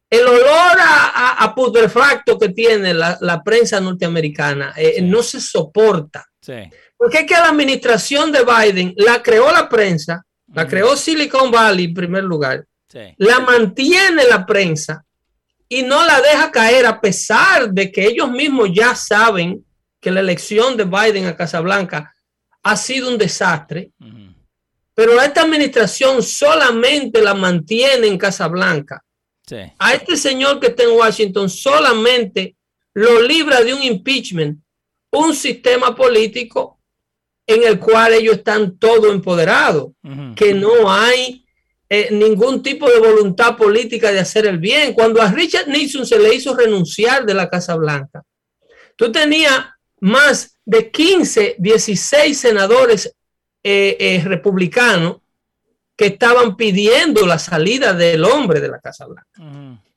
el 0.09 0.25
olor 0.25 0.79
a, 0.79 1.07
a- 1.13 1.43
a 1.43 1.55
putrefacto 1.55 2.37
que 2.37 2.49
tiene 2.49 2.93
la, 2.93 3.17
la 3.21 3.43
prensa 3.43 3.79
norteamericana 3.81 4.73
eh, 4.77 4.95
Sí. 4.97 5.01
no 5.03 5.21
se 5.23 5.41
soporta. 5.41 6.25
Sí. 6.41 6.53
Porque 6.97 7.19
es 7.19 7.25
que 7.25 7.33
la 7.33 7.49
administración 7.49 8.31
de 8.31 8.39
Biden 8.43 8.93
la 8.97 9.21
creó 9.21 9.51
la 9.51 9.67
prensa, 9.67 10.23
la 10.53 10.65
creó 10.67 10.95
Silicon 10.95 11.51
Valley 11.51 11.85
en 11.85 11.93
primer 11.93 12.23
lugar, 12.23 12.65
Sí. 12.89 13.13
la 13.17 13.39
mantiene 13.41 14.23
la 14.29 14.45
prensa 14.45 15.03
y 15.67 15.83
no 15.83 16.05
la 16.05 16.21
deja 16.21 16.49
caer 16.51 16.85
a 16.85 17.01
pesar 17.01 17.69
de 17.71 17.91
que 17.91 18.05
ellos 18.05 18.31
mismos 18.31 18.69
ya 18.73 18.95
saben 18.95 19.63
que 19.99 20.09
la 20.09 20.21
elección 20.21 20.77
de 20.77 20.85
Biden 20.85 21.25
a 21.25 21.35
Casablanca 21.35 22.13
ha 22.63 22.75
sido 22.77 23.09
un 23.09 23.17
desastre, 23.17 23.91
pero 24.93 25.21
esta 25.21 25.41
administración 25.41 26.23
solamente 26.23 27.21
la 27.21 27.33
mantiene 27.33 28.07
en 28.07 28.17
Casablanca. 28.17 29.03
Sí. 29.47 29.57
A 29.79 29.93
este 29.93 30.17
señor 30.17 30.60
que 30.60 30.67
está 30.67 30.83
en 30.83 30.91
Washington 30.91 31.49
solamente 31.49 32.55
lo 32.93 33.21
libra 33.21 33.63
de 33.63 33.73
un 33.73 33.81
impeachment, 33.81 34.60
un 35.12 35.33
sistema 35.33 35.95
político 35.95 36.79
en 37.47 37.63
el 37.63 37.79
cual 37.79 38.13
ellos 38.13 38.38
están 38.38 38.77
todo 38.77 39.12
empoderados 39.12 39.93
que 40.36 40.53
no 40.53 40.91
hay 40.91 41.45
eh, 41.89 42.10
ningún 42.12 42.62
tipo 42.62 42.89
de 42.89 42.99
voluntad 42.99 43.55
política 43.55 44.12
de 44.12 44.19
hacer 44.19 44.45
el 44.45 44.57
bien. 44.57 44.93
Cuando 44.93 45.21
a 45.21 45.31
Richard 45.31 45.69
Nixon 45.69 46.05
se 46.05 46.19
le 46.19 46.36
hizo 46.36 46.53
renunciar 46.53 47.25
de 47.25 47.33
la 47.33 47.49
Casa 47.49 47.75
Blanca, 47.75 48.23
tú 48.97 49.12
tenías 49.12 49.65
más 50.01 50.60
de 50.65 50.91
15, 50.91 51.55
16 51.57 52.38
senadores 52.38 53.15
eh, 53.63 53.95
eh, 53.99 54.21
republicanos 54.25 55.17
que 55.97 56.05
estaban 56.05 56.55
pidiendo 56.55 57.25
la 57.25 57.39
salida 57.39 57.91
del 57.93 58.23
hombre 58.23 58.62
de 58.62 58.69
la 58.69 58.79
Casa 58.79 59.05
Blanca. 59.07 59.27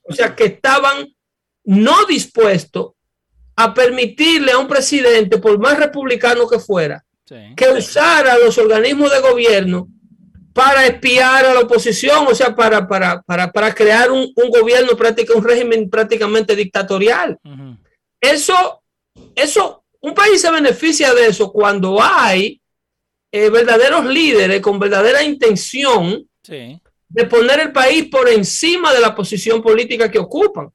O 0.02 0.12
sea, 0.14 0.34
que 0.34 0.44
estaban 0.46 1.14
no 1.64 2.06
dispuestos 2.06 2.92
a 3.54 3.74
permitirle 3.74 4.52
a 4.52 4.58
un 4.58 4.66
presidente, 4.66 5.38
por 5.38 5.58
más 5.58 5.78
republicano 5.78 6.48
que 6.48 6.58
fuera, 6.58 7.04
Sí. 7.26 7.36
que 7.56 7.68
usara 7.68 8.36
los 8.38 8.58
organismos 8.58 9.12
de 9.12 9.20
gobierno 9.20 9.86
para 10.52 10.84
espiar 10.86 11.44
a 11.44 11.54
la 11.54 11.60
oposición, 11.60 12.26
o 12.26 12.34
sea, 12.34 12.56
para, 12.56 12.88
para, 12.88 13.22
para, 13.22 13.52
para 13.52 13.72
crear 13.72 14.10
un, 14.10 14.32
un 14.34 14.50
gobierno 14.50 14.96
práctico, 14.96 15.38
un 15.38 15.44
régimen 15.44 15.88
prácticamente 15.88 16.56
dictatorial. 16.56 17.38
Eso, 18.20 18.82
eso, 19.36 19.84
un 20.00 20.12
país 20.12 20.40
se 20.40 20.50
beneficia 20.50 21.14
de 21.14 21.26
eso 21.26 21.52
cuando 21.52 22.02
hay 22.02 22.59
eh, 23.32 23.48
verdaderos 23.50 24.06
líderes 24.06 24.60
con 24.60 24.78
verdadera 24.78 25.22
intención 25.22 26.26
Sí. 26.42 26.80
de 27.08 27.24
poner 27.26 27.60
el 27.60 27.72
país 27.72 28.08
por 28.10 28.28
encima 28.28 28.92
de 28.92 29.00
la 29.00 29.14
posición 29.14 29.60
política 29.62 30.10
que 30.10 30.18
ocupan. 30.18 30.70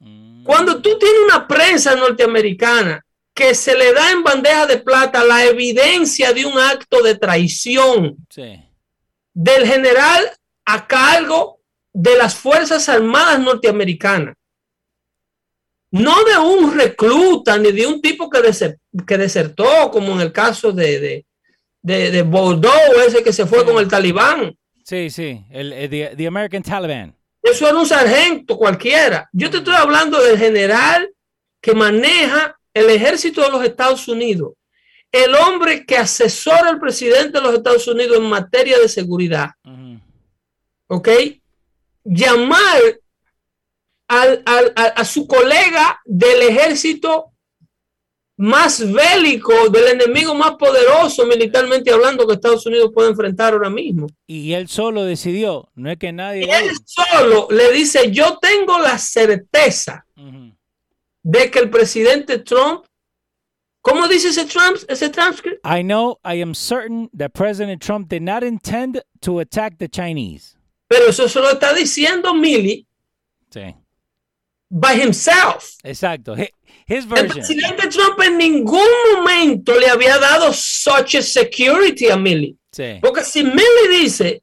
Mm. 0.00 0.44
Cuando 0.44 0.80
tú 0.82 0.98
tienes 0.98 1.20
una 1.24 1.46
prensa 1.46 1.94
norteamericana 1.94 3.04
que 3.32 3.54
se 3.54 3.74
le 3.76 3.92
da 3.92 4.10
en 4.12 4.22
bandeja 4.22 4.66
de 4.66 4.78
plata 4.78 5.24
la 5.24 5.44
evidencia 5.44 6.32
de 6.32 6.44
un 6.46 6.58
acto 6.58 7.02
de 7.02 7.16
traición 7.16 8.16
Sí. 8.30 8.60
del 9.32 9.66
general 9.66 10.24
a 10.66 10.86
cargo 10.86 11.60
de 11.92 12.16
las 12.16 12.34
Fuerzas 12.34 12.88
Armadas 12.88 13.38
norteamericanas, 13.40 14.34
no 15.92 16.24
de 16.24 16.36
un 16.38 16.76
recluta 16.76 17.56
ni 17.58 17.70
de 17.70 17.86
un 17.86 18.00
tipo 18.00 18.28
que, 18.28 18.40
que 19.06 19.18
desertó, 19.18 19.90
como 19.92 20.12
en 20.14 20.20
el 20.20 20.32
caso 20.32 20.72
de, 20.72 20.98
de, 21.00 21.26
de, 21.84 22.10
de 22.10 22.22
Bordeaux, 22.22 22.96
ese 23.06 23.22
que 23.22 23.32
se 23.32 23.44
fue 23.44 23.62
con 23.64 23.76
el 23.78 23.86
talibán. 23.88 24.56
Sí, 24.84 25.10
sí. 25.10 25.44
El, 25.50 25.72
el- 25.72 25.90
the, 25.90 26.14
the 26.16 26.26
American 26.26 26.62
Taliban. 26.62 27.14
Eso 27.42 27.68
era 27.68 27.76
un 27.76 27.86
sargento 27.86 28.56
cualquiera. 28.56 29.28
Yo 29.32 29.50
te 29.50 29.58
estoy 29.58 29.74
hablando 29.74 30.18
del 30.22 30.38
general 30.38 31.10
que 31.60 31.74
maneja 31.74 32.58
el 32.72 32.88
ejército 32.88 33.42
de 33.42 33.50
los 33.50 33.62
Estados 33.62 34.08
Unidos, 34.08 34.54
el 35.12 35.34
hombre 35.34 35.84
que 35.84 35.96
asesora 35.98 36.70
al 36.70 36.80
presidente 36.80 37.38
de 37.38 37.40
los 37.42 37.54
Estados 37.54 37.86
Unidos 37.86 38.16
en 38.16 38.24
materia 38.24 38.78
de 38.78 38.88
seguridad. 38.88 39.50
Ujú. 39.64 40.00
¿Ok? 40.86 41.08
Llamar 42.02 42.80
al- 44.08 44.42
al- 44.46 44.72
a, 44.74 44.82
a 44.84 45.04
su 45.04 45.26
colega 45.26 46.00
del 46.06 46.42
ejército 46.42 47.32
más 48.36 48.80
bélico, 48.92 49.68
del 49.68 50.00
enemigo 50.00 50.34
más 50.34 50.52
poderoso 50.56 51.24
militarmente 51.26 51.92
hablando 51.92 52.26
que 52.26 52.34
Estados 52.34 52.66
Unidos 52.66 52.90
puede 52.92 53.10
enfrentar 53.10 53.52
ahora 53.52 53.70
mismo. 53.70 54.08
Y 54.26 54.52
él 54.52 54.68
solo 54.68 55.04
decidió, 55.04 55.70
no 55.74 55.90
es 55.90 55.98
que 55.98 56.12
nadie... 56.12 56.46
Y 56.46 56.50
él 56.50 56.70
solo 56.84 57.46
le 57.50 57.72
dice, 57.72 58.10
yo 58.10 58.38
tengo 58.38 58.78
la 58.80 58.98
certeza 58.98 60.04
de 61.22 61.50
que 61.50 61.58
el 61.60 61.70
presidente 61.70 62.38
Trump, 62.38 62.84
¿cómo 63.80 64.08
dice 64.08 64.28
ese 64.30 64.46
Trump, 64.46 64.78
ese 64.88 65.10
transcript? 65.10 65.64
I 65.64 65.82
know, 65.82 66.18
I 66.24 66.42
am 66.42 66.54
certain 66.54 67.08
that 67.16 67.30
President 67.34 67.80
Trump 67.80 68.08
did 68.08 68.22
not 68.22 68.42
intend 68.42 69.00
to 69.20 69.38
attack 69.38 69.78
the 69.78 69.88
Chinese. 69.88 70.56
Pero 70.88 71.08
eso 71.08 71.28
se 71.28 71.40
lo 71.40 71.50
está 71.50 71.72
diciendo 71.72 72.34
Milley 72.34 72.86
Sí. 73.50 73.74
By 74.76 74.94
himself. 75.00 75.76
Exacto. 75.82 76.34
Hi- 76.36 76.50
His 76.86 77.04
El 77.04 77.08
version. 77.08 77.28
presidente 77.30 77.88
Trump 77.88 78.20
en 78.22 78.36
ningún 78.36 78.86
momento 79.14 79.78
le 79.78 79.88
había 79.88 80.18
dado 80.18 80.52
such 80.52 81.14
a 81.14 81.22
security 81.22 82.08
a 82.10 82.16
Milley. 82.16 82.56
Sí. 82.72 82.98
Porque 83.00 83.22
si 83.24 83.42
Milley 83.42 83.88
dice, 84.02 84.42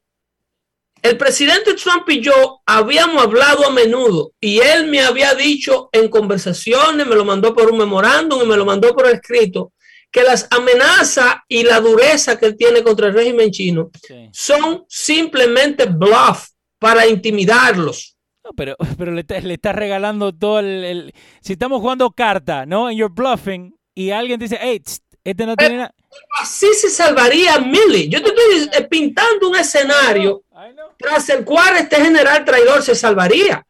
el 1.02 1.16
presidente 1.16 1.74
Trump 1.74 2.08
y 2.08 2.20
yo 2.20 2.60
habíamos 2.66 3.22
hablado 3.22 3.66
a 3.66 3.70
menudo 3.70 4.32
y 4.40 4.58
él 4.58 4.86
me 4.88 5.02
había 5.02 5.34
dicho 5.34 5.88
en 5.92 6.08
conversaciones, 6.08 7.06
me 7.06 7.14
lo 7.14 7.24
mandó 7.24 7.54
por 7.54 7.70
un 7.70 7.78
memorándum 7.78 8.42
y 8.42 8.46
me 8.46 8.56
lo 8.56 8.64
mandó 8.64 8.94
por 8.94 9.06
escrito, 9.06 9.72
que 10.10 10.22
las 10.22 10.46
amenazas 10.50 11.36
y 11.48 11.62
la 11.62 11.80
dureza 11.80 12.38
que 12.38 12.46
él 12.46 12.56
tiene 12.56 12.82
contra 12.82 13.06
el 13.08 13.14
régimen 13.14 13.50
chino 13.50 13.90
sí. 14.06 14.28
son 14.32 14.84
simplemente 14.88 15.86
bluff 15.86 16.48
para 16.78 17.06
intimidarlos. 17.06 18.11
Pero 18.56 18.76
pero 18.98 19.12
le, 19.12 19.20
está- 19.22 19.40
le 19.40 19.54
estás 19.54 19.74
regalando 19.74 20.32
todo 20.32 20.60
el, 20.60 20.84
el- 20.84 21.14
Si 21.40 21.52
estamos 21.54 21.80
jugando 21.80 22.10
carta, 22.10 22.66
¿no? 22.66 22.86
And 22.88 22.96
you're 22.98 23.12
bluffing 23.14 23.74
y 23.94 24.10
alguien 24.10 24.38
dice, 24.40 24.58
hey, 24.60 24.80
tst, 24.80 25.02
este 25.24 25.46
no 25.46 25.54
tiene 25.56 25.76
nada. 25.76 25.94
Así 26.40 26.66
se 26.74 26.90
salvaría 26.90 27.58
Milley. 27.58 28.08
Yo 28.08 28.22
te 28.22 28.28
estoy 28.30 28.70
eh, 28.82 28.86
pintando 28.88 29.48
un 29.50 29.56
escenario 29.56 30.42
I 30.52 30.72
know. 30.72 30.88
tras 30.98 31.28
el 31.30 31.44
cual 31.44 31.76
este 31.76 31.96
general 31.96 32.44
traidor 32.44 32.82
se 32.82 32.94
salvaría. 32.94 33.64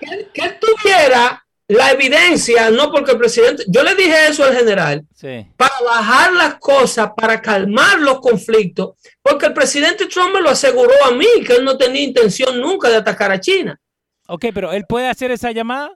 Que, 0.00 0.06
él- 0.14 0.28
que 0.34 0.42
él 0.42 0.58
tuviera 0.60 1.45
la 1.68 1.90
evidencia, 1.90 2.70
no 2.70 2.92
porque 2.92 3.12
el 3.12 3.18
presidente, 3.18 3.64
yo 3.66 3.82
le 3.82 3.94
dije 3.96 4.28
eso 4.28 4.44
al 4.44 4.56
general, 4.56 5.04
Sí. 5.14 5.46
para 5.56 5.74
bajar 5.84 6.32
las 6.32 6.54
cosas, 6.56 7.10
para 7.16 7.40
calmar 7.42 7.98
los 8.00 8.20
conflictos, 8.20 8.90
porque 9.20 9.46
el 9.46 9.52
presidente 9.52 10.06
Trump 10.06 10.32
me 10.34 10.40
lo 10.40 10.50
aseguró 10.50 10.92
a 11.04 11.10
mí, 11.10 11.26
que 11.44 11.54
él 11.54 11.64
no 11.64 11.76
tenía 11.76 12.02
intención 12.04 12.60
nunca 12.60 12.88
de 12.88 12.96
atacar 12.96 13.32
a 13.32 13.40
China. 13.40 13.80
Ok, 14.28 14.46
pero 14.54 14.72
él 14.72 14.84
puede 14.88 15.08
hacer 15.08 15.30
esa 15.32 15.50
llamada. 15.50 15.90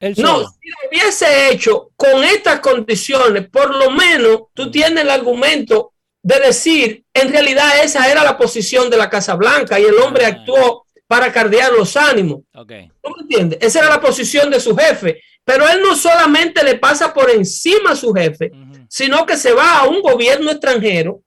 Él 0.00 0.14
No, 0.18 0.38
si 0.40 0.68
lo 0.68 0.76
hubiese 0.88 1.50
hecho 1.50 1.90
con 1.96 2.22
estas 2.22 2.60
condiciones, 2.60 3.48
por 3.48 3.74
lo 3.74 3.90
menos 3.90 4.42
tú 4.54 4.70
tienes 4.70 5.02
el 5.04 5.10
argumento 5.10 5.92
de 6.22 6.38
decir, 6.40 7.04
en 7.14 7.32
realidad 7.32 7.82
esa 7.82 8.10
era 8.10 8.22
la 8.22 8.36
posición 8.36 8.90
de 8.90 8.96
la 8.96 9.08
Casa 9.10 9.34
Blanca 9.34 9.80
y 9.80 9.84
el 9.84 9.96
hombre 9.98 10.24
Ah. 10.26 10.28
actuó 10.28 10.86
para 11.08 11.32
cardear 11.32 11.72
los 11.72 11.96
ánimos. 11.96 12.42
Ok. 12.54 12.72
¿Tú 13.02 13.10
me 13.16 13.22
entiendes? 13.22 13.58
Esa 13.60 13.80
era 13.80 13.88
la 13.88 14.00
posición 14.00 14.50
de 14.50 14.60
su 14.60 14.76
jefe. 14.76 15.20
Pero 15.42 15.66
él 15.66 15.80
no 15.82 15.96
solamente 15.96 16.62
le 16.62 16.76
pasa 16.76 17.12
por 17.14 17.30
encima 17.30 17.92
a 17.92 17.96
su 17.96 18.12
jefe, 18.12 18.52
sino 18.88 19.24
que 19.24 19.36
se 19.36 19.52
va 19.52 19.78
a 19.78 19.88
un 19.88 20.02
gobierno 20.02 20.50
extranjero, 20.50 21.22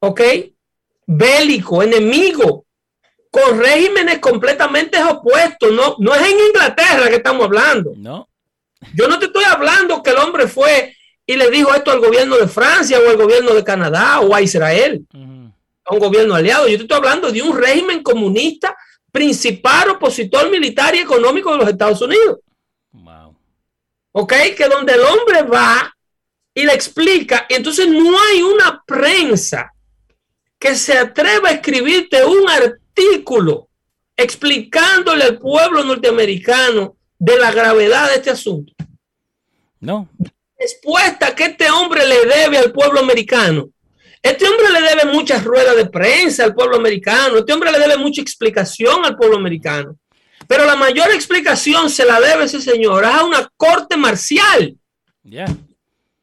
¿ok? 0.00 0.20
Bélico, 1.06 1.82
enemigo, 1.82 2.64
con 3.30 3.58
regímenes 3.58 4.20
completamente 4.20 5.02
opuestos. 5.04 5.70
No, 5.72 5.96
no 5.98 6.14
es 6.14 6.22
en 6.22 6.38
Inglaterra 6.48 7.08
que 7.10 7.16
estamos 7.16 7.44
hablando. 7.44 7.92
No. 7.96 8.26
Yo 8.94 9.06
no 9.06 9.18
te 9.18 9.26
estoy 9.26 9.44
hablando 9.44 10.02
que 10.02 10.10
el 10.10 10.16
hombre 10.18 10.48
fue 10.48 10.94
y 11.26 11.36
le 11.36 11.50
dijo 11.50 11.74
esto 11.74 11.90
al 11.90 12.00
gobierno 12.00 12.36
de 12.36 12.48
Francia 12.48 12.98
o 13.00 13.10
al 13.10 13.16
gobierno 13.18 13.52
de 13.54 13.64
Canadá 13.64 14.20
o 14.20 14.34
a 14.34 14.40
Israel, 14.40 15.04
Ujú. 15.12 15.33
A 15.84 15.94
un 15.94 16.00
gobierno 16.00 16.34
aliado. 16.34 16.68
Yo 16.68 16.76
te 16.76 16.82
estoy 16.82 16.98
hablando 16.98 17.30
de 17.30 17.42
un 17.42 17.56
régimen 17.56 18.02
comunista 18.02 18.76
principal 19.12 19.90
opositor 19.90 20.50
militar 20.50 20.94
y 20.94 20.98
económico 20.98 21.52
de 21.52 21.58
los 21.58 21.68
Estados 21.68 22.00
Unidos. 22.00 22.40
Wow. 22.92 23.36
¿ok? 24.12 24.32
Que 24.56 24.68
donde 24.68 24.92
el 24.92 25.00
hombre 25.00 25.42
va 25.42 25.94
y 26.54 26.64
le 26.64 26.72
explica, 26.72 27.46
y 27.48 27.54
entonces 27.54 27.88
no 27.88 28.16
hay 28.20 28.42
una 28.42 28.82
prensa 28.86 29.72
que 30.58 30.74
se 30.76 30.96
atreva 30.96 31.48
a 31.48 31.52
escribirte 31.52 32.24
un 32.24 32.48
artículo 32.48 33.68
explicándole 34.16 35.24
al 35.24 35.38
pueblo 35.38 35.82
norteamericano 35.82 36.96
de 37.18 37.38
la 37.38 37.50
gravedad 37.50 38.08
de 38.08 38.14
este 38.14 38.30
asunto. 38.30 38.72
No. 39.80 40.08
Respuesta 40.56 41.34
que 41.34 41.46
este 41.46 41.68
hombre 41.70 42.06
le 42.06 42.24
debe 42.24 42.58
al 42.58 42.72
pueblo 42.72 43.00
americano. 43.00 43.68
Este 44.24 44.48
hombre 44.48 44.70
le 44.70 44.80
debe 44.80 45.12
muchas 45.12 45.44
ruedas 45.44 45.76
de 45.76 45.84
prensa 45.84 46.44
al 46.44 46.54
pueblo 46.54 46.76
americano. 46.76 47.36
Este 47.36 47.52
hombre 47.52 47.70
le 47.70 47.78
debe 47.78 47.98
mucha 47.98 48.22
explicación 48.22 49.04
al 49.04 49.16
pueblo 49.18 49.36
americano. 49.36 49.98
Pero 50.48 50.64
la 50.64 50.76
mayor 50.76 51.10
explicación 51.10 51.90
se 51.90 52.06
la 52.06 52.18
debe 52.18 52.44
ese 52.44 52.62
señor 52.62 53.04
a 53.04 53.22
una 53.22 53.46
corte 53.54 53.98
marcial. 53.98 54.74
Ya. 55.22 55.46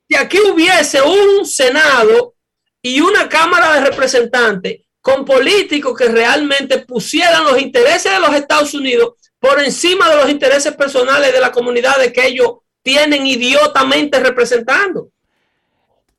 si 0.09 0.15
aquí 0.15 0.39
hubiese 0.39 0.99
un 1.01 1.45
Senado 1.45 2.33
y 2.81 3.01
una 3.01 3.29
Cámara 3.29 3.73
de 3.75 3.89
Representantes 3.89 4.81
con 4.99 5.23
políticos 5.23 5.95
que 5.95 6.07
realmente 6.07 6.79
pusieran 6.79 7.43
los 7.43 7.59
intereses 7.61 8.11
de 8.11 8.19
los 8.19 8.33
Estados 8.33 8.73
Unidos 8.73 9.13
por 9.39 9.59
encima 9.59 10.09
de 10.09 10.15
los 10.15 10.29
intereses 10.29 10.75
personales 10.75 11.31
de 11.31 11.39
la 11.39 11.51
comunidad 11.51 11.99
de 11.99 12.11
que 12.11 12.25
ellos 12.25 12.57
tienen 12.81 13.27
idiotamente 13.27 14.19
representando. 14.19 15.09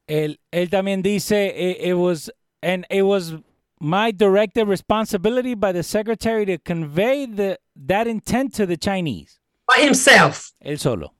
Él, 0.09 0.39
él 0.51 0.69
también 0.69 1.03
dice, 1.03 1.47
it, 1.57 1.89
it 1.89 1.95
was, 1.95 2.31
and 2.63 2.87
it 2.91 3.03
was 3.03 3.35
my 3.81 4.13
directed 4.13 4.67
responsibility 4.69 5.55
by 5.55 5.73
the 5.73 5.83
secretary 5.83 6.45
to 6.47 6.59
convey 6.59 7.27
the, 7.27 7.59
that 7.77 8.07
intent 8.07 8.55
to 8.55 8.67
the 8.67 8.77
Chinese. 8.77 9.39
By 9.67 9.83
himself. 9.83 10.53
Él 10.61 10.79
solo. 10.79 11.15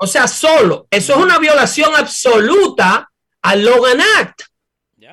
O 0.00 0.06
sea, 0.06 0.26
solo. 0.28 0.86
Eso 0.90 1.14
es 1.14 1.18
una 1.18 1.38
violación 1.38 1.94
absoluta 1.96 3.08
al 3.42 3.64
Logan 3.64 4.00
Act. 4.18 4.42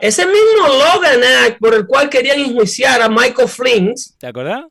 Ese 0.01 0.25
mismo 0.25 0.67
Logan 0.67 1.23
Act 1.23 1.59
por 1.59 1.73
el 1.73 1.88
cual 1.88 2.09
querían 2.09 2.39
enjuiciar 2.39 3.01
a 3.01 3.07
Michael 3.09 3.47
Flynn, 3.47 3.93
¿Te 4.17 4.27
acuerdas? 4.27 4.65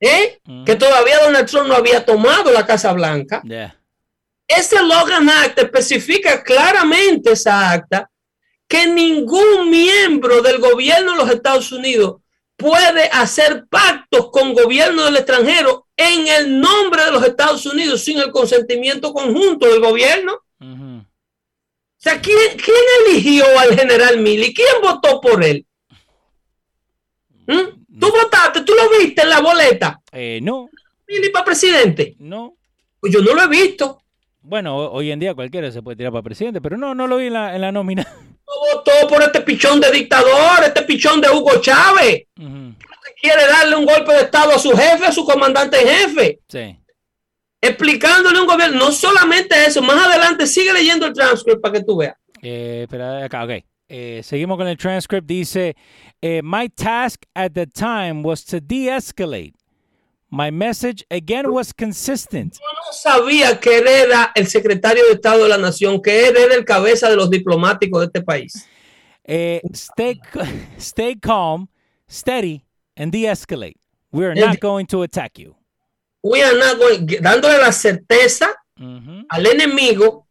¿eh? 0.00 0.40
Ujú. 0.46 0.64
que 0.64 0.74
todavía 0.74 1.20
Donald 1.22 1.48
Trump 1.48 1.68
no 1.68 1.74
había 1.74 2.04
tomado 2.04 2.50
la 2.50 2.66
Casa 2.66 2.92
Blanca. 2.92 3.42
Ya. 3.44 3.78
Ese 4.48 4.80
Logan 4.82 5.28
Act 5.28 5.58
especifica 5.58 6.42
claramente 6.42 7.32
esa 7.32 7.70
acta 7.70 8.10
que 8.68 8.86
ningún 8.86 9.70
miembro 9.70 10.42
del 10.42 10.58
gobierno 10.58 11.12
de 11.12 11.18
los 11.18 11.30
Estados 11.30 11.72
Unidos 11.72 12.16
puede 12.56 13.08
hacer 13.12 13.66
pactos 13.68 14.30
con 14.30 14.54
gobierno 14.54 15.04
del 15.04 15.16
extranjero 15.16 15.86
en 15.96 16.26
el 16.26 16.60
nombre 16.60 17.04
de 17.04 17.12
los 17.12 17.24
Estados 17.24 17.66
Unidos 17.66 18.02
sin 18.02 18.18
el 18.18 18.30
consentimiento 18.30 19.12
conjunto 19.12 19.66
del 19.68 19.80
gobierno. 19.80 20.40
O 20.60 22.08
sea, 22.08 22.20
¿quién, 22.20 22.38
quién 22.56 22.76
eligió 23.06 23.44
al 23.58 23.76
general 23.76 24.18
Milley? 24.20 24.54
¿Quién 24.54 24.80
votó 24.82 25.20
por 25.20 25.42
él? 25.42 25.66
¿Mm? 27.46 27.98
¿Tú 27.98 28.10
votaste? 28.10 28.62
¿Tú 28.62 28.74
lo 28.74 28.98
viste 28.98 29.22
en 29.22 29.30
la 29.30 29.40
boleta? 29.40 30.00
Eh, 30.12 30.40
no, 30.42 30.68
Milley 31.08 31.30
para 31.30 31.44
presidente. 31.44 32.14
no. 32.18 32.56
Pues 32.98 33.12
yo 33.12 33.20
no 33.20 33.34
lo 33.34 33.42
he 33.42 33.48
visto. 33.48 34.02
Bueno, 34.48 34.76
ho- 34.76 34.92
hoy 34.92 35.10
en 35.10 35.18
día 35.18 35.34
cualquiera 35.34 35.70
se 35.72 35.82
puede 35.82 35.96
tirar 35.96 36.12
para 36.12 36.22
presidente, 36.22 36.60
pero 36.60 36.76
no, 36.76 36.94
no 36.94 37.06
lo 37.06 37.16
vi 37.16 37.26
en 37.26 37.32
la, 37.32 37.54
en 37.54 37.60
la 37.60 37.72
nómina. 37.72 38.06
No 38.48 38.76
votó 38.76 38.92
por 39.08 39.20
este 39.22 39.40
pichón 39.40 39.80
de 39.80 39.90
dictador, 39.90 40.62
este 40.64 40.82
pichón 40.82 41.20
de 41.20 41.28
Hugo 41.28 41.60
Chávez. 41.60 42.26
Quiere 43.20 43.42
darle 43.48 43.74
un 43.74 43.84
golpe 43.84 44.12
de 44.12 44.20
estado 44.20 44.52
a 44.54 44.58
su 44.60 44.70
jefe, 44.70 45.04
a 45.04 45.10
su 45.10 45.24
comandante 45.24 45.80
en 45.80 45.88
jefe, 45.88 46.40
Sí. 46.48 46.78
explicándole 47.60 48.40
un 48.40 48.46
gobierno. 48.46 48.78
No 48.78 48.92
solamente 48.92 49.56
eso, 49.66 49.82
más 49.82 50.06
adelante 50.06 50.46
sigue 50.46 50.72
leyendo 50.72 51.06
el 51.06 51.12
transcript 51.12 51.60
para 51.60 51.74
que 51.74 51.82
tú 51.84 51.96
veas. 51.96 52.14
Eh, 52.40 52.82
espera, 52.84 53.24
acá, 53.24 53.42
ok. 53.44 53.50
Eh, 53.88 54.20
seguimos 54.22 54.56
con 54.56 54.68
el 54.68 54.76
transcript. 54.76 55.26
Dice, 55.26 55.74
eh, 56.22 56.40
my 56.44 56.68
task 56.68 57.22
at 57.34 57.50
the 57.52 57.66
time 57.66 58.22
was 58.22 58.44
to 58.44 58.60
de-escalate. 58.60 59.54
My 60.28 60.50
message 60.50 61.04
again 61.10 61.46
was 61.50 61.72
consistent. 61.72 62.54
Yo 62.54 62.66
no 62.74 62.92
sabía 62.92 63.60
que 63.60 63.78
él 63.78 63.86
era 63.86 64.32
el 64.34 64.46
secretario 64.48 65.04
de 65.06 65.12
Estado 65.14 65.44
de 65.44 65.48
la 65.48 65.58
Nación, 65.58 66.02
que 66.02 66.26
él 66.28 66.36
era 66.36 66.54
el 66.54 66.64
cabeza 66.64 67.08
de 67.08 67.16
los 67.16 67.30
diplomáticos 67.30 68.00
de 68.00 68.06
este 68.06 68.22
país. 68.22 68.68
Eh, 69.24 69.60
stay, 69.72 70.20
stay 70.78 71.16
calm, 71.16 71.68
steady, 72.10 72.64
and 72.96 73.12
de-escalate. 73.12 73.78
We 74.12 74.24
are 74.26 74.34
not 74.34 74.58
going 74.60 74.86
to 74.86 75.02
attack 75.02 75.38
you. 75.38 75.54
We 76.22 76.42
are 76.42 76.56
not 76.58 76.78
going- 76.78 77.06
dándole 77.22 77.58
la 77.58 77.70
certeza 77.70 78.48
Ujú. 78.80 79.26
al 79.28 79.46
enemigo 79.46 80.26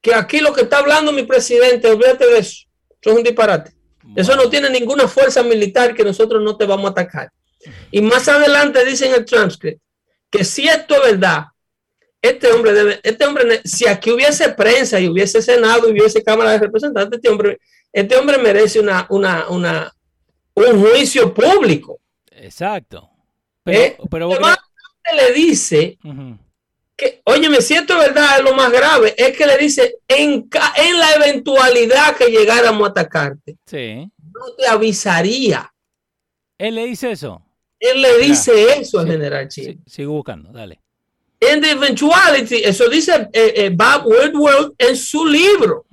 que 0.00 0.14
aquí 0.14 0.40
lo 0.40 0.52
que 0.52 0.62
está 0.62 0.78
hablando 0.78 1.12
mi 1.12 1.22
presidente, 1.22 1.88
olvídate 1.88 2.26
de 2.26 2.38
eso. 2.38 2.66
Eso 3.00 3.10
es 3.10 3.16
un 3.16 3.22
disparate. 3.22 3.72
Eso 4.16 4.34
no 4.34 4.48
tiene 4.50 4.68
ninguna 4.68 5.06
fuerza 5.06 5.42
militar 5.44 5.94
que 5.94 6.02
nosotros 6.04 6.42
no 6.42 6.56
te 6.56 6.66
vamos 6.66 6.86
a 6.86 6.90
atacar. 6.90 7.30
Y 7.90 8.00
más 8.02 8.28
adelante 8.28 8.84
dice 8.84 9.06
en 9.06 9.14
el 9.14 9.24
transcript 9.24 9.80
que 10.30 10.44
si 10.44 10.66
esto 10.68 10.94
es 10.96 11.12
verdad, 11.12 11.44
este 12.20 12.52
hombre 12.52 12.72
debe, 12.72 13.00
este 13.02 13.24
hombre, 13.26 13.60
si 13.64 13.86
aquí 13.86 14.10
hubiese 14.10 14.50
prensa 14.50 14.98
y 15.00 15.08
hubiese 15.08 15.42
senado 15.42 15.88
y 15.88 15.92
hubiese 15.92 16.22
cámara 16.22 16.52
de 16.52 16.58
representantes, 16.60 17.16
este 17.18 17.28
hombre, 17.28 17.58
este 17.92 18.16
hombre 18.16 18.38
merece 18.38 18.80
una, 18.80 19.06
una, 19.10 19.48
una, 19.48 19.92
un 20.54 20.80
juicio 20.80 21.34
público. 21.34 21.98
Exacto. 22.30 23.10
Pero, 23.64 23.78
¿eh? 23.80 23.96
pero 24.10 24.28
vos 24.28 24.38
le 25.14 25.32
dice 25.32 25.98
crees- 26.00 26.14
Ujú. 26.16 26.38
que, 26.96 27.20
óyeme, 27.24 27.60
si 27.60 27.74
esto 27.74 27.94
es 27.94 27.98
verdad, 28.08 28.38
es 28.38 28.44
lo 28.44 28.54
más 28.54 28.70
grave, 28.72 29.14
es 29.18 29.36
que 29.36 29.46
le 29.46 29.58
dice, 29.58 29.96
en, 30.08 30.48
en 30.76 30.98
la 30.98 31.12
eventualidad 31.14 32.16
que 32.16 32.26
llegáramos 32.28 32.86
a 32.88 32.90
atacarte, 32.92 33.56
Sí. 33.66 34.10
no 34.32 34.54
te 34.56 34.66
avisaría. 34.68 35.72
Él 36.58 36.76
le 36.76 36.86
dice 36.86 37.10
eso. 37.10 37.42
Él 37.82 38.00
le 38.00 38.18
dice 38.18 38.78
eso 38.80 39.00
al 39.00 39.08
general 39.08 39.48
Chin. 39.48 39.64
Sí, 39.64 39.78
sigo 39.86 40.12
buscando, 40.12 40.52
dale. 40.52 40.78
En 41.40 41.60
the 41.60 41.72
eventuality, 41.72 42.62
eso 42.64 42.88
dice 42.88 43.28
eh, 43.32 43.52
eh, 43.56 43.70
Bob 43.74 44.06
Woodward 44.06 44.72
en 44.78 44.96
su 44.96 45.26
libro. 45.26 45.84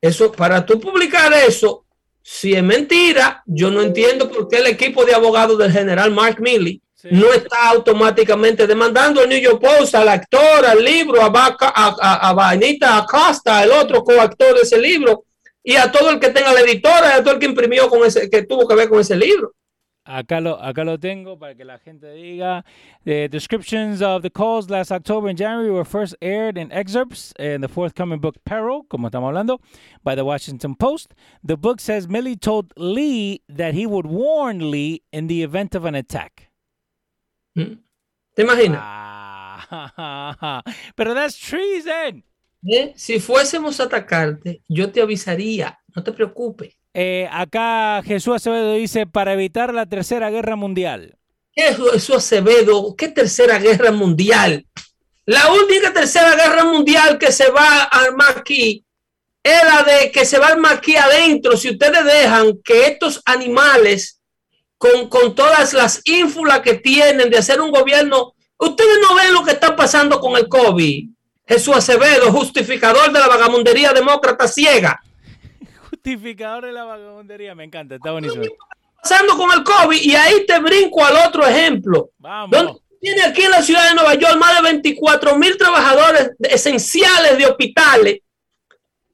Eso, 0.00 0.32
para 0.32 0.64
tú 0.64 0.80
publicar 0.80 1.32
eso, 1.34 1.84
si 2.22 2.54
es 2.54 2.62
mentira, 2.62 3.42
yo 3.46 3.70
no 3.70 3.82
entiendo 3.82 4.30
por 4.30 4.48
qué 4.48 4.58
el 4.58 4.66
equipo 4.68 5.04
de 5.04 5.14
abogados 5.14 5.58
del 5.58 5.72
general 5.72 6.10
Mark 6.10 6.40
Milley 6.40 6.80
Sí. 7.00 7.08
no 7.12 7.32
está 7.32 7.68
automáticamente 7.68 8.66
demandando 8.66 9.20
al 9.20 9.28
New 9.28 9.38
York 9.40 9.60
Post, 9.60 9.94
al 9.94 10.08
actor, 10.08 10.66
al 10.66 10.82
libro, 10.84 11.22
a, 11.22 11.28
Baca- 11.28 11.72
a, 11.72 11.94
a, 12.00 12.28
a 12.28 12.32
Vanita 12.32 12.96
Acosta, 12.96 13.62
el 13.62 13.70
otro 13.70 14.02
coactor 14.02 14.56
de 14.56 14.62
ese 14.62 14.76
libro, 14.80 15.22
y 15.62 15.76
a 15.76 15.92
todo 15.92 16.10
el 16.10 16.18
que 16.18 16.30
tenga 16.30 16.52
la 16.52 16.58
editora, 16.60 17.10
y 17.10 17.20
a 17.20 17.22
todo 17.22 17.34
el 17.34 17.38
que 17.38 17.46
imprimió 17.46 17.88
con 17.88 18.04
ese, 18.04 18.28
que 18.28 18.42
tuvo 18.42 18.66
que 18.66 18.74
ver 18.74 18.88
con 18.88 18.98
ese 18.98 19.14
libro. 19.14 19.52
Acá 20.08 20.40
lo, 20.40 20.58
acá 20.58 20.84
lo 20.84 20.98
tengo 20.98 21.38
para 21.38 21.54
que 21.54 21.66
la 21.66 21.78
gente 21.78 22.10
diga. 22.14 22.64
The 23.04 23.28
descriptions 23.28 24.00
of 24.00 24.22
the 24.22 24.30
calls 24.30 24.70
last 24.70 24.90
October 24.90 25.28
and 25.28 25.36
January 25.36 25.70
were 25.70 25.84
first 25.84 26.16
aired 26.22 26.56
in 26.56 26.72
excerpts 26.72 27.34
in 27.38 27.60
the 27.60 27.68
forthcoming 27.68 28.18
book 28.18 28.36
Peril, 28.46 28.84
como 28.88 29.10
estamos 29.10 29.28
hablando, 29.28 29.60
by 30.02 30.14
the 30.14 30.24
Washington 30.24 30.74
Post. 30.76 31.14
The 31.44 31.58
book 31.58 31.78
says 31.78 32.06
Milley 32.06 32.40
told 32.40 32.72
Lee 32.78 33.42
that 33.50 33.74
he 33.74 33.84
would 33.84 34.06
warn 34.06 34.70
Lee 34.70 35.02
in 35.12 35.26
the 35.26 35.42
event 35.42 35.74
of 35.74 35.84
an 35.84 35.94
attack. 35.94 36.48
¿Te 37.54 38.42
imaginas? 38.42 38.80
Ah, 38.80 40.62
pero 40.96 41.12
that's 41.12 41.36
treason. 41.36 42.24
¿Eh? 42.66 42.94
Si 42.96 43.20
fuésemos 43.20 43.78
a 43.78 43.84
atacarte, 43.84 44.62
yo 44.68 44.90
te 44.90 45.02
avisaría, 45.02 45.78
no 45.94 46.02
te 46.02 46.12
preocupes. 46.12 46.77
Eh, 46.94 47.28
acá 47.30 48.02
Jesús 48.04 48.36
Acevedo 48.36 48.72
dice 48.74 49.06
para 49.06 49.34
evitar 49.34 49.72
la 49.72 49.86
tercera 49.86 50.30
guerra 50.30 50.56
mundial. 50.56 51.16
¿Qué 51.52 51.68
es 51.68 51.78
eso, 51.94 52.16
Acevedo? 52.16 52.94
¿Qué 52.96 53.08
tercera 53.08 53.58
guerra 53.58 53.90
mundial? 53.90 54.66
La 55.26 55.52
única 55.52 55.92
tercera 55.92 56.34
guerra 56.34 56.64
mundial 56.64 57.18
que 57.18 57.32
se 57.32 57.50
va 57.50 57.82
a 57.82 57.84
armar 57.84 58.38
aquí 58.38 58.84
es 59.42 59.64
la 59.64 59.82
de 59.82 60.10
que 60.10 60.24
se 60.24 60.38
va 60.38 60.46
a 60.46 60.52
armar 60.52 60.74
aquí 60.74 60.96
adentro. 60.96 61.56
Si 61.56 61.70
ustedes 61.70 62.04
dejan 62.04 62.60
que 62.64 62.86
estos 62.86 63.20
animales, 63.24 64.20
con, 64.76 65.08
con 65.08 65.34
todas 65.34 65.74
las 65.74 66.00
ínfulas 66.04 66.60
que 66.60 66.74
tienen 66.74 67.28
de 67.28 67.38
hacer 67.38 67.60
un 67.60 67.70
gobierno, 67.70 68.34
ustedes 68.58 68.98
no 69.02 69.14
ven 69.16 69.32
lo 69.32 69.44
que 69.44 69.52
está 69.52 69.76
pasando 69.76 70.20
con 70.20 70.36
el 70.36 70.48
COVID. 70.48 71.08
Jesús 71.46 71.76
Acevedo, 71.76 72.32
justificador 72.32 73.12
de 73.12 73.18
la 73.18 73.26
vagamundería 73.26 73.92
demócrata 73.92 74.46
ciega. 74.46 75.00
Justificador 76.08 76.64
de 76.64 76.72
la 76.72 76.84
vagabundería, 76.84 77.54
me 77.54 77.64
encanta, 77.64 77.96
está 77.96 78.12
buenísimo. 78.12 78.44
Pasando 79.02 79.36
con 79.36 79.50
el 79.52 79.62
COVID 79.62 80.00
y 80.00 80.16
ahí 80.16 80.46
te 80.46 80.58
brinco 80.58 81.04
al 81.04 81.16
otro 81.28 81.46
ejemplo. 81.46 82.10
Vamos. 82.16 82.50
Donde 82.50 82.80
tiene 82.98 83.22
aquí 83.24 83.42
en 83.42 83.50
la 83.50 83.62
ciudad 83.62 83.90
de 83.90 83.94
Nueva 83.94 84.14
York 84.14 84.38
más 84.38 84.56
de 84.56 84.62
24 84.62 85.36
mil 85.36 85.56
trabajadores 85.58 86.30
esenciales 86.38 87.36
de 87.36 87.44
hospitales 87.46 88.20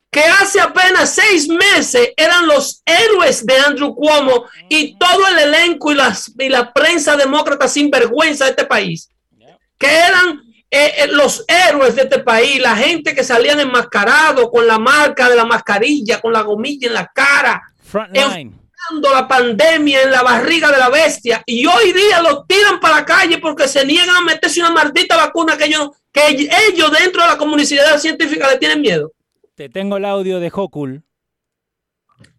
que 0.09 0.21
hace 0.21 0.61
apenas 0.61 1.13
seis 1.13 1.49
meses 1.49 2.13
eran 2.17 2.47
los 2.47 2.81
héroes 2.87 3.45
de 3.45 3.57
Andrew 3.57 3.93
Cuomo 3.93 4.45
y 4.69 4.97
todo 4.97 5.27
el 5.27 5.39
elenco 5.53 5.91
y, 5.91 5.97
las, 5.97 6.33
y 6.39 6.49
la 6.49 6.73
prensa 6.73 7.17
demócrata 7.17 7.67
sin 7.67 7.91
vergüenza 7.91 8.45
de 8.45 8.51
este 8.51 8.65
país, 8.67 9.09
que 9.77 9.89
eran 9.89 10.44
eh, 10.77 11.05
eh, 11.05 11.07
los 11.13 11.45
héroes 11.47 11.95
de 11.95 12.03
este 12.03 12.19
país, 12.19 12.61
la 12.61 12.75
gente 12.75 13.15
que 13.15 13.23
salían 13.23 13.61
enmascarados 13.61 14.51
con 14.51 14.67
la 14.67 14.77
marca 14.77 15.31
de 15.31 15.37
la 15.37 15.45
mascarilla, 15.45 16.21
con 16.21 16.33
la 16.33 16.43
gomilla 16.43 16.89
en 16.89 16.95
la 16.95 17.07
cara, 17.15 17.63
enfrentando 18.13 19.13
la 19.13 19.29
pandemia 19.29 20.03
en 20.03 20.11
la 20.11 20.23
barriga 20.23 20.73
de 20.73 20.79
la 20.79 20.89
bestia 20.89 21.45
y 21.47 21.65
hoy 21.65 21.93
día 21.93 22.21
los 22.21 22.45
tiran 22.49 22.81
para 22.81 22.97
la 22.97 23.05
calle 23.05 23.39
porque 23.39 23.69
se 23.69 23.87
niegan 23.87 24.17
a 24.17 24.23
meterse 24.23 24.59
una 24.59 24.73
maldita 24.73 25.17
vacuna 25.17 25.57
que 25.57 25.67
ellos, 25.67 25.91
que 26.11 26.49
ellos 26.69 26.91
dentro 26.91 27.23
de 27.23 27.29
la 27.29 27.39
comunidad 27.39 27.97
científica 28.01 28.51
le 28.51 28.59
tienen 28.59 28.81
miedo. 28.81 29.13
Te 29.55 29.69
tengo 29.69 29.99
el 29.99 30.05
audio 30.05 30.41
de 30.41 30.51
Hokul. 30.53 31.05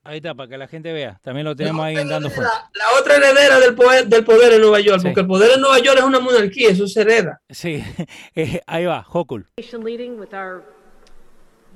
Ahí 0.08 0.18
está, 0.18 0.36
para 0.36 0.48
que 0.48 0.58
la 0.58 0.68
gente 0.68 0.94
vea. 0.94 1.20
También 1.24 1.46
lo 1.46 1.56
tenemos 1.56 1.84
ahí 1.84 1.96
en 1.98 2.08
Dando 2.08 2.30
Fuerte. 2.30 2.54
La, 2.76 2.86
la 2.94 3.00
otra 3.00 3.16
heredera 3.16 3.60
del 3.60 3.74
poder, 3.74 4.06
del 4.08 4.24
poder 4.24 4.54
en 4.54 4.62
Nueva 4.62 4.80
York, 4.80 5.00
Sí. 5.02 5.08
porque 5.08 5.22
el 5.22 5.28
poder 5.28 5.52
en 5.56 5.62
Nueva 5.62 5.80
York 5.80 5.98
es 5.98 6.04
una 6.04 6.20
monarquía, 6.20 6.70
eso 6.70 6.88
se 6.88 7.02
hereda. 7.02 7.42
Sí, 7.50 7.84
eh, 8.36 8.62
ahí 8.68 8.86
va, 8.86 9.04
Hokul. 9.10 9.48
leading 9.84 10.20
with 10.20 10.32
our 10.34 10.62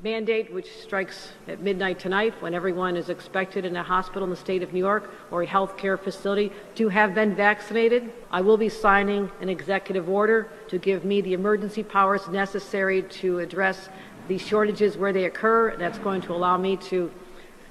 mandate, 0.04 0.54
which 0.54 0.68
strikes 0.82 1.34
at 1.48 1.60
midnight 1.60 1.98
tonight, 1.98 2.34
when 2.39 2.54
everyone 2.54 2.96
is 2.96 3.10
expected 3.10 3.65
in 3.65 3.76
a 3.76 3.84
hospital 3.84 4.24
in 4.24 4.30
the 4.30 4.36
state 4.36 4.62
of 4.63 4.72
New 4.74 4.80
York 4.80 5.10
or 5.32 5.42
a 5.42 5.48
healthcare 5.48 5.98
facility 6.00 6.52
to 6.76 6.88
have 6.89 7.13
been 7.15 7.36
vaccinated. 7.36 8.12
I 8.32 8.42
will 8.42 8.58
be 8.58 8.70
signing 8.70 9.30
an 9.42 9.50
executive 9.50 10.08
order 10.08 10.48
to 10.70 10.78
give 10.78 11.04
me 11.04 11.20
the 11.22 11.34
emergency 11.34 11.82
powers 11.84 12.28
necessary 12.30 13.02
to 13.22 13.39
address 13.39 13.89
these 14.28 14.42
shortages 14.46 14.98
where 14.98 15.12
they 15.12 15.26
occur. 15.26 15.76
That's 15.78 15.98
going 15.98 16.22
to 16.22 16.34
allow 16.34 16.58
me 16.58 16.78
to 16.92 17.10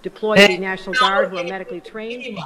deploy 0.03 0.37
the 0.37 0.59
National 0.59 0.95
Guard, 0.99 1.31
who 1.31 1.39
are 1.39 1.45
medically 1.45 1.81
trained, 1.81 2.39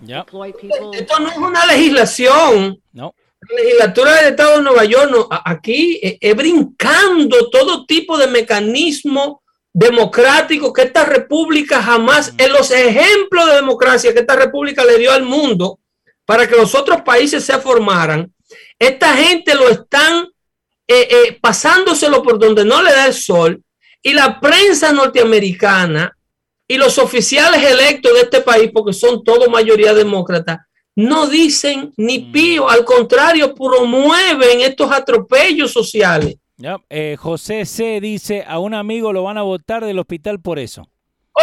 deploy 0.00 0.52
people. 0.52 0.90
Esto 0.94 1.18
no 1.18 1.28
es 1.28 1.36
una 1.36 1.66
legislación. 1.66 2.80
no. 2.92 3.14
La 3.48 3.56
legislatura 3.56 4.14
del 4.16 4.30
Estado 4.30 4.58
de 4.58 4.62
Nueva 4.62 4.84
York 4.84 5.10
no, 5.10 5.28
aquí 5.44 5.98
eh, 6.00 6.16
es 6.20 6.36
brincando 6.36 7.50
todo 7.50 7.84
tipo 7.86 8.16
de 8.16 8.28
mecanismo 8.28 9.42
democrático 9.72 10.72
que 10.72 10.82
esta 10.82 11.04
república 11.04 11.82
jamás, 11.82 12.32
en 12.38 12.52
los 12.52 12.70
ejemplos 12.70 13.46
de 13.46 13.54
democracia 13.56 14.12
que 14.12 14.20
esta 14.20 14.36
república 14.36 14.84
le 14.84 14.98
dio 14.98 15.10
al 15.12 15.24
mundo 15.24 15.80
para 16.24 16.46
que 16.46 16.54
los 16.54 16.74
otros 16.76 17.02
países 17.02 17.44
se 17.44 17.58
formaran, 17.58 18.32
esta 18.78 19.16
gente 19.16 19.54
lo 19.56 19.68
están 19.68 20.28
eh, 20.86 21.08
eh, 21.10 21.38
pasándoselo 21.40 22.22
por 22.22 22.38
donde 22.38 22.64
no 22.64 22.80
le 22.82 22.92
da 22.92 23.06
el 23.06 23.14
sol 23.14 23.60
y 24.02 24.12
la 24.12 24.38
prensa 24.40 24.92
norteamericana 24.92 26.16
y 26.68 26.76
los 26.78 26.98
oficiales 26.98 27.62
electos 27.62 28.12
de 28.14 28.20
este 28.20 28.40
país, 28.40 28.70
porque 28.72 28.92
son 28.92 29.22
todos 29.24 29.48
mayoría 29.48 29.92
demócrata, 29.94 30.66
no 30.94 31.26
dicen 31.26 31.92
ni 31.96 32.18
pío, 32.18 32.68
al 32.68 32.84
contrario, 32.84 33.54
promueven 33.54 34.60
estos 34.60 34.90
atropellos 34.92 35.72
sociales. 35.72 36.36
Eh, 36.88 37.16
José 37.18 37.64
C. 37.64 38.00
dice, 38.00 38.44
a 38.46 38.58
un 38.58 38.74
amigo 38.74 39.12
lo 39.12 39.24
van 39.24 39.38
a 39.38 39.42
votar 39.42 39.84
del 39.84 39.98
hospital 39.98 40.40
por 40.40 40.58
eso. 40.58 40.86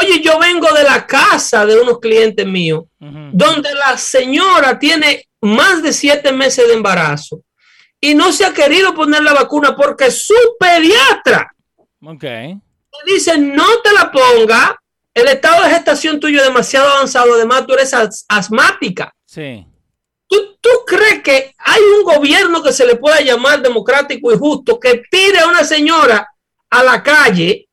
Oye, 0.02 0.22
yo 0.22 0.38
vengo 0.40 0.72
de 0.72 0.84
la 0.84 1.06
casa 1.08 1.66
de 1.66 1.80
unos 1.82 2.00
clientes 2.00 2.46
míos, 2.46 2.84
donde 3.00 3.74
la 3.74 3.98
señora 3.98 4.78
tiene 4.78 5.28
más 5.42 5.82
de 5.82 5.92
siete 5.94 6.32
meses 6.32 6.68
de 6.68 6.74
embarazo 6.76 7.42
y 8.00 8.14
no 8.14 8.32
se 8.32 8.46
ha 8.46 8.54
querido 8.54 8.94
poner 8.94 9.24
la 9.24 9.34
vacuna 9.34 9.76
porque 9.76 10.12
su 10.12 10.34
pediatra 10.60 11.52
Ok. 12.06 12.24
le 12.24 12.60
dice 13.06 13.38
no 13.38 13.66
te 13.84 13.92
la 13.94 14.12
ponga, 14.12 14.79
el 15.20 15.28
estado 15.28 15.64
de 15.64 15.70
gestación 15.72 16.20
tuyo 16.20 16.40
es 16.40 16.46
demasiado 16.46 16.90
avanzado, 16.90 17.34
además 17.34 17.66
tú 17.68 17.74
eres 17.74 17.94
as- 17.94 18.26
asmática. 18.28 19.14
Sí. 19.26 19.66
¿Tú, 20.28 20.58
¿Tú 20.62 20.70
crees 20.86 21.22
que 21.24 21.54
hay 21.58 21.82
un 21.98 22.04
gobierno 22.04 22.62
que 22.62 22.72
se 22.72 22.86
le 22.86 22.96
pueda 22.96 23.20
llamar 23.22 23.62
democrático 23.62 24.32
y 24.32 24.38
justo 24.38 24.80
que 24.80 25.02
tire 25.10 25.40
a 25.40 25.48
una 25.48 25.64
señora 25.64 26.28
a 26.70 26.84
la 26.84 27.02
calle, 27.02 27.68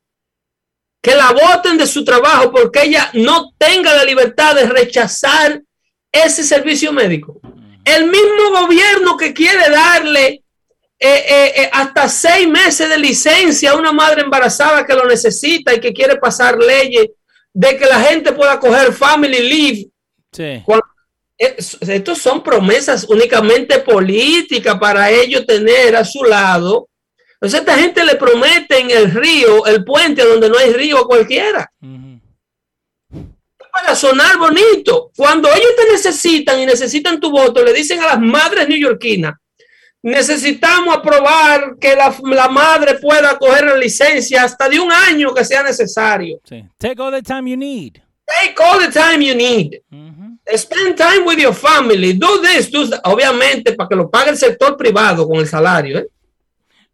que 1.01 1.13
la 1.15 1.31
voten 1.31 1.77
de 1.77 1.85
su 1.85 2.03
trabajo 2.03 2.51
porque 2.51 2.83
ella 2.83 3.09
no 3.13 3.51
tenga 3.57 3.93
la 3.93 4.03
libertad 4.03 4.55
de 4.55 4.65
rechazar 4.65 5.61
ese 6.11 6.43
servicio 6.43 6.91
médico? 6.91 7.39
El 7.85 8.05
mismo 8.05 8.49
gobierno 8.61 9.15
que 9.15 9.33
quiere 9.33 9.69
darle 9.69 10.43
eh, 10.99 11.25
eh, 11.29 11.53
eh, 11.57 11.69
hasta 11.71 12.09
seis 12.09 12.47
meses 12.47 12.89
de 12.89 12.97
licencia 12.97 13.71
a 13.71 13.75
una 13.75 13.91
madre 13.91 14.23
embarazada 14.23 14.83
que 14.83 14.95
lo 14.95 15.05
necesita 15.05 15.75
y 15.75 15.79
que 15.79 15.93
quiere 15.93 16.15
pasar 16.15 16.57
leyes 16.57 17.05
de 17.59 17.75
que 17.75 17.85
la 17.87 17.99
gente 18.01 18.33
pueda 18.33 18.59
coger 18.59 18.93
family 18.93 19.39
leave 19.39 19.87
Sí. 20.31 20.61
cuando- 20.63 20.85
es- 21.35 21.75
estos 21.81 22.19
son 22.19 22.43
promesas 22.43 23.03
únicamente 23.09 23.79
políticas 23.79 24.77
para 24.79 25.09
ellos 25.09 25.43
tener 25.47 25.95
a 25.95 26.05
su 26.05 26.23
lado. 26.23 26.87
Entonces, 27.33 27.59
esta 27.61 27.75
gente 27.79 28.05
le 28.05 28.13
promete 28.15 28.79
en 28.79 28.91
el 28.91 29.11
río, 29.11 29.65
el 29.65 29.83
puente 29.83 30.23
donde 30.23 30.49
no 30.49 30.57
hay 30.59 30.71
río 30.71 30.99
a 30.99 31.07
cualquiera, 31.07 31.71
para 33.71 33.95
sonar 33.95 34.37
bonito. 34.37 35.11
Cuando 35.15 35.49
ellos 35.49 35.75
te 35.75 35.91
necesitan 35.91 36.59
y 36.59 36.65
necesitan 36.67 37.19
tu 37.19 37.31
voto, 37.31 37.63
le 37.63 37.73
dicen 37.73 37.99
a 38.01 38.07
las 38.07 38.19
madres 38.19 38.67
neoyorquinas, 38.67 39.33
necesitamos 40.01 40.95
aprobar 40.95 41.75
que 41.79 41.95
la, 41.95 42.15
la 42.23 42.47
madre 42.47 42.95
pueda 42.95 43.37
coger 43.37 43.65
la 43.65 43.75
licencia 43.75 44.43
hasta 44.43 44.69
de 44.69 44.79
un 44.79 44.91
año 44.91 45.33
que 45.33 45.43
sea 45.43 45.63
necesario. 45.63 46.39
Sí. 46.43 46.63
Take 46.77 47.01
all 47.01 47.11
the 47.11 47.21
time 47.21 47.49
you 47.49 47.57
need. 47.57 47.97
Take 48.25 48.61
all 48.61 48.79
the 48.79 48.91
time 48.91 49.23
you 49.23 49.35
need. 49.35 49.81
Spend 50.55 50.97
time 50.97 51.25
with 51.25 51.37
your 51.37 51.53
family. 51.53 52.13
Do 52.13 52.41
this, 52.41 52.69
do 52.69 52.87
that. 52.89 53.01
Obviamente, 53.05 53.73
para 53.73 53.89
que 53.89 53.95
lo 53.95 54.09
pague 54.09 54.31
el 54.31 54.37
sector 54.37 54.77
privado 54.77 55.27
con 55.27 55.39
el 55.39 55.47
salario, 55.47 55.99
¿eh? 55.99 56.07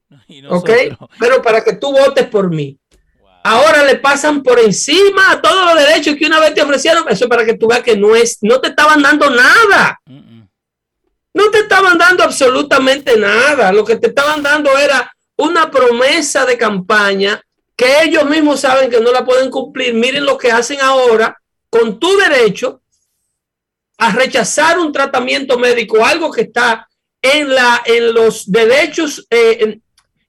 Y 0.27 0.45
¿ok? 0.45 0.69
Pero 1.19 1.41
para 1.41 1.63
que 1.63 1.73
tú 1.73 1.91
votes 1.91 2.27
por 2.27 2.49
mí. 2.49 2.77
Wow. 3.19 3.29
Ahora 3.43 3.83
le 3.83 3.95
pasan 3.95 4.41
por 4.41 4.59
encima 4.59 5.31
a 5.31 5.41
todos 5.41 5.65
los 5.65 5.85
derechos 5.85 6.15
que 6.15 6.25
una 6.25 6.39
vez 6.39 6.53
te 6.53 6.61
ofrecieron. 6.61 7.03
Eso 7.09 7.25
es 7.25 7.29
para 7.29 7.45
que 7.45 7.55
tú 7.55 7.67
veas 7.67 7.83
que 7.83 7.97
no 7.97 8.15
es, 8.15 8.37
no 8.41 8.59
te 8.61 8.69
estaban 8.69 9.01
dando 9.01 9.29
nada. 9.29 9.99
No 11.33 11.49
te 11.49 11.59
estaban 11.59 11.97
dando 11.97 12.23
absolutamente 12.23 13.17
nada. 13.17 13.71
Lo 13.71 13.83
que 13.83 13.95
te 13.95 14.07
estaban 14.07 14.43
dando 14.43 14.77
era 14.77 15.11
una 15.35 15.69
promesa 15.71 16.45
de 16.45 16.57
campaña 16.57 17.41
que 17.75 18.03
ellos 18.03 18.25
mismos 18.25 18.59
saben 18.59 18.89
que 18.89 18.99
no 18.99 19.11
la 19.11 19.25
pueden 19.25 19.49
cumplir. 19.49 19.93
Miren 19.93 20.25
lo 20.25 20.37
que 20.37 20.51
hacen 20.51 20.79
ahora 20.81 21.35
con 21.69 21.99
tu 21.99 22.15
derecho 22.17 22.81
a 23.97 24.11
rechazar 24.11 24.77
un 24.79 24.91
tratamiento 24.91 25.57
médico, 25.57 26.05
algo 26.05 26.31
que 26.31 26.41
está 26.41 26.87
en, 27.21 27.53
la, 27.53 27.81
en 27.85 28.13
los 28.13 28.51
derechos 28.51 29.25
eh, 29.29 29.79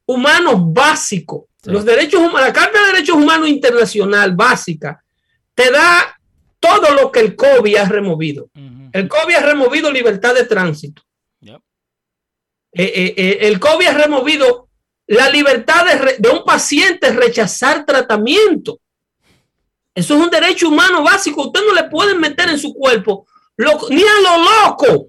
humanos 0.06 0.54
básicos. 0.58 1.44
Los 1.64 1.84
derechos 1.84 2.20
humanos, 2.20 2.42
la 2.42 2.52
Carta 2.52 2.78
de 2.78 2.92
Derechos 2.92 3.16
Humanos 3.16 3.48
Internacional 3.48 4.34
básica 4.34 5.02
te 5.54 5.70
da 5.70 6.18
todo 6.60 6.92
lo 6.94 7.10
que 7.10 7.20
el 7.20 7.36
COVID 7.36 7.76
ha 7.76 7.84
removido. 7.86 8.48
El 8.94 9.08
COVID 9.08 9.34
ha 9.34 9.40
removido 9.40 9.90
libertad 9.90 10.34
de 10.34 10.44
tránsito. 10.44 11.02
Eh, 12.76 13.14
eh, 13.16 13.38
el 13.42 13.58
COVID 13.58 13.86
ha 13.86 13.94
removido 13.94 14.68
la 15.08 15.28
libertad 15.30 15.84
de, 16.18 16.28
un 16.28 16.44
paciente 16.44 17.10
rechazar 17.10 17.84
tratamiento. 17.84 18.78
Eso 19.92 20.14
es 20.14 20.20
un 20.20 20.30
derecho 20.30 20.68
humano 20.68 21.02
básico. 21.02 21.46
Usted 21.46 21.60
no 21.66 21.74
le 21.74 21.84
puede 21.90 22.14
meter 22.14 22.48
en 22.48 22.58
su 22.58 22.72
cuerpo 22.72 23.26
ni 23.56 24.02
a 24.02 24.20
los 24.20 24.48
locos, 24.62 25.06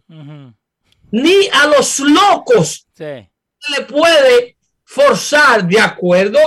ni 1.12 1.48
a 1.54 1.68
los 1.68 2.00
locos. 2.00 2.88
Le 2.98 3.86
puede 3.88 4.58
forzar 4.84 5.68
de 5.68 5.80
acuerdo 5.80 6.40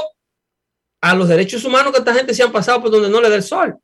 a 1.00 1.14
los 1.14 1.28
derechos 1.28 1.64
humanos 1.64 1.92
que 1.92 1.98
esta 2.00 2.14
gente 2.14 2.34
se 2.34 2.42
han 2.42 2.50
pasado 2.50 2.82
por 2.82 2.90
donde 2.90 3.08
no 3.08 3.20
le 3.20 3.28
da 3.28 3.36
el 3.36 3.44
sol. 3.44 3.78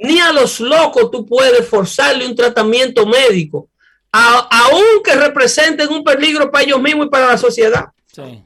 Ni 0.00 0.18
a 0.18 0.32
los 0.32 0.60
locos 0.60 1.10
tú 1.10 1.26
puedes 1.26 1.68
forzarle 1.68 2.26
un 2.26 2.34
tratamiento 2.34 3.06
médico, 3.06 3.68
aunque 4.10 5.14
representen 5.14 5.88
un 5.90 6.02
peligro 6.02 6.50
para 6.50 6.64
ellos 6.64 6.80
mismos 6.80 7.06
y 7.06 7.10
para 7.10 7.26
la 7.26 7.38
sociedad. 7.38 7.86
Sí. 8.06 8.42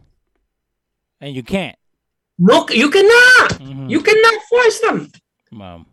And 1.20 1.34
you 1.34 1.44
can't. 1.44 1.76
No, 2.36 2.66
you 2.68 2.90
cannot. 2.90 3.88
You 3.88 4.02
cannot 4.02 4.42
force 4.48 4.80
them. 4.80 5.10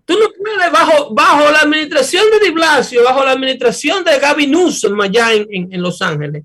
Tú 0.05 0.18
no 0.18 0.28
puedes, 0.32 0.72
bajo, 0.72 1.14
bajo 1.14 1.51
la 1.51 1.59
administración 1.59 2.26
de 2.32 2.45
Di 2.45 2.51
Blasio, 2.51 3.03
bajo 3.03 3.24
la 3.24 3.32
administración 3.32 4.03
de 4.03 4.18
Gavin 4.18 4.49
Newsom 4.49 4.99
allá 4.99 5.34
en, 5.34 5.72
en, 5.72 5.82
Los 5.82 6.01
Ángeles. 6.01 6.43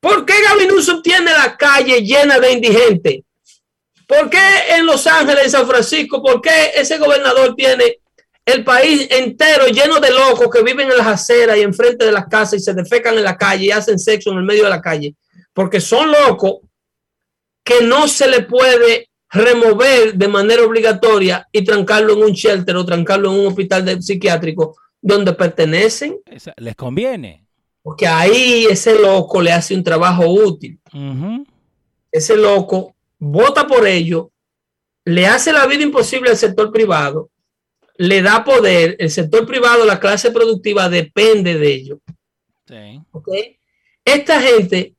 ¿Por 0.00 0.26
qué 0.26 0.34
Gavin 0.42 0.66
Newsom 0.66 1.00
tiene 1.00 1.30
la 1.30 1.56
calle 1.56 2.02
llena 2.02 2.40
de 2.40 2.52
indigentes? 2.52 3.20
¿Por 4.04 4.28
qué 4.28 4.40
en 4.70 4.84
Los 4.84 5.06
Ángeles, 5.06 5.44
en 5.44 5.50
San 5.52 5.66
Francisco, 5.68 6.20
por 6.20 6.40
qué 6.40 6.72
ese 6.74 6.98
gobernador 6.98 7.54
tiene 7.54 8.00
el 8.50 8.64
país 8.64 9.08
entero 9.10 9.66
lleno 9.66 10.00
de 10.00 10.10
locos 10.10 10.48
que 10.52 10.62
viven 10.62 10.90
en 10.90 10.98
las 10.98 11.06
aceras 11.06 11.56
y 11.56 11.62
enfrente 11.62 12.04
de 12.04 12.12
las 12.12 12.26
casas 12.26 12.54
y 12.54 12.60
se 12.60 12.74
defecan 12.74 13.16
en 13.16 13.24
la 13.24 13.36
calle 13.36 13.66
y 13.66 13.70
hacen 13.70 13.98
sexo 13.98 14.30
en 14.30 14.38
el 14.38 14.44
medio 14.44 14.64
de 14.64 14.70
la 14.70 14.80
calle? 14.80 15.14
Porque 15.52 15.80
son 15.80 16.10
locos 16.10 16.58
que 17.64 17.82
no 17.82 18.08
se 18.08 18.28
le 18.28 18.42
puede 18.42 19.08
remover 19.30 20.14
de 20.14 20.28
manera 20.28 20.62
obligatoria 20.64 21.46
y 21.52 21.64
trancarlo 21.64 22.14
en 22.14 22.24
un 22.24 22.32
shelter 22.32 22.76
o 22.76 22.84
trancarlo 22.84 23.32
en 23.32 23.40
un 23.40 23.46
hospital 23.46 23.84
de 23.84 24.02
psiquiátrico 24.02 24.76
donde 25.00 25.32
pertenecen. 25.32 26.18
les 26.56 26.76
conviene. 26.76 27.46
Porque 27.82 28.06
ahí 28.06 28.66
ese 28.68 28.98
loco 28.98 29.40
le 29.40 29.52
hace 29.52 29.74
un 29.74 29.82
trabajo 29.82 30.28
útil. 30.28 30.78
Ese 32.12 32.36
loco 32.36 32.94
vota 33.18 33.66
por 33.66 33.86
ello, 33.86 34.30
le 35.04 35.26
hace 35.26 35.52
la 35.52 35.66
vida 35.66 35.82
imposible 35.82 36.30
al 36.30 36.36
sector 36.36 36.72
privado, 36.72 37.30
le 38.00 38.22
da 38.22 38.42
poder. 38.42 38.96
El 38.98 39.10
sector 39.10 39.46
privado, 39.46 39.84
la 39.84 40.00
clase 40.00 40.30
productiva 40.30 40.88
depende 40.88 41.58
de 41.58 41.68
ello. 41.74 42.00
Esta 44.02 44.40
gente 44.40 44.94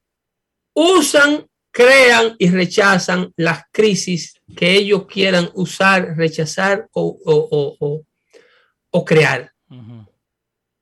usan 0.74 1.48
crean 1.72 2.36
y 2.38 2.50
rechazan 2.50 3.34
las 3.38 3.64
crisis 3.72 4.36
que 4.56 4.74
ellos 4.74 5.08
quieran 5.08 5.50
usar, 5.56 6.16
rechazar 6.16 6.90
o, 6.92 8.04
crear. 9.04 9.52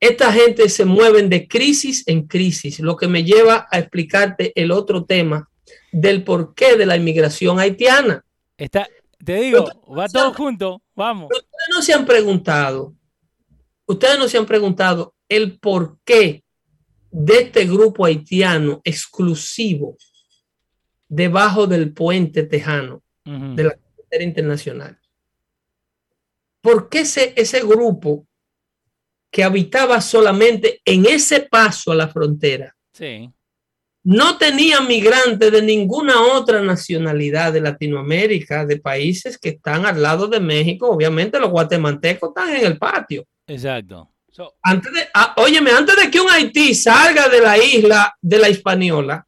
Esta 0.01 0.33
gente 0.33 0.67
se 0.67 0.83
mueven 0.83 1.29
de 1.29 1.47
crisis 1.47 2.03
en 2.05 2.27
crisis, 2.27 2.81
lo 2.81 2.97
que 2.97 3.07
me 3.07 3.23
lleva 3.23 3.65
a 3.71 3.79
explicarte 3.79 4.51
el 4.61 4.71
otro 4.71 5.05
tema 5.05 5.49
del 5.93 6.25
porqué 6.25 6.75
de 6.75 6.85
la 6.85 6.97
inmigración 6.97 7.59
haitiana. 7.59 8.25
Está, 8.57 8.89
te 9.23 9.35
digo, 9.35 9.69
va 9.97 10.07
todo 10.07 10.33
junto, 10.33 10.81
vamos. 10.99 11.29
Ustedes 11.31 11.69
no 11.69 11.81
se 11.81 11.93
han 11.93 12.05
preguntado, 12.05 12.93
ustedes 13.85 14.19
no 14.19 14.27
se 14.27 14.37
han 14.37 14.45
preguntado 14.45 15.15
el 15.29 15.57
porqué 15.57 16.43
de 17.09 17.37
este 17.39 17.65
grupo 17.65 18.05
haitiano 18.05 18.81
exclusivo 18.83 19.97
debajo 21.07 21.67
del 21.67 21.93
puente 21.93 22.43
tejano 22.43 23.01
de 23.23 23.63
la 23.63 23.71
carretera 23.71 24.23
internacional. 24.23 24.99
¿Por 26.61 26.89
qué 26.89 27.01
ese, 27.01 27.33
ese 27.37 27.61
grupo 27.61 28.27
que 29.31 29.43
habitaba 29.43 30.01
solamente 30.01 30.81
en 30.83 31.05
ese 31.05 31.41
paso 31.41 31.91
a 31.91 31.95
la 31.95 32.09
frontera 32.09 32.75
no 34.03 34.37
tenía 34.37 34.81
migrantes 34.81 35.51
de 35.51 35.61
ninguna 35.61 36.21
otra 36.21 36.61
nacionalidad 36.61 37.53
de 37.53 37.61
Latinoamérica, 37.61 38.65
de 38.65 38.77
países 38.77 39.37
que 39.37 39.49
están 39.49 39.85
al 39.85 40.01
lado 40.01 40.27
de 40.27 40.39
México? 40.39 40.89
Obviamente 40.89 41.39
los 41.39 41.51
guatemaltecos 41.51 42.29
están 42.29 42.55
en 42.55 42.65
el 42.65 42.77
patio. 42.77 43.25
Exacto. 43.47 44.09
antes 44.61 44.93
de, 44.93 45.07
ah, 45.13 45.33
óyeme, 45.37 45.71
antes 45.71 45.95
de 45.95 46.09
que 46.09 46.21
un 46.21 46.29
Haití 46.29 46.73
salga 46.73 47.27
de 47.27 47.41
la 47.41 47.57
isla 47.57 48.15
de 48.21 48.39
la 48.39 48.49
Hispaniola, 48.49 49.25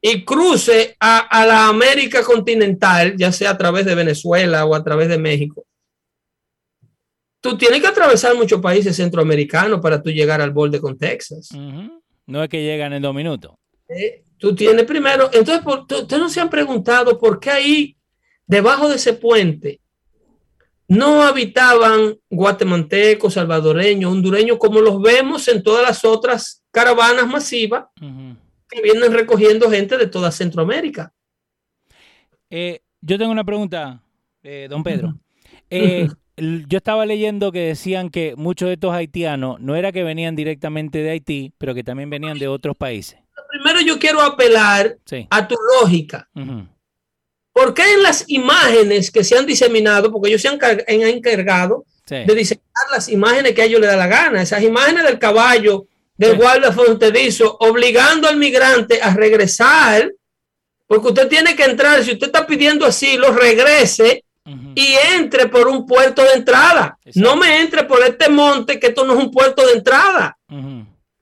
y 0.00 0.24
cruce 0.24 0.96
a, 1.00 1.44
la 1.46 1.68
América 1.68 2.22
continental, 2.22 3.16
ya 3.16 3.32
sea 3.32 3.50
a 3.50 3.58
través 3.58 3.84
de 3.84 3.94
Venezuela 3.94 4.64
o 4.64 4.74
a 4.74 4.84
través 4.84 5.08
de 5.08 5.18
México, 5.18 5.64
tú 7.40 7.56
tienes 7.56 7.80
que 7.80 7.88
atravesar 7.88 8.36
muchos 8.36 8.60
países 8.60 8.96
centroamericanos 8.96 9.80
para 9.80 10.00
tú 10.00 10.10
llegar 10.10 10.40
al 10.40 10.52
borde 10.52 10.80
con 10.80 10.96
Texas. 10.96 11.48
No 12.28 12.42
es 12.42 12.50
que 12.50 12.62
llegan 12.62 12.92
en 12.92 13.00
dos 13.00 13.14
minutos. 13.14 13.54
Eh, 13.88 14.22
tú 14.36 14.54
tienes 14.54 14.84
primero, 14.84 15.30
entonces, 15.32 15.64
ustedes 15.66 16.20
no 16.20 16.28
se 16.28 16.40
han 16.40 16.50
preguntado 16.50 17.18
por 17.18 17.40
qué 17.40 17.50
ahí, 17.50 17.96
debajo 18.46 18.86
de 18.88 18.96
ese 18.96 19.14
puente, 19.14 19.80
no 20.86 21.22
habitaban 21.22 22.18
guatemaltecos, 22.28 23.34
salvadoreños, 23.34 24.12
hondureños, 24.12 24.58
como 24.58 24.80
los 24.80 25.00
vemos 25.00 25.48
en 25.48 25.62
todas 25.62 25.82
las 25.82 26.04
otras 26.04 26.62
caravanas 26.70 27.26
masivas 27.26 27.86
que 27.96 28.82
vienen 28.82 29.12
recogiendo 29.12 29.70
gente 29.70 29.96
de 29.96 30.06
toda 30.06 30.30
Centroamérica. 30.30 31.12
Eh, 32.50 32.80
yo 33.00 33.16
tengo 33.16 33.32
una 33.32 33.44
pregunta, 33.44 34.02
eh, 34.42 34.66
don 34.68 34.82
Pedro. 34.82 35.18
Eh, 35.70 36.08
yo 36.40 36.78
estaba 36.78 37.06
leyendo 37.06 37.52
que 37.52 37.60
decían 37.60 38.10
que 38.10 38.34
muchos 38.36 38.68
de 38.68 38.74
estos 38.74 38.92
haitianos 38.92 39.60
no 39.60 39.76
era 39.76 39.92
que 39.92 40.02
venían 40.02 40.36
directamente 40.36 40.98
de 40.98 41.10
Haití, 41.10 41.52
pero 41.58 41.74
que 41.74 41.84
también 41.84 42.10
venían 42.10 42.38
de 42.38 42.48
otros 42.48 42.76
países. 42.76 43.18
Primero 43.50 43.80
yo 43.80 43.98
quiero 43.98 44.20
apelar 44.20 44.96
a 45.30 45.48
tu 45.48 45.56
lógica. 45.80 46.28
¿Por 47.52 47.74
qué 47.74 47.94
en 47.94 48.02
las 48.02 48.24
imágenes 48.28 49.10
que 49.10 49.24
se 49.24 49.36
han 49.36 49.46
diseminado, 49.46 50.12
porque 50.12 50.28
ellos 50.28 50.42
se 50.42 50.48
han, 50.48 50.58
encargado 50.86 51.84
de 52.08 52.34
diseñar 52.34 52.62
las 52.90 53.08
imágenes 53.08 53.52
que 53.52 53.62
a 53.62 53.64
ellos 53.64 53.80
les 53.80 53.90
da 53.90 53.96
la 53.96 54.06
gana, 54.06 54.42
esas 54.42 54.62
imágenes 54.62 55.04
del 55.04 55.18
caballo 55.18 55.86
del 56.16 56.36
guardia 56.36 56.72
fronterizo 56.72 57.56
obligando 57.60 58.28
al 58.28 58.36
migrante 58.36 59.00
a 59.00 59.14
regresar, 59.14 60.12
porque 60.86 61.08
usted 61.08 61.28
tiene 61.28 61.54
que 61.54 61.64
entrar, 61.64 62.02
si 62.02 62.12
usted 62.12 62.26
está 62.26 62.46
pidiendo 62.46 62.86
asilo, 62.86 63.32
regrese 63.32 64.24
y 64.74 64.94
entre 65.14 65.48
por 65.48 65.68
un 65.68 65.86
puerto 65.86 66.22
de 66.22 66.34
entrada. 66.34 66.98
No 67.14 67.36
me 67.36 67.60
entre 67.60 67.84
por 67.84 68.02
este 68.02 68.28
monte, 68.28 68.78
que 68.78 68.88
esto 68.88 69.04
no 69.04 69.14
es 69.14 69.18
un 69.18 69.30
puerto 69.30 69.66
de 69.66 69.74
entrada. 69.74 70.38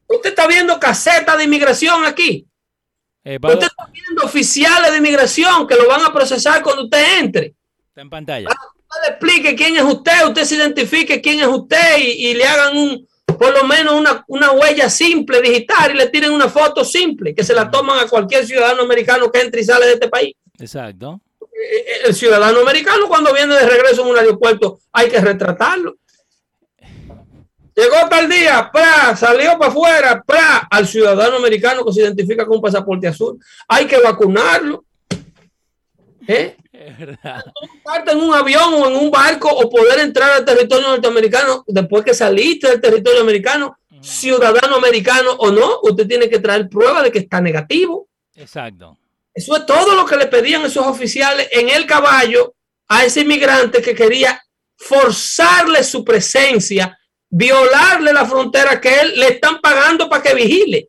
Usted 0.08 0.30
está 0.30 0.46
viendo 0.46 0.78
casetas 0.78 1.36
de 1.36 1.44
inmigración 1.44 2.04
aquí. 2.04 2.46
Eh, 3.24 3.38
usted 3.42 3.66
está 3.66 3.90
viendo 3.92 4.24
oficiales 4.24 4.90
de 4.92 4.98
inmigración 4.98 5.66
que 5.66 5.74
lo 5.74 5.88
van 5.88 6.04
a 6.04 6.12
procesar 6.12 6.62
cuando 6.62 6.84
usted 6.84 7.18
entre. 7.20 7.54
Está 7.88 8.02
en 8.02 8.10
pantalla. 8.10 8.48
usted 8.48 9.00
le 9.02 9.08
explique 9.08 9.56
quién 9.56 9.76
es 9.76 9.82
usted, 9.82 10.26
usted 10.26 10.44
se 10.44 10.54
identifique 10.54 11.20
quién 11.20 11.40
es 11.40 11.48
usted 11.48 11.98
y 11.98 12.34
le 12.34 12.44
hagan 12.44 12.76
un, 12.76 13.06
por 13.36 13.52
lo 13.52 13.64
menos 13.64 14.24
una, 14.28 14.52
huella 14.52 14.88
simple 14.88 15.40
digital 15.40 15.90
y 15.92 15.98
le 15.98 16.08
tienen 16.08 16.30
una 16.30 16.48
foto 16.48 16.84
simple 16.84 17.34
que 17.34 17.44
se 17.44 17.54
la 17.54 17.70
toman 17.70 17.98
a 17.98 18.08
cualquier 18.08 18.46
ciudadano 18.46 18.82
americano 18.82 19.30
que 19.30 19.40
entre 19.40 19.60
y 19.60 19.64
sale 19.64 19.86
de 19.86 19.92
este 19.94 20.08
país. 20.08 20.34
Exacto. 20.58 21.20
Eh, 21.56 22.06
el 22.06 22.14
ciudadano 22.14 22.60
americano 22.60 23.08
cuando 23.08 23.32
viene 23.32 23.54
de 23.54 23.66
regreso 23.66 24.02
en 24.02 24.08
un 24.08 24.18
aeropuerto 24.18 24.80
hay 24.92 25.08
que 25.08 25.20
retratarlo. 25.20 25.96
Llegó 27.74 28.08
tal 28.08 28.28
día, 28.28 28.70
pra, 28.72 29.14
salió 29.16 29.58
para 29.58 29.70
afuera, 29.70 30.24
pra, 30.26 30.66
al 30.70 30.86
ciudadano 30.86 31.36
americano 31.36 31.84
que 31.84 31.92
se 31.92 32.00
identifica 32.00 32.46
con 32.46 32.56
un 32.56 32.62
pasaporte 32.62 33.06
azul. 33.06 33.38
Hay 33.68 33.86
que 33.86 33.98
vacunarlo. 33.98 34.84
¿Eh? 36.26 36.56
Es 36.72 36.98
verdad. 36.98 37.44
montarte 37.84 38.12
en 38.12 38.20
un 38.20 38.34
avión 38.34 38.74
o 38.74 38.88
en 38.88 38.96
un 38.96 39.10
barco 39.10 39.50
o 39.50 39.68
poder 39.68 40.00
entrar 40.00 40.30
al 40.30 40.44
territorio 40.44 40.88
norteamericano 40.88 41.64
después 41.66 42.02
que 42.02 42.14
saliste 42.14 42.68
del 42.68 42.80
territorio 42.80 43.20
americano, 43.20 43.76
ciudadano 44.00 44.76
americano 44.76 45.32
o 45.32 45.50
no, 45.50 45.80
usted 45.82 46.06
tiene 46.06 46.30
que 46.30 46.38
traer 46.38 46.68
prueba 46.68 47.02
de 47.02 47.12
que 47.12 47.20
está 47.20 47.40
negativo. 47.40 48.08
Exacto. 48.34 48.96
Eso 49.36 49.54
es 49.54 49.66
todo 49.66 49.94
lo 49.94 50.06
que 50.06 50.16
le 50.16 50.28
pedían 50.28 50.64
esos 50.64 50.86
oficiales 50.86 51.46
en 51.52 51.68
el 51.68 51.84
caballo 51.84 52.54
a 52.88 53.04
ese 53.04 53.20
inmigrante 53.20 53.82
que 53.82 53.94
quería 53.94 54.42
forzarle 54.78 55.84
su 55.84 56.02
presencia, 56.02 56.98
violarle 57.28 58.14
la 58.14 58.24
frontera 58.24 58.80
que 58.80 58.98
él 58.98 59.12
le 59.16 59.28
están 59.28 59.60
pagando 59.60 60.08
para 60.08 60.22
que 60.22 60.32
vigile. 60.34 60.88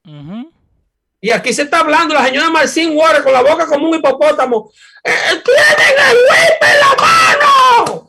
Y 1.20 1.30
aquí 1.30 1.52
se 1.52 1.64
está 1.64 1.80
hablando 1.80 2.14
la 2.14 2.26
señora 2.26 2.50
Marcin 2.50 2.95
Water 2.95 3.22
con 3.22 3.34
la 3.34 3.41
boca 3.41 3.66
como 3.68 3.89
un 3.89 3.95
hipopótamo. 3.95 4.72
¡Eh, 5.04 5.12
¡Tienen 5.43 6.10
el 6.10 6.16
whip 6.16 6.62
en 6.62 6.80
la 6.80 6.95
mano! 7.02 8.08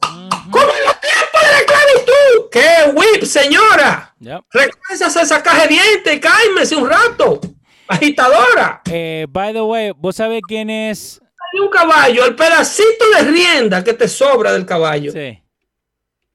¡Como 0.52 0.72
en 0.72 0.84
los 0.84 1.00
tiempos 1.00 1.42
de 1.42 1.50
la 1.50 1.58
esclavitud! 1.58 2.50
¿Qué 2.52 2.92
whip, 2.94 3.24
señora? 3.24 4.14
Yep. 4.20 4.40
Recuérdese 4.52 5.20
esa 5.20 5.42
caja 5.42 5.62
de 5.62 5.68
dientes 5.68 6.14
y 6.14 6.20
cálmese 6.20 6.76
un 6.76 6.88
rato. 6.88 7.40
Agitadora. 7.88 8.82
Eh, 8.90 9.26
by 9.28 9.52
the 9.52 9.62
way, 9.62 9.92
¿vos 9.96 10.16
sabés 10.16 10.42
quién 10.46 10.70
es? 10.70 11.20
Hay 11.22 11.60
un 11.60 11.70
caballo, 11.70 12.24
el 12.26 12.36
pedacito 12.36 13.04
de 13.16 13.22
rienda 13.22 13.82
que 13.82 13.94
te 13.94 14.08
sobra 14.08 14.52
del 14.52 14.66
caballo. 14.66 15.12
Sí. 15.12 15.42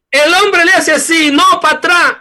El 0.09 0.33
hombre 0.43 0.65
le 0.65 0.71
hace 0.71 0.91
así, 0.91 1.31
no, 1.31 1.43
para 1.61 1.77
atrás. 1.77 2.13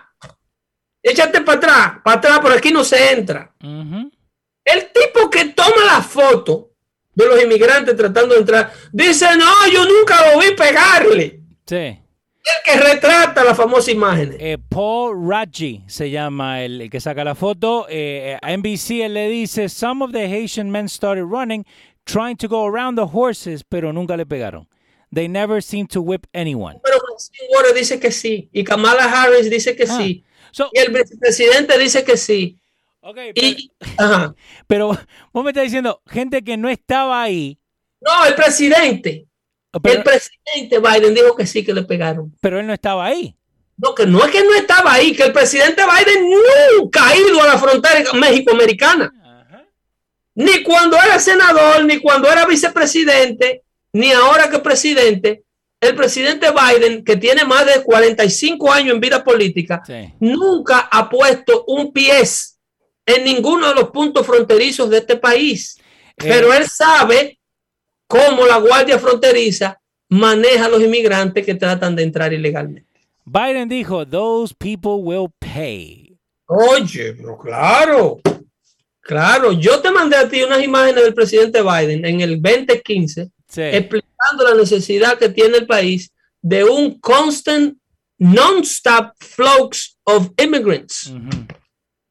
Échate 1.02 1.40
para 1.40 1.58
atrás, 1.58 1.92
para 2.04 2.16
atrás, 2.16 2.38
por 2.40 2.52
aquí 2.52 2.70
no 2.70 2.84
se 2.84 3.12
entra. 3.12 3.54
El 3.60 4.92
tipo 4.92 5.28
que 5.28 5.46
toma 5.46 5.84
la 5.86 6.02
foto 6.02 6.70
de 7.14 7.26
los 7.26 7.42
inmigrantes 7.42 7.96
tratando 7.96 8.34
de 8.34 8.40
entrar, 8.40 8.72
dice, 8.92 9.26
no, 9.36 9.68
yo 9.68 9.84
nunca 9.84 10.30
lo 10.30 10.38
vi 10.40 10.52
pegarle. 10.52 11.40
Sí. 11.66 12.01
El 12.44 12.62
que 12.64 12.80
retrata 12.80 13.44
las 13.44 13.56
famosas 13.56 13.88
imágenes. 13.88 14.36
Eh, 14.40 14.58
Paul 14.68 15.28
Raji 15.28 15.82
se 15.86 16.10
llama 16.10 16.62
el, 16.62 16.80
el 16.82 16.90
que 16.90 17.00
saca 17.00 17.22
la 17.24 17.34
foto. 17.34 17.86
Eh, 17.88 18.36
a 18.42 18.56
NBC 18.56 19.02
él 19.04 19.14
le 19.14 19.28
dice, 19.28 19.68
some 19.68 20.04
of 20.04 20.12
the 20.12 20.26
Haitian 20.26 20.70
men 20.70 20.88
started 20.88 21.24
running, 21.24 21.64
trying 22.04 22.36
to 22.36 22.48
go 22.48 22.66
around 22.66 22.96
the 22.96 23.06
horses, 23.16 23.62
pero 23.62 23.92
nunca 23.92 24.16
le 24.16 24.26
pegaron. 24.26 24.66
They 25.14 25.28
never 25.28 25.62
seem 25.62 25.86
to 25.88 26.00
whip 26.00 26.26
anyone. 26.34 26.80
Pero 26.82 26.96
Waters 27.54 27.74
dice 27.74 28.00
que 28.00 28.10
sí. 28.10 28.48
Y 28.52 28.64
Kamala 28.64 29.04
Harris 29.04 29.48
dice 29.50 29.76
que 29.76 29.84
Ah. 29.84 29.98
sí. 29.98 30.24
So, 30.50 30.68
Y 30.72 30.78
el 30.80 30.92
vicepresidente 30.92 31.78
dice 31.78 32.02
que 32.02 32.16
sí. 32.16 32.58
ok, 33.02 33.14
pero, 33.34 33.46
Y, 33.46 33.70
ajá. 33.98 34.34
pero 34.66 34.98
vos 35.32 35.44
me 35.44 35.50
estás 35.50 35.64
diciendo, 35.64 36.02
gente 36.06 36.42
que 36.42 36.56
no 36.56 36.68
estaba 36.68 37.22
ahí, 37.22 37.58
No, 38.00 38.24
el 38.26 38.34
presidente. 38.34 39.26
Pero, 39.80 39.98
el 39.98 40.04
presidente 40.04 40.78
Biden 40.78 41.14
dijo 41.14 41.34
que 41.36 41.46
sí, 41.46 41.64
que 41.64 41.72
le 41.72 41.82
pegaron. 41.82 42.34
pero 42.40 42.60
él 42.60 42.66
no 42.66 42.74
estaba 42.74 43.06
ahí. 43.06 43.34
No, 43.76 43.94
que 43.94 44.06
no 44.06 44.24
es 44.24 44.30
que 44.30 44.44
no 44.44 44.54
estaba 44.54 44.92
ahí, 44.92 45.12
que 45.14 45.24
el 45.24 45.32
presidente 45.32 45.82
Biden 45.82 46.30
nunca 46.78 47.08
ha 47.08 47.16
ido 47.16 47.42
a 47.42 47.46
la 47.46 47.58
frontera 47.58 48.12
México-Americana. 48.12 49.10
Ni 50.34 50.62
cuando 50.62 50.96
era 50.96 51.18
senador, 51.18 51.84
ni 51.84 51.98
cuando 51.98 52.30
era 52.30 52.46
vicepresidente, 52.46 53.62
ni 53.92 54.12
ahora 54.12 54.48
que 54.50 54.58
presidente. 54.60 55.44
El 55.80 55.96
presidente 55.96 56.46
Biden, 56.52 57.04
que 57.04 57.16
tiene 57.16 57.44
más 57.44 57.66
de 57.66 57.82
45 57.82 58.72
años 58.72 58.94
en 58.94 59.00
vida 59.00 59.24
política, 59.24 59.82
Sí. 59.84 60.14
nunca 60.20 60.88
ha 60.90 61.08
puesto 61.10 61.64
un 61.66 61.92
pie 61.92 62.22
en 63.04 63.24
ninguno 63.24 63.68
de 63.68 63.74
los 63.74 63.90
puntos 63.90 64.24
fronterizos 64.24 64.88
de 64.90 64.98
este 64.98 65.16
país. 65.16 65.76
Eh. 65.78 66.14
Pero 66.18 66.52
él 66.54 66.68
sabe 66.68 67.38
cómo 68.12 68.44
la 68.46 68.58
Guardia 68.58 68.98
Fronteriza 68.98 69.80
maneja 70.10 70.66
a 70.66 70.68
los 70.68 70.82
inmigrantes 70.82 71.46
que 71.46 71.54
tratan 71.54 71.96
de 71.96 72.02
entrar 72.02 72.30
ilegalmente. 72.30 73.00
Biden 73.24 73.70
dijo, 73.70 74.06
those 74.06 74.54
people 74.54 74.96
will 75.00 75.30
pay. 75.38 76.18
Oye, 76.46 77.14
pero 77.14 77.38
claro, 77.38 78.20
claro, 79.00 79.52
yo 79.52 79.80
te 79.80 79.90
mandé 79.90 80.16
a 80.16 80.28
ti 80.28 80.42
unas 80.42 80.62
imágenes 80.62 81.04
del 81.04 81.14
presidente 81.14 81.62
Biden 81.62 82.04
en 82.04 82.20
el 82.20 82.40
2015 82.42 83.30
Sí. 83.48 83.60
explicando 83.60 84.44
la 84.48 84.54
necesidad 84.54 85.18
que 85.18 85.28
tiene 85.28 85.58
el 85.58 85.66
país 85.66 86.10
de 86.40 86.64
un 86.64 86.98
constant, 87.00 87.76
non-stop 88.18 89.12
flux 89.18 89.98
of 90.04 90.30
immigrants 90.42 91.12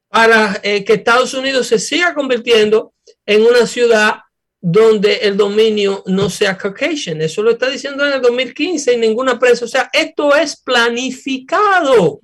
para 0.08 0.60
eh, 0.62 0.84
que 0.84 0.93
Estados 0.93 1.34
Unidos 1.34 1.66
se 1.68 1.80
siga 1.80 2.14
convirtiendo 2.14 2.93
en 3.26 3.41
una 3.43 3.66
ciudad 3.66 4.22
donde 4.64 5.16
el 5.16 5.36
dominio 5.36 6.03
no 6.05 6.30
sea 6.30 6.55
Caucasian. 6.55 7.20
Eso 7.22 7.41
lo 7.41 7.49
está 7.51 7.68
diciendo 7.68 8.05
en 8.05 8.14
el 8.14 8.22
2015 8.22 8.93
y 8.93 8.97
ninguna 8.97 9.39
prensa. 9.39 9.66
O 9.66 9.68
sea, 9.68 9.89
esto 9.91 10.36
es 10.36 10.55
planificado. 10.55 12.20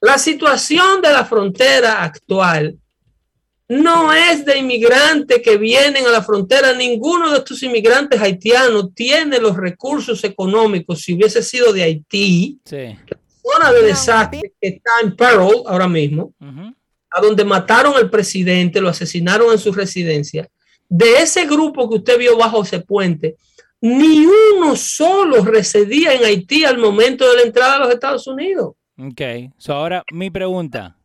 La 0.00 0.18
situación 0.18 1.00
de 1.00 1.12
la 1.12 1.24
frontera 1.24 2.02
actual 2.02 2.76
no 3.68 4.12
es 4.12 4.44
de 4.44 4.58
inmigrantes 4.58 5.40
que 5.42 5.56
vienen 5.58 6.06
a 6.06 6.10
la 6.10 6.22
frontera. 6.22 6.72
Ninguno 6.72 7.30
de 7.30 7.38
estos 7.38 7.62
inmigrantes 7.62 8.20
haitianos 8.20 8.94
tiene 8.94 9.38
los 9.38 9.56
recursos 9.56 10.24
económicos. 10.24 11.02
Si 11.02 11.14
hubiese 11.14 11.42
sido 11.42 11.72
de 11.72 11.82
Haití, 11.84 12.58
Sí. 12.64 12.96
zona 13.42 13.72
de 13.72 13.82
desastre 13.82 14.52
que 14.60 14.68
está 14.68 14.90
en 15.02 15.14
peril 15.14 15.62
ahora 15.66 15.86
mismo, 15.88 16.32
a 17.10 17.20
donde 17.20 17.44
mataron 17.44 17.94
al 17.94 18.10
presidente, 18.10 18.80
lo 18.80 18.88
asesinaron 18.88 19.52
en 19.52 19.58
su 19.58 19.72
residencia. 19.72 20.48
De 20.88 21.18
ese 21.18 21.46
grupo 21.46 21.88
que 21.88 21.96
usted 21.96 22.18
vio 22.18 22.36
bajo 22.36 22.62
ese 22.62 22.80
puente, 22.80 23.36
ni 23.80 24.26
uno 24.26 24.74
solo 24.76 25.44
residía 25.44 26.14
en 26.14 26.24
Haití 26.24 26.64
al 26.64 26.78
momento 26.78 27.28
de 27.28 27.36
la 27.36 27.42
entrada 27.42 27.76
a 27.76 27.78
los 27.80 27.90
Estados 27.90 28.26
Unidos. 28.26 28.74
Ok. 28.98 29.20
So 29.58 29.74
ahora 29.74 30.02
mi 30.12 30.30
pregunta. 30.30 30.96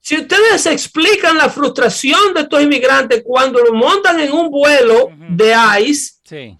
Si 0.00 0.16
ustedes 0.16 0.66
explican 0.66 1.36
la 1.36 1.48
frustración 1.48 2.34
de 2.34 2.40
estos 2.40 2.60
inmigrantes 2.62 3.22
cuando 3.24 3.60
lo 3.60 3.72
montan 3.72 4.18
en 4.18 4.32
un 4.32 4.50
vuelo 4.50 5.10
de 5.30 5.54
ICE 5.80 6.12
Sí. 6.24 6.56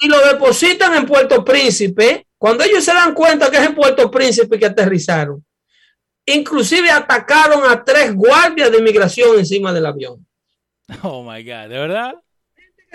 y 0.00 0.08
lo 0.08 0.18
depositan 0.26 0.94
en 0.94 1.04
Puerto 1.06 1.44
Príncipe, 1.44 2.26
cuando 2.38 2.64
ellos 2.64 2.84
se 2.84 2.94
dan 2.94 3.12
cuenta 3.12 3.50
que 3.50 3.58
es 3.58 3.64
en 3.64 3.74
Puerto 3.74 4.10
Príncipe 4.10 4.58
que 4.58 4.66
aterrizaron, 4.66 5.44
inclusive 6.24 6.90
atacaron 6.90 7.68
a 7.68 7.82
tres 7.84 8.14
guardias 8.14 8.70
de 8.70 8.78
inmigración 8.78 9.38
encima 9.38 9.72
del 9.72 9.86
avión. 9.86 10.25
Oh 11.02 11.22
my 11.22 11.42
God. 11.42 11.68
¿De 11.68 11.78
verdad? 11.78 12.14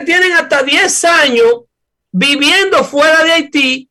Tienen 0.06 0.32
hasta 0.34 0.64
10 0.64 1.06
años 1.06 1.54
viviendo 2.12 2.84
fuera 2.84 3.24
de 3.24 3.32
Haití, 3.34 3.90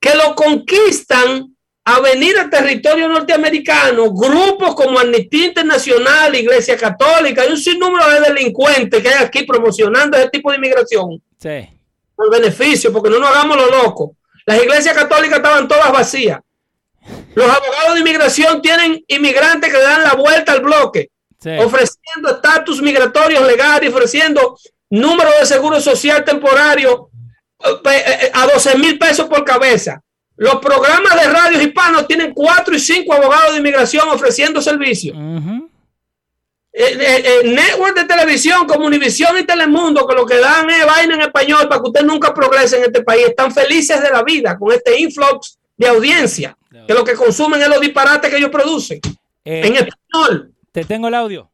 que 0.00 0.14
lo 0.14 0.34
conquistan 0.34 1.54
a 1.84 2.00
venir 2.00 2.38
al 2.38 2.50
territorio 2.50 3.08
norteamericano, 3.08 4.12
grupos 4.12 4.74
como 4.74 4.98
Amnistía 4.98 5.46
Internacional, 5.46 6.34
Iglesia 6.34 6.76
Católica, 6.76 7.46
y 7.46 7.50
un 7.50 7.56
sinnúmero 7.56 8.08
de 8.10 8.20
delincuentes 8.20 9.02
que 9.02 9.08
hay 9.08 9.24
aquí 9.24 9.44
promocionando 9.44 10.16
ese 10.18 10.28
tipo 10.28 10.50
de 10.50 10.58
inmigración 10.58 11.22
Sí. 11.40 11.68
por 12.14 12.30
beneficio, 12.30 12.92
porque 12.92 13.08
no 13.08 13.18
nos 13.18 13.30
hagamos 13.30 13.56
lo 13.56 13.70
loco. 13.70 14.16
Las 14.44 14.62
iglesias 14.62 14.94
católicas 14.94 15.38
estaban 15.38 15.66
todas 15.66 15.90
vacías. 15.90 16.40
Los 17.34 17.48
abogados 17.48 17.94
de 17.94 18.00
inmigración 18.00 18.60
tienen 18.60 19.02
inmigrantes 19.08 19.72
que 19.72 19.78
le 19.78 19.84
dan 19.84 20.02
la 20.02 20.14
vuelta 20.14 20.52
al 20.52 20.60
bloque, 20.60 21.10
Sí. 21.40 21.50
ofreciendo 21.58 22.30
estatus 22.30 22.82
migratorios 22.82 23.46
legales, 23.46 23.90
ofreciendo 23.92 24.58
número 24.90 25.30
de 25.38 25.46
seguro 25.46 25.80
social 25.80 26.24
temporario 26.24 27.10
eh, 27.64 27.80
eh, 27.84 28.30
a 28.34 28.46
12 28.46 28.76
mil 28.78 28.98
pesos 28.98 29.26
por 29.28 29.44
cabeza. 29.44 30.02
Los 30.36 30.56
programas 30.56 31.14
de 31.20 31.28
radios 31.28 31.62
hispanos 31.62 32.06
tienen 32.06 32.32
cuatro 32.32 32.74
y 32.74 32.80
cinco 32.80 33.12
abogados 33.14 33.52
de 33.52 33.58
inmigración 33.58 34.08
ofreciendo 34.08 34.60
servicios. 34.62 35.16
Eh, 36.72 36.96
eh, 37.00 37.22
eh, 37.24 37.48
network 37.48 37.96
de 37.96 38.04
televisión 38.04 38.66
como 38.66 38.86
Univisión 38.86 39.36
y 39.38 39.42
Telemundo, 39.44 40.06
que 40.06 40.14
lo 40.14 40.24
que 40.24 40.36
dan 40.38 40.68
es 40.70 40.86
vaina 40.86 41.14
en 41.14 41.22
español 41.22 41.68
para 41.68 41.80
que 41.80 41.88
usted 41.88 42.02
nunca 42.04 42.32
progrese 42.32 42.76
en 42.78 42.84
este 42.84 43.02
país, 43.02 43.26
están 43.26 43.52
felices 43.52 44.00
de 44.00 44.10
la 44.10 44.22
vida 44.22 44.56
con 44.56 44.72
este 44.72 44.96
influx 45.00 45.58
de 45.76 45.88
audiencia, 45.88 46.56
que 46.86 46.94
lo 46.94 47.02
que 47.02 47.14
consumen 47.14 47.60
es 47.62 47.68
los 47.68 47.80
disparates 47.80 48.30
que 48.30 48.36
ellos 48.36 48.50
producen 48.50 49.00
Eh, 49.44 49.66
en 49.66 49.74
español. 49.76 50.52
Te 50.72 50.84
tengo 50.84 51.08
el 51.08 51.14
audio 51.14 51.50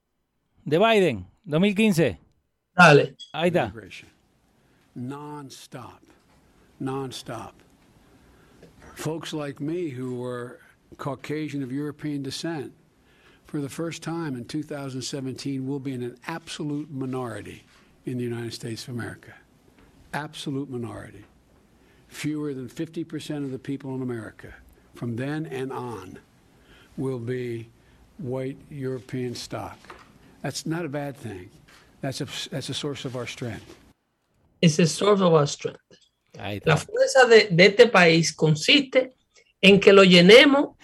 de 0.64 0.78
Biden, 0.78 1.26
2015. 1.44 2.18
Dale. 2.76 3.16
Ahí 3.32 3.50
está. 3.50 3.72
Non-stop. 4.94 6.02
Non-stop. 6.80 7.54
Folks 8.94 9.32
like 9.32 9.60
me 9.60 9.90
who 9.90 10.14
were 10.14 10.60
Caucasian 10.96 11.62
of 11.62 11.72
European 11.72 12.22
descent, 12.22 12.72
for 13.44 13.60
the 13.60 13.68
first 13.68 14.02
time 14.02 14.36
in 14.36 14.44
2017, 14.44 15.66
will 15.66 15.80
be 15.80 15.92
in 15.92 16.02
an 16.02 16.16
absolute 16.26 16.90
minority 16.90 17.64
in 18.06 18.18
the 18.18 18.24
United 18.24 18.52
States 18.52 18.86
of 18.88 18.94
America. 18.94 19.34
Absolute 20.12 20.70
minority. 20.70 21.24
Fewer 22.08 22.54
than 22.54 22.68
50% 22.68 23.44
of 23.44 23.50
the 23.50 23.58
people 23.58 23.94
in 23.94 24.02
America 24.02 24.54
from 24.94 25.16
then 25.16 25.46
and 25.46 25.72
on 25.72 26.18
will 26.96 27.18
be 27.18 27.68
white 28.18 28.58
European 28.70 29.34
stock. 29.34 29.78
That's 30.42 30.66
not 30.66 30.84
a 30.84 30.88
bad 30.88 31.16
thing. 31.16 31.50
That's 32.00 32.20
a, 32.20 32.26
that's 32.50 32.68
a 32.68 32.74
source 32.74 33.04
of 33.04 33.16
our 33.16 33.26
strength. 33.26 33.76
is 34.64 34.78
a 34.78 34.86
source 34.86 35.20
of 35.20 35.32
our 35.32 35.46
strength. 35.46 35.80
La 36.64 36.76
fuerza 36.76 37.26
de, 37.26 37.48
de, 37.50 37.66
este 37.66 37.86
país 37.86 38.34
consiste 38.34 39.14
en 39.60 39.78
que 39.78 39.92
lo 39.92 40.02
llenemos 40.02 40.76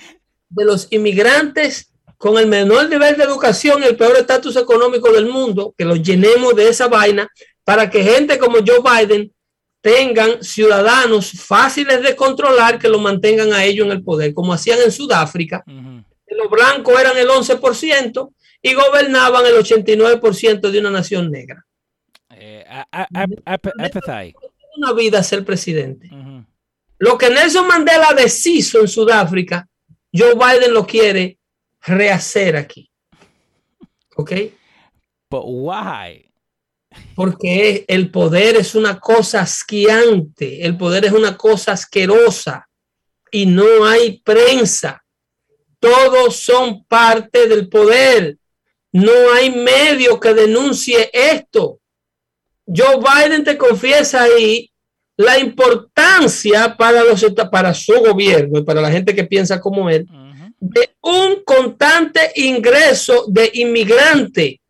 de 0.49 0.65
los 0.65 0.87
inmigrantes 0.91 1.91
con 2.17 2.39
el 2.39 2.47
menor 2.47 2.89
nivel 2.89 3.17
de 3.17 3.25
educación 3.25 3.83
y 3.83 3.87
el 3.87 3.97
peor 3.97 4.17
estatus 4.17 4.57
económico 4.57 5.11
del 5.11 5.27
mundo, 5.27 5.75
que 5.77 5.85
lo 5.85 5.97
llenemos 5.97 6.55
de 6.55 6.69
esa 6.69 6.87
vaina 6.87 7.29
para 7.65 7.91
que 7.91 8.05
gente 8.05 8.39
como 8.39 8.59
Joe 8.59 8.81
Biden 8.81 9.33
tengan 9.81 10.45
ciudadanos 10.45 11.33
fáciles 11.33 12.03
de 12.03 12.15
controlar 12.15 12.79
que 12.79 12.89
lo 12.89 12.99
mantengan 12.99 13.53
a 13.53 13.65
ellos 13.65 13.87
en 13.87 13.93
el 13.93 14.05
poder, 14.05 14.35
como 14.35 14.53
hacían 14.53 14.79
en 14.85 14.93
Sudáfrica. 14.93 15.65
Uh 15.67 15.73
-huh. 15.73 16.05
Los 16.37 16.51
blancos 16.51 17.01
eran 17.01 17.17
el 17.17 17.29
11% 17.29 18.35
y 18.63 18.75
gobernaban 18.75 19.47
el 19.47 19.55
89% 19.55 20.71
de 20.71 20.79
una 20.79 20.91
nación 20.91 21.31
negra. 21.31 21.65
Eh. 22.31 22.65
Una 24.77 24.93
vida 24.93 25.23
ser 25.23 25.45
presidente. 25.45 26.09
Uh 26.11 26.17
-huh. 26.17 26.47
Lo 26.99 27.17
que 27.17 27.31
Nelson 27.31 27.67
Mandela 27.67 28.13
deshizo 28.15 28.81
en 28.81 28.89
Sudáfrica, 28.89 29.67
Joe 30.13 30.35
Biden 30.35 30.75
lo 30.75 30.87
quiere 30.87 31.39
rehacer 31.81 32.57
aquí. 32.57 32.91
¿Ok? 34.17 34.33
But 35.31 35.45
why? 35.47 36.31
Porque 37.15 37.85
el 37.89 38.11
poder 38.11 38.57
es 38.57 38.75
una 38.75 38.99
cosa 38.99 39.43
asquiante, 39.43 40.65
el 40.67 40.77
poder 40.77 41.07
es 41.07 41.13
una 41.13 41.37
cosa 41.37 41.73
asquerosa 41.73 42.69
y 43.31 43.47
no 43.47 43.85
hay 43.87 44.21
prensa. 44.21 45.03
Todos 45.81 46.37
son 46.37 46.85
parte 46.85 47.49
del 47.49 47.69
poder. 47.69 48.39
No 48.93 49.13
hay 49.35 49.51
medio 49.51 50.21
que 50.21 50.35
denuncie 50.35 51.11
esto. 51.13 51.81
Joe 52.67 52.99
Biden 52.99 53.43
te 53.43 53.59
confiesa 53.59 54.23
ahí 54.23 54.71
la 55.17 55.39
importancia 55.39 56.77
para, 56.77 57.03
los, 57.03 57.25
para 57.51 57.75
su 57.75 57.95
gobierno 57.95 58.61
y 58.61 58.63
para 58.63 58.81
la 58.81 58.91
gente 58.91 59.15
que 59.15 59.25
piensa 59.25 59.61
como 59.61 59.91
él 59.91 60.07
uh 60.09 60.15
-huh. 60.15 60.55
de 60.61 60.91
un 61.01 61.43
constante 61.45 62.33
ingreso 62.37 63.27
de 63.29 63.51
inmigrante 63.55 64.61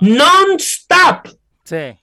non-stop. 0.00 1.28
Sí. 1.64 1.96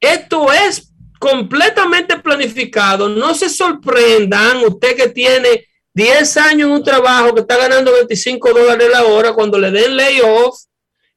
Esto 0.00 0.52
es 0.52 0.92
completamente 1.18 2.18
planificado. 2.18 3.08
No 3.08 3.34
se 3.34 3.48
sorprendan, 3.48 4.58
usted 4.64 4.96
que 4.96 5.08
tiene 5.08 5.66
10 5.94 6.36
años 6.38 6.68
en 6.68 6.74
un 6.74 6.84
trabajo 6.84 7.32
que 7.32 7.40
está 7.40 7.56
ganando 7.56 7.92
25 7.92 8.52
dólares 8.52 8.88
la 8.90 9.04
hora, 9.04 9.32
cuando 9.32 9.58
le 9.58 9.70
den 9.70 9.96
layoff 9.96 10.64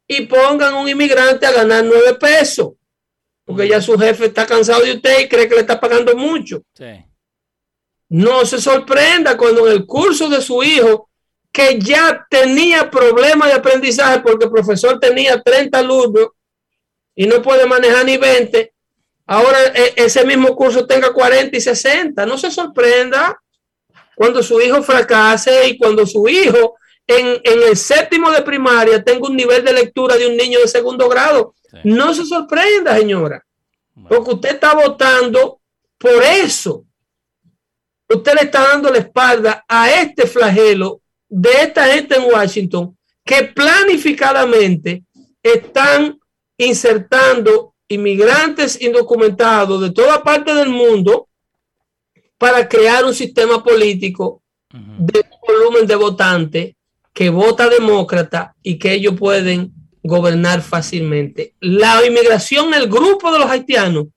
y 0.08 0.26
pongan 0.28 0.76
un 0.76 0.88
inmigrante 0.88 1.46
a 1.46 1.52
ganar 1.52 1.84
9 1.84 2.14
pesos. 2.16 2.74
Porque 3.44 3.68
ya 3.68 3.82
su 3.82 3.98
jefe 3.98 4.26
está 4.26 4.46
cansado 4.46 4.84
de 4.84 4.94
usted 4.94 5.22
y 5.22 5.28
cree 5.28 5.48
que 5.48 5.56
le 5.56 5.62
está 5.62 5.80
pagando 5.80 6.16
mucho. 6.16 6.62
Sí. 6.74 7.04
No 8.10 8.46
se 8.46 8.62
sorprenda 8.62 9.36
cuando 9.36 9.68
en 9.68 9.74
el 9.74 9.86
curso 9.86 10.30
de 10.30 10.42
su 10.42 10.64
hijo 10.64 11.10
que 11.52 11.80
ya 11.80 12.26
tenía 12.30 12.90
problemas 12.90 13.50
de 13.50 13.56
aprendizaje 13.56 14.20
porque 14.20 14.46
el 14.46 14.52
profesor 14.52 15.00
tenía 15.00 15.42
30 15.42 15.80
alumnos 15.80 16.28
y 17.16 17.26
no 17.26 17.42
puede 17.42 17.66
manejar 17.66 18.06
ni 18.06 18.18
20, 18.18 18.74
ahora 19.26 19.58
e, 19.74 19.94
ese 19.96 20.24
mismo 20.24 20.56
curso 20.56 20.86
tenga 20.86 21.12
40 21.12 21.58
y 21.58 21.62
60. 21.62 22.26
No 22.28 22.38
se 22.38 22.52
sorprenda 22.52 23.42
cuando 24.18 24.42
su 24.42 24.60
hijo 24.60 24.82
fracase 24.82 25.68
y 25.68 25.78
cuando 25.78 26.04
su 26.08 26.28
hijo 26.28 26.76
en, 27.06 27.40
en 27.44 27.70
el 27.70 27.78
séptimo 27.78 28.32
de 28.32 28.42
primaria 28.42 29.04
tenga 29.04 29.28
un 29.28 29.36
nivel 29.36 29.64
de 29.64 29.74
lectura 29.74 30.16
de 30.18 30.26
un 30.26 30.36
niño 30.36 30.60
de 30.60 30.68
segundo 30.68 31.08
grado. 31.08 31.54
Sí. 31.70 31.78
No 31.84 32.16
se 32.16 32.26
sorprenda, 32.26 32.98
señora, 32.98 33.46
porque 34.10 34.32
usted 34.32 34.50
está 34.56 34.74
votando 34.74 35.62
por 36.00 36.24
eso. 36.24 36.84
Usted 38.10 38.34
le 38.34 38.42
está 38.42 38.70
dando 38.70 38.90
la 38.90 38.98
espalda 38.98 39.64
a 39.68 39.92
este 39.92 40.26
flagelo 40.26 41.02
de 41.30 41.52
esta 41.62 41.86
gente 41.86 42.16
en 42.16 42.24
Washington 42.24 42.98
que 43.24 43.44
planificadamente 43.44 45.04
están 45.44 46.18
insertando 46.58 47.76
inmigrantes 47.88 48.82
indocumentados 48.82 49.80
de 49.80 49.92
toda 49.92 50.24
parte 50.24 50.56
del 50.56 50.70
mundo 50.70 51.27
para 52.38 52.68
crear 52.68 53.06
un 53.06 53.14
sistema 53.14 53.64
político 53.64 54.42
uh 54.74 54.78
-huh. 54.78 54.98
de 55.00 55.26
volumen 55.48 55.88
de 55.88 55.96
votantes 55.96 56.76
que 57.14 57.30
vota 57.30 57.68
demócrata 57.68 58.56
y 58.62 58.78
que 58.78 58.94
ellos 58.94 59.16
pueden 59.18 59.74
gobernar 60.04 60.62
fácilmente. 60.62 61.56
La 61.60 62.06
inmigración, 62.06 62.74
el 62.74 62.88
grupo 62.88 63.32
de 63.32 63.40
los 63.40 63.50
haitianos, 63.50 64.08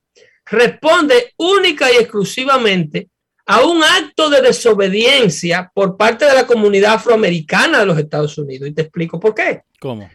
responde 0.45 1.33
única 1.37 1.91
y 1.91 1.97
exclusivamente 1.97 3.09
a 3.47 3.65
un 3.65 3.83
acto 3.83 4.31
de 4.31 4.43
desobediencia 4.43 5.71
por 5.75 5.97
parte 5.97 6.25
de 6.25 6.35
la 6.35 6.47
comunidad 6.47 6.95
afroamericana 6.95 7.81
de 7.81 7.87
los 7.87 7.99
Estados 7.99 8.37
Unidos. 8.39 8.69
Y 8.69 8.73
te 8.73 8.83
explico 8.83 9.19
por 9.19 9.35
qué. 9.35 9.63
¿Cómo? 9.81 10.09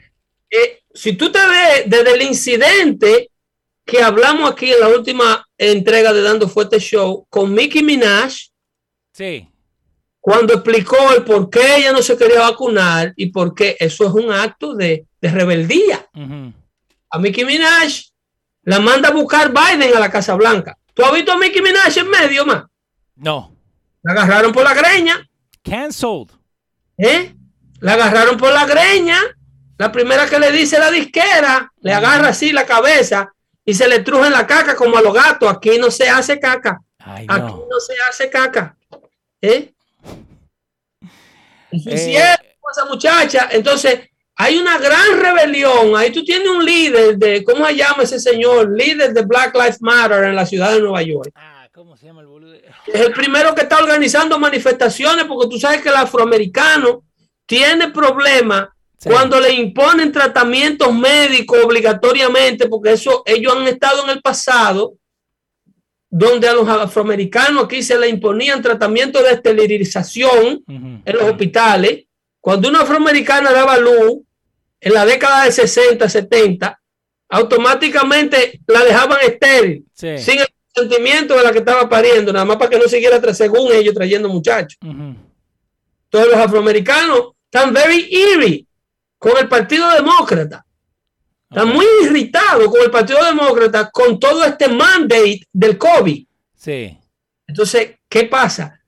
Eh, 0.50 0.84
si 0.94 1.14
tú 1.14 1.32
te 1.32 1.40
ves 1.40 1.84
desde 1.88 2.14
el 2.14 2.22
incidente 2.22 3.30
que 3.86 4.02
hablamos 4.02 4.52
aquí 4.52 4.72
en 4.72 4.80
la 4.80 4.88
última 4.90 5.48
entrega 5.58 6.12
de 6.12 6.22
Dando 6.24 6.50
Fuerte 6.50 6.80
Show 6.80 7.28
con 7.30 7.54
Mickey 7.54 7.84
Minaj, 7.84 8.34
sí. 9.14 9.48
cuando 10.20 10.54
explicó 10.56 10.98
el 11.16 11.24
por 11.24 11.50
qué 11.50 11.78
ella 11.78 11.92
no 11.92 12.02
se 12.02 12.18
quería 12.18 12.40
vacunar 12.40 13.14
y 13.16 13.28
por 13.28 13.54
qué 13.54 13.78
eso 13.80 14.08
es 14.08 14.14
un 14.14 14.32
acto 14.32 14.74
de, 14.74 15.06
de 15.22 15.30
rebeldía. 15.30 16.08
Uh 16.16 16.20
-huh. 16.20 16.54
A 17.12 17.20
Mickey 17.20 17.46
Minaj 17.46 18.02
la 18.64 18.80
manda 18.80 19.10
a 19.10 19.14
buscar 19.14 19.54
Biden 19.54 19.96
a 19.96 20.00
la 20.00 20.10
Casa 20.10 20.34
Blanca. 20.34 20.76
¿Tú 20.96 21.06
has 21.06 21.14
visto 21.14 21.32
a 21.32 21.38
Mickey 21.38 21.62
Minaj 21.62 21.96
en 21.98 22.10
medio, 22.10 22.46
más? 22.46 22.64
No. 23.16 23.56
La 24.02 24.14
agarraron 24.14 24.52
por 24.52 24.64
la 24.64 24.74
greña. 24.74 25.30
Cancelled. 25.64 26.32
¿Eh? 26.98 27.36
La 27.82 27.94
agarraron 27.94 28.38
por 28.38 28.52
la 28.52 28.66
greña. 28.66 29.20
La 29.78 29.92
primera 29.92 30.28
que 30.28 30.40
le 30.40 30.52
dice 30.52 30.80
la 30.80 30.90
disquera, 30.90 31.72
le 31.82 31.94
agarra 31.94 32.30
así 32.30 32.52
la 32.52 32.66
cabeza 32.66 33.35
y 33.66 33.74
se 33.74 33.88
le 33.88 34.00
truje 34.00 34.28
en 34.28 34.34
la 34.34 34.46
caca 34.46 34.76
como 34.76 34.98
a 34.98 35.02
los 35.02 35.14
gatos. 35.14 35.50
Aquí 35.50 35.78
no 35.80 35.90
se 35.90 36.08
hace 36.08 36.40
caca. 36.40 36.80
Ay, 37.00 37.26
Aquí 37.28 37.54
no. 37.70 37.80
se 37.80 37.94
hace 38.08 38.30
caca. 38.30 38.78
¿Eh? 39.42 39.74
Eh. 41.72 42.36
esa 42.72 42.86
muchacha. 42.86 43.50
Entonces, 43.52 44.02
hay 44.36 44.58
una 44.58 44.78
gran 44.78 45.20
rebelión. 45.20 45.96
Ahí 45.96 46.12
tú 46.12 46.24
tienes 46.24 46.48
un 46.48 46.64
líder 46.64 47.18
de, 47.18 47.44
¿cómo 47.44 47.66
se 47.66 47.76
llama 47.76 48.04
ese 48.04 48.20
señor? 48.20 48.72
Líder 48.72 49.14
de 49.14 49.24
Black 49.24 49.56
Lives 49.56 49.82
Matter 49.82 50.26
en 50.26 50.36
la 50.36 50.46
ciudad 50.46 50.72
de 50.74 50.82
Nueva 50.82 51.02
York. 51.02 51.32
Ah, 51.36 51.68
¿cómo 51.74 51.98
se 51.98 52.06
llama 52.06 52.22
el 52.22 52.28
boludo? 52.28 52.54
Es 52.54 53.02
el 53.02 53.14
primero 53.14 53.56
que 53.56 53.62
está 53.62 53.80
organizando 53.80 54.38
manifestaciones 54.38 55.26
porque 55.26 55.50
tú 55.50 55.60
sabes 55.60 55.82
que 55.82 55.90
el 55.90 55.96
afroamericano 55.96 57.04
tiene 57.46 57.90
problemas 57.90 58.68
sí. 58.98 59.10
cuando 59.10 59.40
le 59.40 59.54
imponen 59.54 60.12
tratamientos 60.12 60.94
médicos 60.94 61.60
obligatoriamente, 61.64 62.68
porque 62.68 62.94
eso 62.94 63.24
ellos 63.26 63.54
han 63.56 63.68
estado 63.68 64.04
en 64.04 64.10
el 64.12 64.22
pasado 64.22 64.96
donde 66.18 66.48
a 66.48 66.54
los 66.54 66.68
afroamericanos 66.68 67.66
aquí 67.66 67.84
se 67.84 68.00
le 68.00 68.08
imponían 68.08 68.62
tratamientos 68.62 69.22
de 69.22 69.32
esterilización 69.32 70.64
uh 70.66 70.74
-huh. 70.74 71.02
en 71.04 71.16
los 71.16 71.24
hospitales. 71.24 72.06
Cuando 72.40 72.70
una 72.70 72.82
afroamericana 72.82 73.52
daba 73.52 73.78
luz 73.78 74.22
en 74.80 74.94
la 74.94 75.06
década 75.06 75.44
de 75.44 75.52
60, 75.52 76.08
70, 76.08 76.80
automáticamente 77.28 78.62
la 78.68 78.86
dejaban 78.86 79.18
estéril, 79.24 79.86
sí. 79.92 80.18
sin 80.20 80.40
el 80.40 80.48
sentimiento 80.74 81.36
de 81.36 81.44
la 81.44 81.52
que 81.52 81.60
estaba 81.60 81.90
pariendo, 81.90 82.32
nada 82.32 82.46
más 82.46 82.58
para 82.58 82.70
que 82.70 82.80
no 82.80 82.88
siguiera 82.88 83.34
según 83.34 83.74
ellos 83.74 83.94
trayendo 83.94 84.30
muchachos. 84.30 84.78
Uh 84.82 84.88
-huh. 84.88 85.16
Todos 86.10 86.28
los 86.28 86.38
afroamericanos 86.38 87.32
están 87.52 87.74
very 87.74 88.08
eerie 88.10 88.66
con 89.26 89.40
el 89.40 89.50
Partido 89.50 89.90
Demócrata. 89.90 90.64
Están 91.50 91.70
okay. 91.70 91.76
muy 91.78 91.86
irritados 92.04 92.68
con 92.68 92.80
el 92.84 92.92
Partido 92.92 93.26
Demócrata 93.26 93.90
con 93.90 94.20
todo 94.20 94.46
este 94.46 94.68
mandate 94.68 95.42
del 95.52 95.80
COVID. 95.80 96.28
Sí. 96.56 96.96
Entonces, 97.48 97.96
¿qué 98.08 98.26
pasa? 98.26 98.80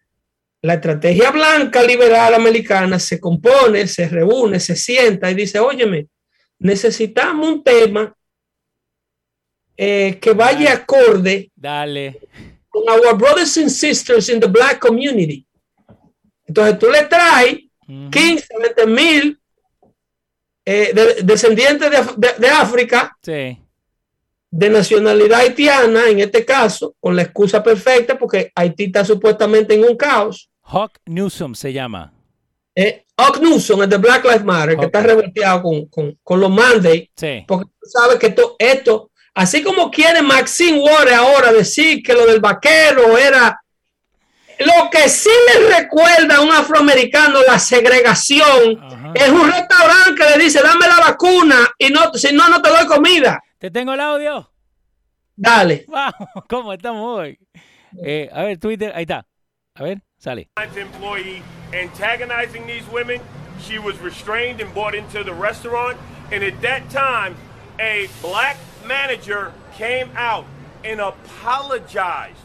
La 0.62 0.76
estrategia 0.76 1.32
blanca 1.32 1.82
liberal 1.82 2.36
americana 2.36 3.00
se 3.00 3.20
compone, 3.20 3.88
se 3.88 4.08
reúne, 4.08 4.60
se 4.60 4.76
sienta 4.76 5.32
y 5.32 5.34
dice, 5.34 5.58
óyeme, 5.58 6.06
necesitamos 6.60 7.50
un 7.50 7.64
tema 7.64 8.16
eh, 9.76 10.20
que 10.22 10.34
vaya 10.34 10.66
Dale. 10.66 10.70
acorde 10.70 11.52
Dale. 11.56 12.20
con 12.70 12.84
our 12.88 13.18
brothers 13.18 13.58
and 13.58 13.72
sisters 13.72 14.30
in 14.30 14.40
the 14.40 14.48
black 14.48 14.78
community. 14.78 15.48
Entonces 16.46 16.78
tú 16.78 16.92
le 16.92 17.06
traes 17.06 17.56
uh 17.88 17.92
-huh. 17.92 18.12
15, 18.12 18.48
20 18.60 18.86
mil 18.86 19.40
eh, 20.70 20.92
de, 20.94 21.24
descendientes 21.24 21.90
de, 21.90 21.98
de, 22.18 22.34
de 22.40 22.50
África, 22.50 23.18
sí. 23.22 23.58
de 24.52 24.70
nacionalidad 24.70 25.40
haitiana, 25.40 26.10
en 26.10 26.20
este 26.20 26.44
caso, 26.44 26.94
con 27.00 27.16
la 27.16 27.22
excusa 27.22 27.64
perfecta, 27.64 28.20
porque 28.20 28.52
Haití 28.54 28.84
está 28.84 29.06
supuestamente 29.06 29.76
en 29.76 29.86
un 29.86 29.96
caos. 29.96 30.50
Hawk 30.64 31.00
Newsom 31.06 31.56
se 31.56 31.72
llama. 31.72 32.12
Eh, 32.76 33.06
Hawk 33.16 33.40
Newsom 33.42 33.84
es 33.84 33.90
de 33.90 33.98
Black 33.98 34.26
Lives 34.26 34.44
Matter, 34.44 34.72
Hawk. 34.72 34.80
que 34.82 34.86
está 34.88 35.02
revolteado 35.02 35.62
con, 35.62 35.86
con, 35.86 36.20
con 36.22 36.40
los 36.42 36.52
mandates, 36.52 37.12
sí. 37.16 37.46
porque 37.48 37.72
tú 37.80 37.88
sabes 37.90 38.20
que 38.20 38.28
esto, 38.28 38.58
esto 38.60 39.10
así 39.36 39.64
como 39.64 39.90
quiere 39.90 40.22
Maxine 40.22 40.82
Ward 40.82 41.14
ahora 41.14 41.54
decir 41.54 42.04
que 42.04 42.14
lo 42.14 42.26
del 42.26 42.42
vaquero 42.42 43.18
era 43.18 43.58
lo 44.60 44.90
que 44.90 45.10
sí 45.10 45.30
le 45.54 45.78
recuerda 45.78 46.38
a 46.38 46.42
un 46.42 46.52
afroamericano 46.52 47.40
la 47.48 47.60
segregación 47.60 48.82
Ajá. 48.82 49.12
es 49.14 49.30
un 49.30 49.52
restaurante 49.52 50.16
que 50.16 50.38
le 50.38 50.44
dice 50.44 50.62
dame 50.62 50.88
la 50.88 51.00
vacuna 51.00 51.70
y 51.78 51.90
no, 51.90 52.14
si 52.14 52.34
no, 52.34 52.48
no 52.50 52.62
te 52.62 52.70
doy 52.70 52.86
comida. 52.88 53.42
Te 53.58 53.72
tengo 53.72 53.94
el 53.94 54.00
audio. 54.00 54.52
Dale. 55.36 55.86
Vamos, 55.88 56.30
¿cómo 56.50 56.74
estamos 56.74 57.20
hoy? 57.20 57.40
Eh, 58.04 58.30
a 58.34 58.44
ver, 58.44 58.58
Twitter, 58.58 58.92
ahí 58.96 59.04
está. 59.04 59.26
A 59.76 59.84
ver, 59.84 60.02
sale. 60.18 60.50
employee 60.76 61.44
antagonizing 61.74 62.66
these 62.66 62.86
women. 62.92 63.22
She 63.62 63.80
was 63.80 63.98
restrained 64.00 64.62
and 64.62 64.74
brought 64.74 64.96
into 64.96 65.24
the 65.24 65.34
restaurant. 65.34 65.98
And 66.32 66.44
at 66.44 66.60
that 66.62 66.90
time, 66.90 67.36
a 67.80 68.08
black 68.22 68.58
manager 68.88 69.54
came 69.76 70.10
out 70.16 70.46
and 70.84 71.00
apologized 71.00 72.38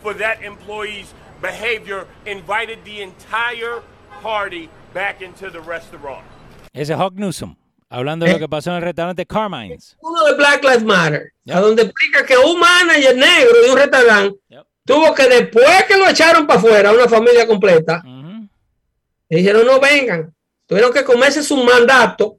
for 0.00 0.14
that 0.14 0.42
employee's 0.42 1.12
behavior, 1.40 2.06
invited 2.26 2.78
the 2.84 3.02
entire 3.02 3.82
party 4.22 4.68
back 4.94 5.20
into 5.22 5.50
the 5.50 5.60
restaurant. 5.60 6.24
Ese 6.72 6.90
es 6.92 6.98
Hawk 6.98 7.14
Newsom, 7.14 7.56
hablando 7.88 8.26
de 8.26 8.32
lo 8.32 8.38
que 8.38 8.48
pasó 8.48 8.70
en 8.70 8.76
el 8.76 8.82
restaurante 8.82 9.24
Carmine's. 9.26 9.96
Uno 10.00 10.24
de 10.24 10.34
Black 10.34 10.62
Lives 10.62 10.84
Matter, 10.84 11.32
Yep. 11.44 11.56
a 11.56 11.60
donde 11.60 11.82
explica 11.82 12.24
que 12.26 12.36
un 12.36 12.58
manager 12.60 13.16
negro 13.16 13.62
de 13.64 13.70
un 13.70 13.76
restaurante 13.78 14.38
Yep. 14.48 14.66
tuvo 14.84 15.14
que 15.14 15.28
después 15.28 15.84
que 15.86 15.96
lo 15.96 16.08
echaron 16.08 16.46
para 16.46 16.58
afuera, 16.58 16.92
una 16.92 17.08
familia 17.08 17.46
completa, 17.46 18.02
le 18.04 19.36
dijeron 19.38 19.66
no 19.66 19.78
vengan, 19.80 20.34
tuvieron 20.66 20.92
que 20.92 21.04
comerse 21.04 21.42
su 21.42 21.56
mandato, 21.62 22.38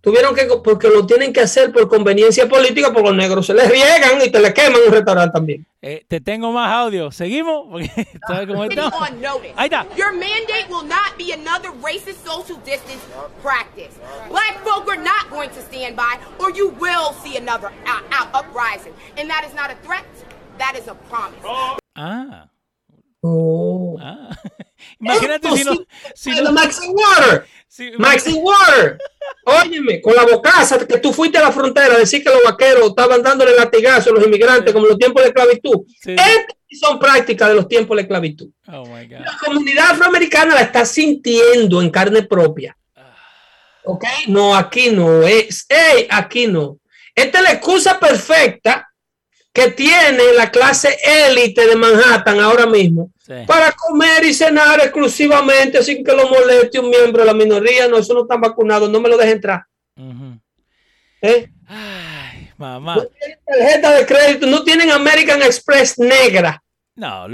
tuvieron 0.00 0.34
que, 0.34 0.46
porque 0.62 0.88
lo 0.88 1.06
tienen 1.06 1.32
que 1.32 1.40
hacer 1.40 1.72
por 1.72 1.88
conveniencia 1.88 2.48
política, 2.48 2.92
porque 2.92 3.08
los 3.08 3.16
negros 3.16 3.46
se 3.46 3.54
les 3.54 3.70
riegan 3.70 4.20
y 4.24 4.30
te 4.30 4.40
le 4.40 4.52
queman 4.52 4.80
un 4.86 4.92
restaurante 4.92 5.32
también. 5.32 5.66
Eh, 5.82 6.04
te 6.06 6.20
tengo 6.20 6.52
más 6.52 6.70
audio. 6.72 7.10
¿Seguimos? 7.10 7.66
Porque 7.70 7.90
¿sabes 8.26 8.46
cómo 8.46 8.64
Putting 8.64 8.78
está? 8.78 8.98
Ahí 9.56 9.64
está. 9.64 9.86
Your 9.96 10.12
mandate 10.12 10.66
will 10.68 10.86
not 10.86 11.16
be 11.16 11.32
another 11.32 11.70
racist 11.82 12.24
social 12.24 12.58
distance 12.64 13.02
practice. 13.42 13.98
Black 14.28 14.62
folk 14.64 14.88
are 14.88 15.02
not 15.02 15.30
going 15.30 15.50
to 15.50 15.60
stand 15.62 15.96
by, 15.96 16.18
or 16.38 16.50
you 16.50 16.68
will 16.80 17.14
see 17.22 17.36
another 17.36 17.72
out, 17.86 18.02
out 18.10 18.28
uprising. 18.34 18.92
And 19.16 19.28
that 19.30 19.44
is 19.48 19.54
not 19.54 19.70
a 19.70 19.76
threat. 19.86 20.04
That 20.58 20.76
is 20.76 20.88
a 20.88 20.94
promise. 21.08 21.40
Ah, 21.96 22.48
Oh. 23.22 23.98
ah. 24.00 24.30
Imagínate 25.00 25.50
si 25.56 25.64
no. 25.64 25.72
Si 26.14 26.30
Bueno, 26.30 26.48
no 26.48 26.52
Maxine 26.52 26.94
Water, 26.94 27.46
si- 27.70 27.92
Maxine 27.92 28.40
Water, 28.42 28.98
óyeme, 29.44 30.00
con 30.02 30.14
la 30.14 30.24
bocaza 30.24 30.78
que 30.86 30.98
tú 30.98 31.12
fuiste 31.12 31.38
a 31.38 31.42
la 31.42 31.52
frontera 31.52 31.94
a 31.94 31.98
decir 31.98 32.22
que 32.22 32.30
los 32.30 32.42
vaqueros 32.44 32.88
estaban 32.90 33.22
dándole 33.22 33.54
latigazo 33.56 34.10
a 34.10 34.14
los 34.14 34.24
inmigrantes 34.26 34.72
como 34.72 34.86
en 34.86 34.90
los 34.90 34.98
tiempos 34.98 35.22
de 35.22 35.28
esclavitud. 35.28 35.76
Sí. 36.02 36.12
Estas 36.12 36.56
son 36.80 36.98
prácticas 36.98 37.48
de 37.48 37.54
los 37.54 37.68
tiempos 37.68 37.96
de 37.96 38.02
esclavitud. 38.02 38.48
Oh 38.66 38.84
my 38.86 39.06
God. 39.06 39.20
La 39.20 39.38
comunidad 39.44 39.90
afroamericana 39.92 40.54
la 40.56 40.62
está 40.62 40.84
sintiendo 40.84 41.80
en 41.80 41.90
carne 41.90 42.22
propia. 42.24 42.76
¿Ok? 43.84 44.04
No, 44.26 44.54
aquí 44.56 44.90
no 44.90 45.22
es. 45.22 45.64
Ey, 45.68 46.06
aquí 46.10 46.46
no. 46.46 46.78
Esta 47.14 47.38
es 47.38 47.44
la 47.44 47.52
excusa 47.52 47.98
perfecta 47.98 48.89
que 49.52 49.70
tiene 49.72 50.32
la 50.36 50.50
clase 50.50 50.96
élite 51.28 51.66
de 51.66 51.74
Manhattan 51.76 52.38
ahora 52.40 52.66
mismo 52.66 53.10
Sí. 53.18 53.34
para 53.46 53.70
comer 53.72 54.24
y 54.24 54.34
cenar 54.34 54.80
exclusivamente 54.80 55.82
sin 55.84 56.02
que 56.04 56.12
lo 56.12 56.28
moleste 56.28 56.80
un 56.80 56.90
miembro 56.90 57.22
de 57.22 57.26
la 57.26 57.34
minoría. 57.34 57.86
No, 57.86 57.98
eso 57.98 58.12
no 58.14 58.22
están 58.22 58.40
vacunados, 58.40 58.90
no 58.90 59.00
me 59.00 59.08
lo 59.08 59.16
dejen 59.16 59.34
entrar. 59.34 59.64
¿Eh? 61.22 61.48
Ay, 61.66 62.50
mamá. 62.56 62.96
No 62.96 63.06
tienen 63.06 63.38
tarjeta 63.46 63.94
de 63.94 64.06
crédito, 64.06 64.46
no 64.46 64.64
tienen 64.64 64.90
American 64.90 65.42
Express 65.42 65.98
negra. 65.98 66.62
No, 66.96 67.26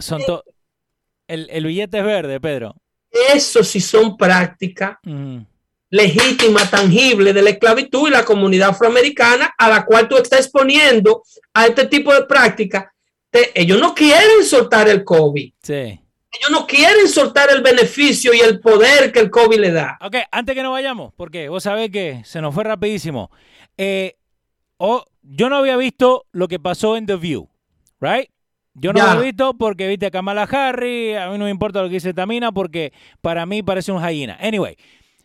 son, 0.00 0.22
el, 1.26 1.48
el 1.50 1.66
billete 1.66 1.98
es 1.98 2.04
verde, 2.04 2.40
Pedro. 2.40 2.76
Eso 3.34 3.64
sí 3.64 3.80
son 3.80 4.16
prácticas. 4.16 4.98
Legítima, 5.90 6.68
tangible 6.70 7.32
de 7.32 7.42
la 7.42 7.50
esclavitud 7.50 8.08
y 8.08 8.12
la 8.12 8.24
comunidad 8.24 8.70
afroamericana 8.70 9.52
a 9.58 9.68
la 9.68 9.84
cual 9.84 10.08
tú 10.08 10.16
estás 10.16 10.40
exponiendo 10.40 11.22
a 11.54 11.66
este 11.66 11.86
tipo 11.86 12.14
de 12.14 12.24
práctica. 12.24 12.92
te- 13.32 13.52
ellos 13.60 13.78
no 13.78 13.94
quieren 13.94 14.44
soltar 14.44 14.88
el 14.88 15.04
COVID. 15.04 15.52
Sí. 15.62 15.72
Ellos 15.74 16.50
no 16.50 16.66
quieren 16.66 17.06
soltar 17.08 17.48
el 17.50 17.62
beneficio 17.62 18.32
y 18.34 18.40
el 18.40 18.58
poder 18.60 19.12
que 19.12 19.20
el 19.20 19.30
COVID 19.30 19.58
le 19.58 19.70
da. 19.72 19.98
Ok, 20.00 20.16
antes 20.32 20.54
que 20.56 20.62
nos 20.64 20.72
vayamos, 20.72 21.12
porque 21.16 21.48
vos 21.48 21.62
sabés 21.62 21.90
que 21.90 22.22
se 22.24 22.40
nos 22.40 22.52
fue 22.54 22.64
rapidísimo. 22.64 23.30
Eh, 23.76 24.16
oh, 24.78 25.04
yo 25.22 25.48
no 25.48 25.56
había 25.58 25.76
visto 25.76 26.26
lo 26.32 26.48
que 26.48 26.58
pasó 26.58 26.96
en 26.96 27.06
The 27.06 27.16
View, 27.16 27.48
¿right? 28.00 28.28
Yo 28.74 28.92
no 28.92 28.98
Ya. 28.98 29.04
lo 29.04 29.10
había 29.12 29.22
visto 29.26 29.54
porque 29.58 29.86
viste 29.88 30.06
a 30.06 30.10
Kamala 30.10 30.42
Harris, 30.44 31.16
a 31.16 31.28
mí 31.30 31.38
no 31.38 31.44
me 31.44 31.50
importa 31.50 31.82
lo 31.82 31.88
que 31.88 31.94
dice 31.94 32.14
Tamina 32.14 32.50
porque 32.52 32.92
para 33.20 33.44
mí 33.46 33.62
parece 33.62 33.92
un 33.92 34.02
hyena. 34.04 34.38
Anyway, 34.40 34.76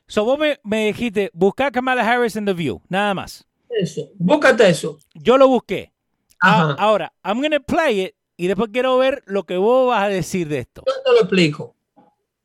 so 0.07 0.23
vos 0.25 0.37
me, 0.39 0.59
me 0.63 0.87
dijiste, 0.87 1.29
buscar 1.33 1.71
Kamala 1.71 2.01
Harris 2.09 2.35
en 2.35 2.45
The 2.45 2.53
View, 2.53 2.81
nada 2.89 3.13
más. 3.13 3.45
Eso, 3.69 4.09
búscate 4.17 4.69
eso. 4.69 4.97
Yo 5.13 5.37
lo 5.37 5.47
busqué. 5.47 5.91
A- 6.39 6.61
Ajá. 6.71 6.75
ahora, 6.79 7.13
I'm 7.23 7.41
gonna 7.41 7.59
play 7.59 8.01
it 8.01 8.15
y 8.37 8.47
después 8.47 8.69
quiero 8.71 8.97
ver 8.97 9.23
lo 9.25 9.43
que 9.43 9.57
vos 9.57 9.89
vas 9.89 10.03
a 10.03 10.07
decir 10.07 10.47
de 10.47 10.59
esto. 10.59 10.83
Yo 10.85 10.93
te 11.03 11.11
lo 11.11 11.19
explico. 11.21 11.75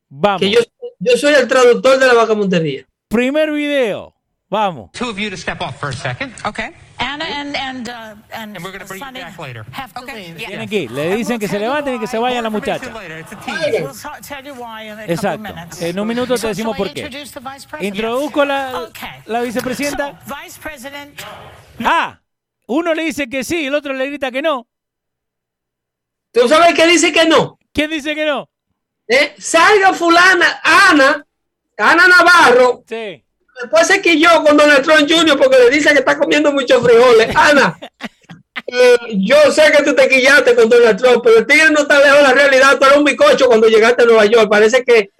Vamos. 0.09 0.41
Que 0.41 0.49
yo, 0.51 0.59
yo 0.99 1.17
soy 1.17 1.33
el 1.33 1.47
traductor 1.47 1.97
de 1.99 2.07
la 2.07 2.13
vacamuntería. 2.13 2.85
Primer 3.07 3.51
video. 3.51 4.13
Vamos. 4.49 4.91
two 4.91 5.09
of 5.09 5.17
you 5.17 5.29
to 5.29 5.37
step 5.37 5.61
off 5.61 5.79
for 5.79 5.89
a 5.89 5.93
second. 5.93 6.33
Okay. 6.45 6.71
Anna 7.01 7.25
and 7.25 7.55
and 7.55 7.89
uh, 7.89 8.15
and, 8.31 8.55
And 8.55 8.63
we're 8.63 8.71
gonna 8.71 8.85
bring 8.85 8.99
you 8.99 9.05
Sonny 9.05 9.19
back 9.21 9.37
later. 9.39 9.65
Have 9.71 9.93
to 9.93 10.01
Okay, 10.03 10.13
leave. 10.27 10.39
yeah. 10.39 10.47
Tienen 10.49 10.69
que 10.69 10.79
ir. 10.83 10.91
Le 10.91 11.15
dicen 11.15 11.39
que 11.39 11.47
se 11.47 11.57
levanten 11.59 11.95
y 11.95 11.99
que 11.99 12.07
se 12.07 12.17
vayan 12.17 12.43
la 12.43 12.49
muchacha. 12.49 12.85
Exacto. 15.07 15.53
En 15.81 15.99
un 15.99 16.07
minuto 16.07 16.35
te 16.37 16.47
decimos 16.47 16.77
por 16.77 16.91
qué. 16.93 17.09
Introduzco 17.81 18.45
la, 18.45 18.89
la 19.25 19.41
vicepresidenta. 19.41 20.19
So, 20.27 20.35
vice 20.43 20.59
president. 20.61 21.19
Ah, 21.83 22.19
uno 22.67 22.93
le 22.93 23.03
dice 23.03 23.27
que 23.27 23.43
sí, 23.43 23.65
el 23.65 23.75
otro 23.75 23.93
le 23.93 24.05
grita 24.07 24.31
que 24.31 24.41
no. 24.41 24.67
¿Tú 26.31 26.47
sabes 26.47 26.73
que 26.73 26.87
dice 26.87 27.11
que 27.11 27.25
no? 27.25 27.57
¿Quién 27.73 27.89
dice 27.89 28.15
que 28.15 28.25
no? 28.25 28.49
¿Eh? 29.07 29.33
Salga 29.37 29.93
fulana, 29.93 30.61
Ana, 30.63 31.25
Ana 31.77 32.07
Navarro, 32.07 32.83
Sí. 32.87 33.23
Después 33.59 33.87
se 33.87 34.01
quilló 34.01 34.43
con 34.43 34.57
Donald 34.57 34.83
Trump 34.83 35.09
Jr. 35.09 35.37
porque 35.37 35.57
le 35.57 35.69
dice 35.69 35.91
que 35.91 35.99
está 35.99 36.17
comiendo 36.17 36.51
muchos 36.51 36.81
frijoles. 36.83 37.35
Ana, 37.35 37.77
eh, 38.67 38.97
yo 39.17 39.51
sé 39.51 39.71
que 39.75 39.83
tú 39.83 39.93
te 39.93 40.07
quillaste 40.07 40.55
con 40.55 40.69
Donald 40.69 40.99
Trump, 40.99 41.21
pero 41.23 41.39
el 41.39 41.45
tigre 41.45 41.69
no 41.71 41.81
está 41.81 41.99
lejos 41.99 42.17
de 42.17 42.23
la 42.23 42.33
realidad. 42.33 42.77
Tú 42.79 42.85
eres 42.85 42.97
un 42.97 43.03
bicocho 43.03 43.47
cuando 43.47 43.67
llegaste 43.67 44.03
a 44.03 44.05
Nueva 44.05 44.25
York. 44.25 44.49
Parece 44.49 44.83
que 44.83 45.11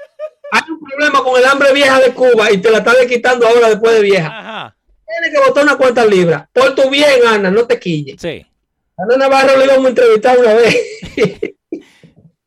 hay 0.51 0.61
un 0.69 0.79
problema 0.79 1.23
con 1.23 1.39
el 1.39 1.45
hambre 1.45 1.73
vieja 1.73 1.99
de 1.99 2.13
Cuba 2.13 2.51
y 2.51 2.57
te 2.57 2.71
la 2.71 2.79
estás 2.79 2.95
quitando 3.07 3.47
ahora 3.47 3.69
después 3.69 3.93
de 3.95 4.01
vieja. 4.01 4.27
Ajá. 4.27 4.75
Tienes 5.05 5.38
que 5.38 5.47
botar 5.47 5.63
una 5.63 5.75
cuantas 5.75 6.07
libras. 6.07 6.47
Por 6.53 6.73
tu 6.73 6.89
bien, 6.89 7.27
Ana, 7.27 7.51
no 7.51 7.67
te 7.67 7.79
quilles. 7.79 8.19
Sí. 8.19 8.45
Ana 8.97 9.17
Navarro 9.17 9.57
le 9.57 9.65
íbamos 9.65 9.86
a 9.86 9.89
entrevistar 9.89 10.38
una 10.39 10.53
vez. 10.53 10.75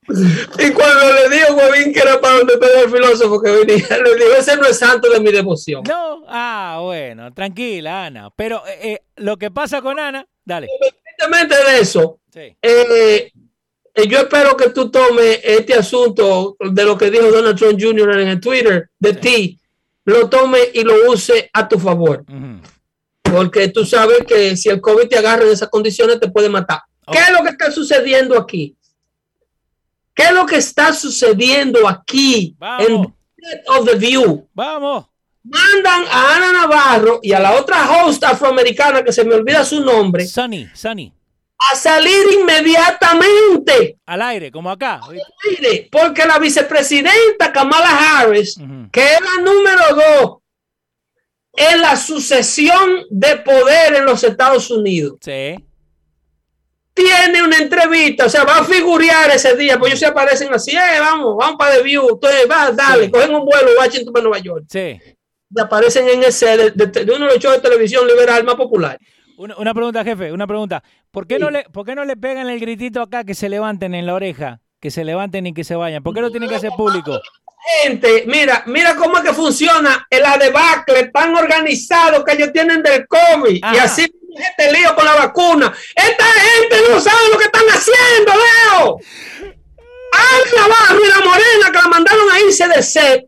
y 0.09 0.71
cuando 0.73 1.13
le 1.13 1.37
dijo 1.37 1.55
Guavín 1.55 1.93
que 1.93 2.01
era 2.01 2.21
para 2.21 2.39
donde 2.39 2.59
Pedro 2.59 2.85
el 2.85 2.91
filósofo 2.91 3.41
que 3.41 3.51
venía, 3.51 3.87
le 4.05 4.15
dijo, 4.17 4.35
ese 4.39 4.57
no 4.57 4.67
es 4.67 4.79
santo 4.79 5.09
de 5.11 5.21
mi 5.21 5.33
devoción. 5.33 5.83
No. 5.89 6.25
Ah, 6.29 6.79
bueno, 6.83 7.33
tranquila, 7.33 8.07
Ana. 8.07 8.31
Pero 8.37 8.63
eh, 8.67 8.79
eh, 8.83 9.01
lo 9.17 9.37
que 9.37 9.51
pasa 9.51 9.81
con 9.83 9.99
Ana, 9.99 10.27
dale. 10.45 10.69
Independientemente 11.19 11.71
de 11.73 11.81
eso, 11.81 12.19
Sí. 12.33 12.41
eh, 12.63 13.31
eh, 13.95 14.09
yo 14.09 14.19
espero 14.19 14.57
que 14.57 14.71
tú 14.71 14.91
tomes 14.91 15.41
este 15.45 15.75
asunto 15.75 16.57
de 16.59 16.85
lo 16.85 16.99
que 16.99 17.11
dijo 17.11 17.31
Donald 17.31 17.57
Trump 17.57 17.79
Jr. 17.81 18.19
en 18.21 18.29
el 18.29 18.41
Twitter 18.41 18.89
de 18.99 19.13
ti, 19.15 19.61
lo 20.05 20.29
tome 20.29 20.59
y 20.75 20.83
lo 20.83 21.11
use 21.13 21.49
a 21.53 21.69
tu 21.69 21.79
favor. 21.79 22.25
Porque 23.23 23.69
tú 23.69 23.85
sabes 23.85 24.19
que 24.27 24.57
si 24.57 24.69
el 24.69 24.81
COVID 24.81 25.09
te 25.09 25.17
agarra 25.19 25.45
en 25.45 25.51
esas 25.51 25.69
condiciones, 25.69 26.21
te 26.21 26.29
puede 26.31 26.49
matar. 26.49 26.81
¿Qué 27.11 27.19
es 27.19 27.31
lo 27.33 27.43
que 27.43 27.51
está 27.51 27.71
sucediendo 27.71 28.39
aquí? 28.39 28.77
¿Qué 30.15 30.23
es 30.25 30.33
lo 30.33 30.47
que 30.47 30.57
está 30.57 30.93
sucediendo 30.93 31.89
aquí 31.89 32.55
Vamos. 32.59 32.87
en 32.89 33.15
of 33.69 33.85
the 33.89 33.97
View? 33.97 34.49
Vamos. 34.55 35.07
Mandan 35.43 36.05
a 36.11 36.37
Ana 36.37 36.53
Navarro 36.53 37.21
y 37.23 37.33
a 37.33 37.41
la 37.41 37.53
otra 37.53 38.03
host 38.05 38.25
afroamericana 38.25 39.03
que 39.05 39.13
se 39.13 39.25
me 39.25 39.35
olvida 39.35 39.63
su 39.65 39.81
nombre 39.81 40.25
Sunny, 40.27 40.67
Sunny. 40.75 41.13
a 41.59 41.77
salir 41.77 42.25
inmediatamente. 42.41 43.99
Al 44.07 44.23
aire, 44.23 44.51
como 44.51 44.71
acá. 44.71 45.01
Mire, 45.51 45.89
porque 45.93 46.25
la 46.25 46.39
vicepresidenta 46.39 47.53
Kamala 47.53 48.21
Harris, 48.21 48.57
que 48.91 49.05
es 49.05 49.21
la 49.21 49.43
número 49.43 49.83
dos 49.95 50.39
en 51.57 51.81
la 51.83 51.97
sucesión 51.97 53.05
de 53.11 53.37
poder 53.37 53.97
en 53.97 54.07
los 54.07 54.25
Estados 54.25 54.71
Unidos, 54.71 55.19
Sí. 55.21 55.57
Tiene 56.95 57.43
una 57.43 57.59
entrevista, 57.59 58.27
o 58.27 58.29
sea, 58.29 58.45
va 58.45 58.59
a 58.59 58.65
figurear 58.65 59.29
ese 59.31 59.57
día, 59.57 59.79
pues 59.79 59.91
ellos 59.91 60.01
se 60.01 60.07
aparecen 60.07 60.53
así, 60.55 60.71
eh, 60.77 61.01
vamos, 61.01 61.37
vamos 61.37 61.57
para 61.59 61.75
The 61.77 61.83
View, 61.83 62.09
entonces 62.09 62.47
va, 62.51 62.71
dale, 62.71 63.07
Sí. 63.07 63.11
cogen 63.11 63.35
un 63.35 63.45
vuelo 63.45 63.71
Washington 63.79 64.13
para 64.13 64.23
Nueva 64.23 64.39
York, 64.39 64.65
Sí. 64.69 65.01
y 65.51 65.61
aparecen 65.61 66.09
en 66.09 66.23
ese, 66.23 66.57
de, 66.57 66.71
de- 66.71 67.05
de 67.05 67.13
uno 67.13 67.27
de 67.27 67.35
los 67.35 67.39
shows 67.43 67.57
de 67.57 67.63
televisión 67.69 68.07
liberal 68.07 68.45
más 68.45 68.55
popular. 68.55 68.97
Una, 69.37 69.57
una 69.57 69.75
pregunta, 69.75 70.05
jefe, 70.05 70.31
una 70.31 70.47
pregunta. 70.47 70.85
¿Por 71.11 71.27
qué, 71.27 71.41
no 71.41 71.51
le, 71.51 71.65
¿Por 71.65 71.85
qué 71.85 71.97
no 71.97 72.05
le 72.05 72.17
pegan 72.17 72.49
el 72.49 72.61
gritito 72.61 73.03
acá 73.03 73.25
que 73.25 73.35
se 73.35 73.49
levanten 73.49 73.93
en 73.97 74.07
la 74.07 74.15
oreja? 74.15 74.61
Que 74.81 74.93
se 74.93 75.03
levanten 75.05 75.47
y 75.49 75.53
que 75.55 75.65
se 75.65 75.75
vayan. 75.75 76.03
¿Por 76.05 76.15
qué 76.15 76.21
lo 76.21 76.31
tienen 76.31 76.49
que 76.49 76.55
hacer 76.55 76.71
público? 76.77 77.21
Gente, 77.83 78.25
mira, 78.29 78.63
mira 78.67 78.95
cómo 78.95 79.17
es 79.17 79.25
que 79.25 79.33
funciona 79.33 80.07
el 80.11 80.23
debacle 80.39 81.11
tan 81.13 81.35
organizado 81.35 82.23
que 82.25 82.35
ellos 82.35 82.53
tienen 82.53 82.83
del 82.83 83.07
COVID. 83.09 83.57
Y 83.57 83.79
así 83.79 84.07
este 84.37 84.73
lío 84.73 84.95
con 84.95 85.05
la 85.05 85.15
vacuna. 85.15 85.73
Esta 85.95 86.25
gente 86.25 86.77
no 86.91 87.01
sabe 87.01 87.29
lo 87.33 87.39
que 87.39 87.45
están 87.45 87.65
haciendo, 87.69 88.33
Leo. 88.33 88.99
Ana 90.13 90.51
Navarro 90.69 91.05
y 91.05 91.09
la 91.09 91.21
Morena 91.21 91.67
que 91.73 91.79
la 91.79 91.89
mandaron 91.89 92.31
a 92.31 92.41
ICDC 92.41 93.25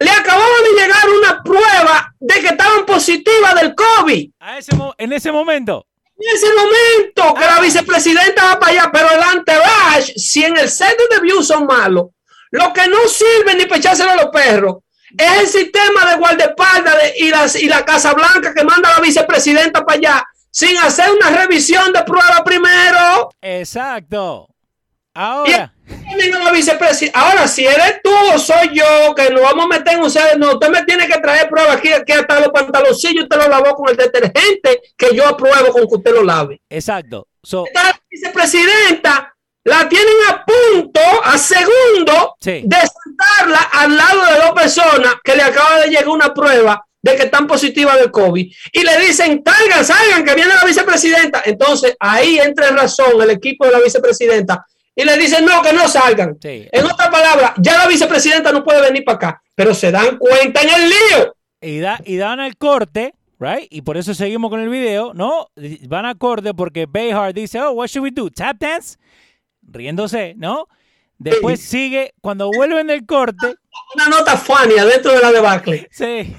le 0.00 0.10
acababa 0.10 0.56
de 0.62 0.80
llegar 0.80 1.10
una 1.10 1.42
prueba 1.42 2.14
de 2.20 2.40
que 2.40 2.46
estaban 2.48 2.86
positivas 2.86 3.54
del 3.60 3.74
COVID. 3.74 4.30
A 4.38 4.58
ese 4.58 4.70
en 4.98 5.12
ese 5.12 5.32
momento. 5.32 5.86
En 6.16 6.36
ese 6.36 6.46
momento 6.52 7.34
que 7.34 7.44
la 7.46 7.60
vicepresidenta 7.60 8.44
va 8.44 8.58
para 8.60 8.72
allá, 8.72 8.90
pero 8.92 9.10
el 9.10 9.22
antebash, 9.22 10.12
si 10.16 10.44
en 10.44 10.56
el 10.56 10.68
set 10.68 10.96
de 11.10 11.20
view 11.20 11.42
son 11.42 11.66
malos, 11.66 12.06
lo 12.50 12.72
que 12.72 12.86
no 12.88 13.06
sirve 13.08 13.54
ni 13.56 13.66
para 13.66 13.78
echárselo 13.78 14.10
a 14.12 14.16
los 14.16 14.26
perros 14.26 14.76
es 15.16 15.40
el 15.40 15.48
sistema 15.48 16.10
de 16.10 16.16
guardaespaldas 16.16 16.96
de- 16.96 17.14
y, 17.18 17.30
las, 17.30 17.56
y 17.56 17.66
la 17.68 17.84
Casa 17.84 18.12
Blanca 18.14 18.52
que 18.54 18.62
manda 18.64 18.90
la 18.90 19.00
vicepresidenta 19.00 19.84
para 19.84 19.98
allá 19.98 20.24
sin 20.58 20.76
hacer 20.78 21.08
una 21.12 21.30
revisión 21.30 21.92
de 21.92 22.02
prueba 22.02 22.42
primero. 22.44 23.30
Exacto. 23.40 24.48
Ahora. 25.14 25.72
Ahora, 27.14 27.46
si 27.46 27.64
eres 27.64 28.00
tú 28.02 28.10
o 28.34 28.38
soy 28.40 28.70
yo, 28.72 29.14
que 29.14 29.30
nos 29.30 29.42
vamos 29.42 29.66
a 29.66 29.68
meter 29.68 29.94
en 29.94 30.02
ustedes, 30.02 30.36
no, 30.36 30.54
usted 30.54 30.68
me 30.70 30.82
tiene 30.82 31.06
que 31.06 31.20
traer 31.20 31.48
pruebas 31.48 31.76
aquí, 31.76 31.92
aquí 31.92 32.12
hasta 32.12 32.40
los 32.40 32.48
pantaloncillos, 32.48 33.24
usted 33.24 33.36
lo 33.36 33.48
lavó 33.48 33.76
con 33.76 33.88
el 33.88 33.96
detergente 33.96 34.80
que 34.96 35.14
yo 35.14 35.28
apruebo 35.28 35.72
con 35.72 35.82
que 35.88 35.94
usted 35.94 36.12
lo 36.12 36.24
lave. 36.24 36.60
Exacto. 36.68 37.28
So, 37.40 37.64
Esta 37.66 37.96
vicepresidenta 38.10 39.36
la 39.62 39.88
tienen 39.88 40.16
a 40.28 40.44
punto, 40.44 41.00
a 41.22 41.38
segundo, 41.38 42.34
Sí. 42.40 42.62
de 42.64 42.76
sentarla 42.78 43.60
al 43.74 43.96
lado 43.96 44.24
de 44.24 44.40
dos 44.40 44.50
personas 44.52 45.14
que 45.22 45.36
le 45.36 45.42
acaba 45.42 45.78
de 45.82 45.88
llegar 45.88 46.08
una 46.08 46.34
prueba 46.34 46.84
de 47.00 47.16
que 47.16 47.24
están 47.24 47.46
positivas 47.46 47.96
del 47.98 48.10
COVID 48.10 48.52
y 48.72 48.82
le 48.82 48.98
dicen, 48.98 49.42
salgan, 49.44 49.84
salgan, 49.84 50.24
que 50.24 50.34
viene 50.34 50.52
la 50.54 50.64
vicepresidenta. 50.64 51.42
Entonces 51.44 51.96
ahí 52.00 52.38
entra 52.38 52.68
en 52.68 52.76
razón 52.76 53.20
el 53.22 53.30
equipo 53.30 53.66
de 53.66 53.72
la 53.72 53.80
vicepresidenta 53.80 54.66
y 54.94 55.04
le 55.04 55.16
dicen, 55.16 55.44
no, 55.44 55.62
que 55.62 55.72
no 55.72 55.86
salgan. 55.88 56.36
Sí. 56.42 56.66
En 56.72 56.84
otras 56.84 57.08
palabras, 57.08 57.52
ya 57.58 57.78
la 57.78 57.86
vicepresidenta 57.86 58.50
no 58.50 58.64
puede 58.64 58.80
venir 58.82 59.04
para 59.04 59.16
acá, 59.16 59.42
pero 59.54 59.72
se 59.74 59.92
dan 59.92 60.18
cuenta 60.18 60.60
en 60.62 60.70
el 60.70 60.88
lío. 60.88 61.36
y, 61.60 61.78
da, 61.78 62.00
y 62.04 62.16
dan 62.16 62.40
al 62.40 62.56
corte, 62.56 63.14
right? 63.38 63.68
Y 63.70 63.82
por 63.82 63.96
eso 63.96 64.12
seguimos 64.12 64.50
con 64.50 64.58
el 64.60 64.68
video, 64.68 65.14
¿no? 65.14 65.50
Van 65.86 66.04
al 66.04 66.18
corte 66.18 66.52
porque 66.52 66.86
Behar 66.86 67.32
dice, 67.32 67.60
oh, 67.60 67.70
what 67.72 67.86
should 67.86 68.02
we 68.04 68.10
do? 68.10 68.28
Tap 68.28 68.56
dance? 68.58 68.98
Riéndose, 69.62 70.34
¿no? 70.36 70.66
Después 71.16 71.60
sigue, 71.60 72.12
cuando 72.20 72.48
vuelven 72.50 72.86
del 72.88 73.04
corte, 73.06 73.54
Una 73.94 74.08
nota 74.08 74.36
funny 74.36 74.74
dentro 74.74 75.12
de 75.12 75.20
la 75.20 75.30
debacle. 75.32 75.88
sí. 75.92 76.34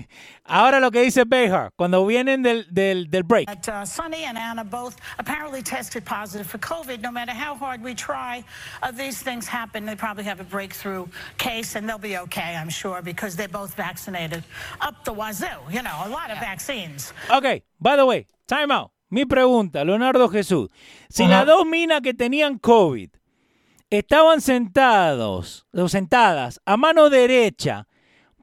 Ahora 0.49 0.79
lo 0.79 0.89
que 0.89 1.03
dice 1.03 1.25
Behar, 1.25 1.71
cuando 1.77 2.03
vienen 2.07 2.41
del, 2.41 2.65
del, 2.71 3.05
del 3.09 3.23
break. 3.23 3.47
But 3.47 3.69
uh, 3.69 3.85
Sonny 3.85 4.23
and 4.23 4.35
Anna 4.35 4.63
both 4.63 4.97
apparently 5.19 5.61
tested 5.61 6.03
positive 6.03 6.47
for 6.47 6.57
COVID. 6.57 7.01
No 7.01 7.11
matter 7.11 7.33
how 7.33 7.53
hard 7.53 7.83
we 7.83 7.93
try, 7.93 8.43
uh, 8.81 8.91
these 8.91 9.21
things 9.21 9.47
happen. 9.47 9.85
They 9.85 9.95
probably 9.95 10.23
have 10.23 10.39
a 10.39 10.43
breakthrough 10.43 11.05
case, 11.37 11.75
and 11.75 11.87
they'll 11.87 11.99
be 11.99 12.17
okay, 12.17 12.55
I'm 12.55 12.69
sure, 12.69 13.03
because 13.03 13.35
they're 13.35 13.47
both 13.47 13.75
vaccinated 13.75 14.43
up 14.81 15.05
the 15.05 15.13
wazoo. 15.13 15.69
You 15.69 15.83
know, 15.83 16.01
a 16.03 16.09
lot 16.09 16.31
of 16.31 16.39
vaccines. 16.39 17.13
Ok, 17.29 17.61
by 17.79 17.95
the 17.95 18.05
way, 18.05 18.25
time 18.47 18.71
out. 18.71 18.91
Mi 19.11 19.25
pregunta, 19.25 19.83
Leonardo 19.85 20.29
Jesús. 20.29 20.69
Si 21.09 21.27
las 21.27 21.45
dos 21.45 21.65
minas 21.65 22.01
que 22.01 22.13
tenían 22.13 22.59
COVID 22.59 23.09
estaban 23.89 24.41
sentados 24.41 25.65
o 25.73 25.87
sentadas 25.87 26.59
a 26.65 26.77
mano 26.77 27.09
derecha, 27.09 27.87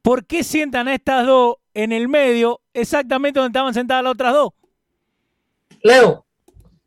¿por 0.07 0.25
qué 0.25 0.45
sientan 0.45 0.87
a 0.87 0.95
estas 0.95 1.27
dos 1.27 1.57
en 1.75 1.91
el 1.91 2.07
medio 2.07 2.61
exactamente 2.73 3.41
donde 3.41 3.51
estaban 3.51 3.75
sentadas 3.75 4.05
las 4.05 4.13
otras 4.13 4.33
dos? 4.35 4.51
Leo, 5.83 6.25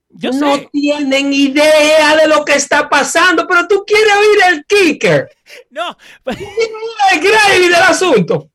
Yo 0.08 0.32
no 0.32 0.56
sé. 0.56 0.70
tienen 0.72 1.34
idea 1.34 2.16
de 2.16 2.30
lo 2.30 2.46
que 2.46 2.54
está 2.54 2.88
pasando, 2.88 3.46
pero 3.46 3.68
tú 3.68 3.84
quieres 3.86 4.14
oír 4.16 4.40
el 4.54 4.66
kicker, 4.66 5.30
No, 5.70 5.98
el 6.28 7.20
gravy 7.20 7.64
del 7.64 7.74
asunto. 7.76 8.52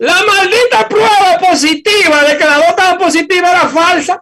La 0.00 0.16
maldita 0.26 0.88
prueba 0.88 1.38
positiva 1.38 2.24
de 2.24 2.36
que 2.36 2.44
la 2.44 2.58
estaba 2.68 2.98
positiva 2.98 3.52
era 3.52 3.68
falsa. 3.68 4.20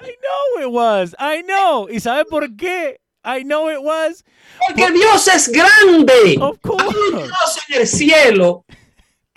I 0.00 0.16
know 0.16 0.68
it 0.68 0.74
was. 0.74 1.14
I 1.20 1.44
know. 1.44 1.88
¿Y 1.88 2.00
sabe 2.00 2.24
por 2.24 2.56
qué? 2.56 3.00
I 3.24 3.44
know 3.44 3.70
it 3.70 3.78
was. 3.80 4.24
Porque 4.66 4.90
Dios 4.90 5.28
es 5.28 5.48
grande. 5.48 6.38
Of 6.40 6.58
course. 6.60 6.84
Hay 6.88 7.12
un 7.12 7.18
Dios 7.22 7.58
en 7.68 7.80
el 7.82 7.86
cielo 7.86 8.64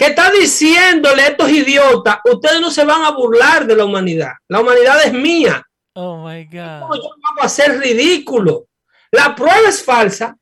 que 0.01 0.07
está 0.07 0.31
diciéndole 0.31 1.21
a 1.21 1.27
estos 1.27 1.47
idiotas, 1.51 2.17
ustedes 2.25 2.59
no 2.59 2.71
se 2.71 2.83
van 2.83 3.03
a 3.03 3.11
burlar 3.11 3.67
de 3.67 3.75
la 3.75 3.85
humanidad. 3.85 4.31
La 4.47 4.61
humanidad 4.61 5.05
es 5.05 5.13
mía. 5.13 5.63
Oh 5.93 6.27
my 6.27 6.43
God. 6.45 6.79
¿Cómo 6.79 6.95
yo 6.95 7.09
vamos 7.21 7.43
a 7.43 7.47
ser 7.47 7.77
ridículo? 7.77 8.65
La 9.11 9.35
prueba 9.35 9.69
es 9.69 9.85
falsa. 9.85 10.35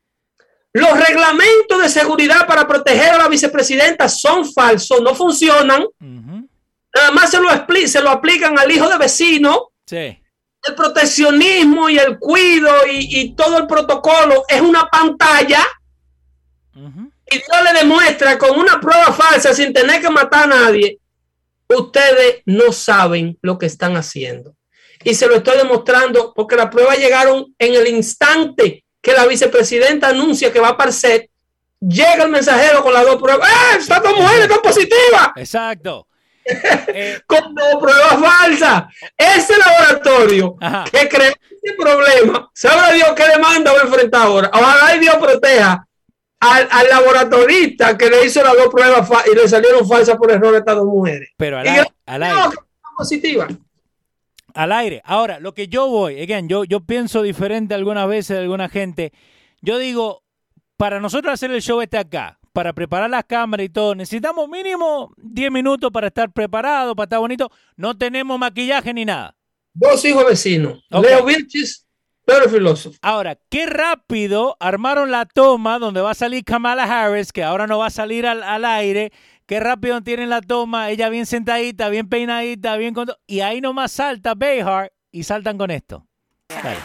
Los 0.71 0.97
reglamentos 1.05 1.81
de 1.81 1.89
seguridad 1.89 2.47
para 2.47 2.65
proteger 2.65 3.09
a 3.09 3.17
la 3.17 3.27
vicepresidenta 3.27 4.07
son 4.07 4.49
falsos, 4.49 5.01
no 5.01 5.13
funcionan. 5.13 5.85
Nada 5.99 7.11
más 7.11 7.29
se 7.29 7.41
lo, 7.41 7.49
se 7.85 8.01
lo 8.01 8.11
aplican 8.11 8.57
al 8.57 8.71
hijo 8.71 8.87
de 8.87 8.97
vecino. 8.97 9.71
Sí. 9.85 10.23
El 10.63 10.73
proteccionismo 10.73 11.89
y 11.89 11.99
el 11.99 12.17
cuido 12.17 12.87
y, 12.89 13.19
y 13.19 13.35
todo 13.35 13.57
el 13.57 13.67
protocolo 13.67 14.45
es 14.47 14.61
una 14.61 14.87
pantalla. 14.87 15.59
Y 17.31 17.35
Dios 17.35 17.63
le 17.63 17.79
demuestra 17.79 18.37
con 18.37 18.57
una 18.57 18.79
prueba 18.79 19.13
falsa 19.13 19.53
sin 19.53 19.73
tener 19.73 20.01
que 20.01 20.09
matar 20.09 20.43
a 20.43 20.47
nadie. 20.47 20.99
Ustedes 21.67 22.41
no 22.45 22.71
saben 22.71 23.37
lo 23.41 23.57
que 23.57 23.67
están 23.67 23.95
haciendo. 23.95 24.55
Y 25.03 25.13
se 25.13 25.27
lo 25.27 25.35
estoy 25.35 25.57
demostrando 25.57 26.33
porque 26.35 26.55
las 26.55 26.67
pruebas 26.69 26.97
llegaron 26.97 27.53
en 27.57 27.75
el 27.75 27.87
instante 27.87 28.83
que 29.01 29.13
la 29.13 29.25
vicepresidenta 29.27 30.09
anuncia 30.09 30.51
que 30.51 30.59
va 30.59 30.75
el 30.83 30.93
set. 30.93 31.29
Llega 31.79 32.23
el 32.23 32.29
mensajero 32.29 32.83
con 32.83 32.93
las 32.93 33.05
dos 33.05 33.15
pruebas. 33.21 33.47
¡Eh! 33.47 33.77
Estas 33.77 34.03
dos 34.03 34.17
mujeres 34.17 34.41
están 34.41 34.61
positivas. 34.61 35.29
Exacto. 35.37 36.07
Eh, 36.43 37.21
Con 37.27 37.55
dos 37.55 37.75
pruebas 37.79 38.19
falsas. 38.19 38.83
Ese 39.15 39.53
laboratorio 39.57 40.57
Ajá. 40.59 40.85
que 40.91 41.07
creó 41.07 41.31
este 41.49 41.75
problema, 41.77 42.49
sabe 42.53 42.95
Dios 42.95 43.09
qué 43.15 43.27
demanda 43.27 43.71
va 43.71 43.79
a 43.79 43.83
enfrentar 43.83 44.23
ahora. 44.23 44.51
Ojalá 44.53 44.97
Dios 44.97 45.15
proteja 45.15 45.87
al, 46.39 46.67
al 46.71 46.87
laboratorista 46.89 47.97
que 47.97 48.09
le 48.09 48.25
hizo 48.25 48.41
las 48.43 48.55
dos 48.55 48.67
pruebas 48.69 49.09
y 49.31 49.35
le 49.35 49.47
salieron 49.47 49.87
falsas 49.87 50.15
por 50.17 50.31
error 50.31 50.55
a 50.55 50.59
estas 50.59 50.75
dos 50.75 50.85
mujeres. 50.85 51.29
pero 51.37 51.57
al, 51.59 51.65
Y 51.65 51.69
ai- 51.69 51.75
gracias 51.75 51.95
al 52.05 52.23
aire. 52.23 52.39
Positivas. 52.97 53.53
al 54.53 54.71
aire. 54.71 55.01
Ahora, 55.05 55.39
lo 55.39 55.53
que 55.53 55.67
yo 55.67 55.87
voy, 55.87 56.21
again, 56.21 56.49
yo, 56.49 56.63
yo 56.65 56.81
pienso 56.81 57.21
diferente 57.21 57.73
algunas 57.73 58.07
veces 58.07 58.35
de 58.37 58.43
alguna 58.43 58.67
gente. 58.69 59.13
Yo 59.61 59.77
digo, 59.77 60.23
para 60.77 60.99
nosotros 60.99 61.33
hacer 61.33 61.51
el 61.51 61.61
show 61.61 61.81
este 61.81 61.97
acá, 61.97 62.39
para 62.53 62.73
preparar 62.73 63.09
las 63.09 63.23
cámaras 63.25 63.65
y 63.65 63.69
todo, 63.69 63.95
necesitamos 63.95 64.49
mínimo 64.49 65.13
10 65.17 65.51
minutos 65.51 65.91
para 65.91 66.07
estar 66.07 66.31
preparados, 66.31 66.95
para 66.95 67.05
estar 67.05 67.19
bonito. 67.19 67.49
No 67.77 67.97
tenemos 67.97 68.37
maquillaje 68.39 68.93
ni 68.93 69.05
nada. 69.05 69.35
Dos 69.73 70.03
hijos 70.03 70.25
vecinos. 70.25 70.83
Ok. 70.91 71.05
Leo 71.05 71.23
Vilchis, 71.25 71.85
pero 72.29 72.49
filósofo. 72.49 72.97
Ahora, 73.01 73.37
qué 73.49 73.65
rápido 73.65 74.55
armaron 74.59 75.11
la 75.11 75.25
toma 75.25 75.79
donde 75.79 76.01
va 76.01 76.11
a 76.11 76.15
salir 76.15 76.43
Kamala 76.43 76.83
Harris, 76.83 77.31
que 77.33 77.43
ahora 77.43 77.65
no 77.65 77.79
va 77.79 77.87
a 77.87 77.91
salir 77.91 78.27
al, 78.27 78.43
al 78.43 78.65
aire. 78.65 79.11
Qué 79.45 79.59
rápido 79.59 80.01
tienen 80.01 80.29
la 80.29 80.41
toma, 80.41 80.91
ella 80.91 81.09
bien 81.09 81.25
sentadita, 81.25 81.89
bien 81.89 82.07
peinadita, 82.07 82.77
bien 82.77 82.93
con... 82.93 83.07
Y 83.25 83.39
ahí 83.39 83.61
nomás 83.61 83.91
salta 83.91 84.35
Behar 84.35 84.91
y 85.11 85.23
saltan 85.23 85.57
con 85.57 85.71
esto. 85.71 86.05
Ahí 86.49 86.77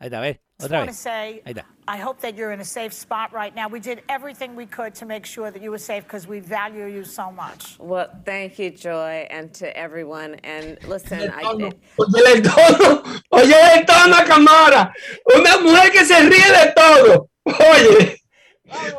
está, 0.00 0.18
a 0.18 0.20
ver, 0.20 0.42
otra 0.60 0.78
want 0.78 0.88
to 0.88 0.92
vez. 0.92 0.98
say, 0.98 1.42
Ahí 1.46 1.54
está. 1.54 1.64
I 1.86 1.96
hope 1.98 2.20
that 2.20 2.34
you're 2.36 2.52
in 2.52 2.60
a 2.60 2.64
safe 2.64 2.92
spot 2.92 3.32
right 3.32 3.54
now. 3.54 3.68
We 3.68 3.80
did 3.80 4.02
everything 4.08 4.54
we 4.56 4.66
could 4.66 4.94
to 4.96 5.06
make 5.06 5.24
sure 5.24 5.50
that 5.50 5.62
you 5.62 5.70
were 5.70 5.78
safe 5.78 6.02
because 6.04 6.26
we 6.26 6.40
value 6.40 6.86
you 6.86 7.04
so 7.04 7.30
much. 7.30 7.76
Well, 7.78 8.08
thank 8.24 8.58
you, 8.58 8.70
Joy, 8.70 9.26
and 9.30 9.54
to 9.54 9.74
everyone. 9.76 10.34
And 10.44 10.76
listen, 10.86 11.20
El 11.20 11.30
I, 11.30 11.42
tono. 11.42 11.70
Oye 11.98 12.32
el 12.34 12.42
tono, 12.42 13.02
oye 13.32 13.54
el 13.54 13.84
tono 13.86 14.16
a 14.16 14.24
cámara. 14.24 14.92
Una 15.34 15.58
mujer 15.60 15.90
que 15.92 16.04
se 16.04 16.20
ríe 16.28 16.50
de 16.52 16.72
todo. 16.74 17.30
Oye, 17.44 18.16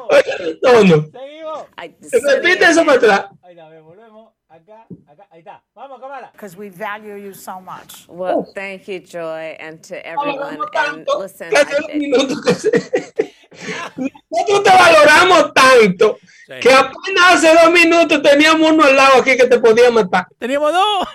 oye 0.10 0.34
el 0.40 0.60
tono. 0.62 1.06
Seguimos. 1.12 1.66
I 1.78 1.94
Repite 2.12 2.66
eso 2.66 2.86
para 2.86 2.98
atrás. 2.98 3.26
Ahí 3.44 3.52
está, 3.52 3.68
a 3.68 3.82
volvemos. 3.82 4.34
Acá, 4.52 4.88
acá, 5.08 5.28
ahí 5.32 5.40
está. 5.40 5.62
Vamos, 5.76 6.00
Kamala. 6.02 6.32
Because 6.32 6.58
we 6.58 6.70
value 6.70 7.16
you 7.16 7.34
so 7.36 7.62
much. 7.62 8.08
Well, 8.10 8.44
thank 8.56 8.88
you, 8.88 9.00
Joy, 9.00 9.56
and 9.60 9.80
to 9.84 9.96
everyone. 10.04 10.58
And 10.76 11.08
listen, 11.20 11.52
Nosotros 14.32 14.64
te 14.64 14.70
valoramos 14.72 15.54
tanto 15.54 16.18
Que 16.62 16.72
apenas 16.72 17.36
hace 17.36 17.54
dos 17.54 17.72
minutos 17.72 18.22
teníamos 18.24 18.72
uno 18.72 18.84
al 18.84 18.96
lado 18.96 19.22
aquí 19.22 19.38
que 19.38 19.46
te 19.46 19.60
podía 19.60 19.92
matar. 19.92 20.26
Teníamos 20.40 20.74
dos. 20.74 21.08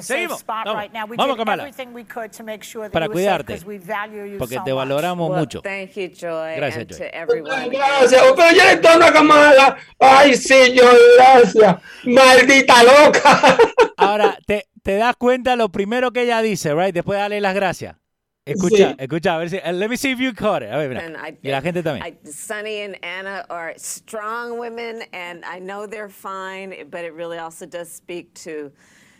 seguimos. 0.00 0.44
Vamos. 0.46 0.74
right 0.74 0.92
now. 0.92 1.06
We 1.06 1.16
Vamos, 1.16 1.36
did 1.36 1.44
Kamala. 1.44 1.62
everything 1.62 1.92
we 1.92 2.04
could 2.04 2.32
to 2.32 2.42
make 2.42 2.64
sure 2.64 2.84
that 2.84 2.92
Para 2.92 3.06
cuidarte. 3.08 3.46
because 3.48 3.66
we 3.66 3.76
value 3.78 4.24
you 4.24 4.38
Porque 4.38 4.54
so 4.54 4.64
te 4.64 4.72
much. 4.72 4.78
valoramos 4.88 5.28
Well, 5.28 5.40
mucho. 5.40 5.60
Thank 5.60 5.94
you, 5.96 6.08
Joy, 6.08 6.56
Gracias, 6.56 6.76
and 6.82 6.88
Joy. 6.90 6.98
to 6.98 7.14
everyone. 7.14 7.68
Gracias. 7.68 8.22
Pero 8.34 8.50
yo 8.52 8.64
le 8.64 8.76
torno 8.78 9.04
a 9.06 9.12
Kamala. 9.12 9.76
Ay, 10.00 10.34
señor, 10.34 10.96
gracias. 11.18 11.76
Maldita 12.04 12.82
loca. 12.84 13.58
Ahora, 13.96 14.38
te, 14.46 14.66
te 14.82 14.96
das 14.96 15.16
cuenta 15.16 15.56
lo 15.56 15.68
primero 15.70 16.12
que 16.12 16.22
ella 16.22 16.40
dice, 16.42 16.74
right? 16.74 16.94
Después 16.94 17.16
de 17.16 17.22
darle 17.22 17.40
las 17.40 17.54
gracias. 17.54 17.96
Escucha, 18.46 18.90
Sí. 18.92 18.96
escucha, 18.98 19.34
a 19.34 19.38
ver 19.38 19.50
si. 19.50 19.56
Let 19.62 19.88
me 19.90 19.96
see 19.98 20.10
if 20.12 20.18
you 20.20 20.32
caught 20.32 20.62
it. 20.62 20.70
A 20.70 20.78
ver, 20.78 20.88
mira. 20.88 21.02
I, 21.28 21.38
Y 21.42 21.50
la 21.50 21.60
gente 21.60 21.82
también. 21.82 22.06
I, 22.06 22.16
Sunny 22.30 22.80
and 22.80 22.96
Anna 23.04 23.44
are 23.50 23.74
strong 23.76 24.58
women, 24.58 25.02
and 25.12 25.44
I 25.44 25.58
know 25.58 25.86
they're 25.86 26.08
fine, 26.08 26.88
but 26.90 27.04
it 27.04 27.12
really 27.12 27.36
also 27.36 27.66
does 27.66 27.90
speak 27.92 28.32
to 28.44 28.72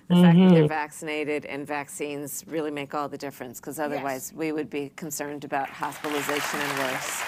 the 0.09 0.15
fact 0.15 0.39
that 0.39 0.49
they're 0.55 0.67
vaccinated, 0.67 1.45
and 1.45 1.67
vaccines 1.67 2.43
really 2.47 2.71
make 2.71 2.95
all 2.95 3.07
the 3.11 3.19
difference, 3.19 3.61
because 3.61 3.79
otherwise 3.79 4.33
we 4.35 4.51
would 4.53 4.71
be 4.71 4.91
concerned 4.97 5.45
about 5.45 5.69
hospitalization 5.69 6.61
and 6.61 6.79
worse. 6.79 7.23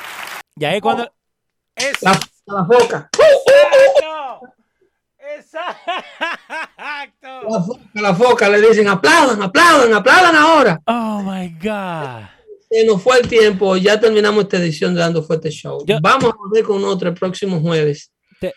Y 0.59 0.64
ahí 0.64 0.81
cuando. 0.81 1.07
Eso. 1.77 2.07
La, 2.07 2.18
la 2.47 2.64
foca. 2.64 3.11
Exacto. 5.37 7.28
La 7.49 7.62
foca, 7.62 8.01
la 8.01 8.14
foca. 8.14 8.49
Le 8.49 8.61
dicen 8.68 8.89
aplaudan, 8.89 9.43
aplaudan, 9.43 9.93
aplaudan 9.95 10.37
ahora. 10.37 10.81
Oh 10.87 11.22
my 11.22 11.49
God. 11.61 12.24
Se 12.70 12.85
nos 12.85 13.03
fue 13.03 13.18
el 13.20 13.28
tiempo. 13.28 13.76
Ya 13.76 13.99
terminamos 13.99 14.45
esta 14.45 14.59
edición 14.59 14.95
de 14.95 15.01
Dando 15.01 15.22
Fuerte 15.22 15.51
Show. 15.51 15.85
Yo- 15.87 15.99
Vamos 16.01 16.33
a 16.33 16.37
volver 16.37 16.64
con 16.64 16.85
otro 16.85 17.09
el 17.09 17.14
próximo 17.14 17.61
jueves. 17.61 18.12
Te- 18.41 18.55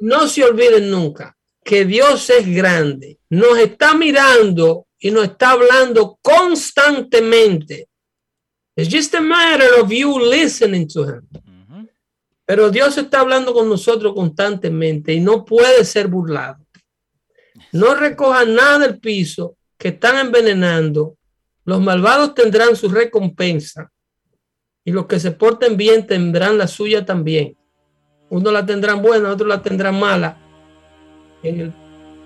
No 0.00 0.26
se 0.28 0.44
olviden 0.44 0.90
nunca 0.90 1.36
que 1.64 1.84
Dios 1.84 2.30
es 2.30 2.46
grande. 2.48 3.18
Nos 3.28 3.58
está 3.58 3.94
mirando 3.94 4.86
y 4.98 5.10
nos 5.10 5.24
está 5.24 5.50
hablando 5.50 6.18
constantemente. 6.22 7.86
It's 8.76 8.88
just 8.90 9.14
a 9.14 9.20
matter 9.20 9.68
of 9.80 9.90
you 9.92 10.18
listening 10.18 10.86
to 10.88 11.04
him. 11.04 11.28
Pero 12.50 12.68
Dios 12.68 12.98
está 12.98 13.20
hablando 13.20 13.54
con 13.54 13.68
nosotros 13.68 14.12
constantemente 14.12 15.12
y 15.12 15.20
no 15.20 15.44
puede 15.44 15.84
ser 15.84 16.08
burlado. 16.08 16.58
No 17.70 17.94
recojan 17.94 18.56
nada 18.56 18.80
del 18.80 18.98
piso 18.98 19.56
que 19.78 19.90
están 19.90 20.18
envenenando. 20.18 21.14
Los 21.64 21.80
malvados 21.80 22.34
tendrán 22.34 22.74
su 22.74 22.88
recompensa 22.88 23.92
y 24.84 24.90
los 24.90 25.06
que 25.06 25.20
se 25.20 25.30
porten 25.30 25.76
bien 25.76 26.08
tendrán 26.08 26.58
la 26.58 26.66
suya 26.66 27.04
también. 27.04 27.56
Unos 28.30 28.52
la 28.52 28.66
tendrán 28.66 29.00
buena, 29.00 29.30
otros 29.30 29.48
la 29.48 29.62
tendrán 29.62 30.00
mala. 30.00 30.36
En 31.44 31.60
el 31.60 31.74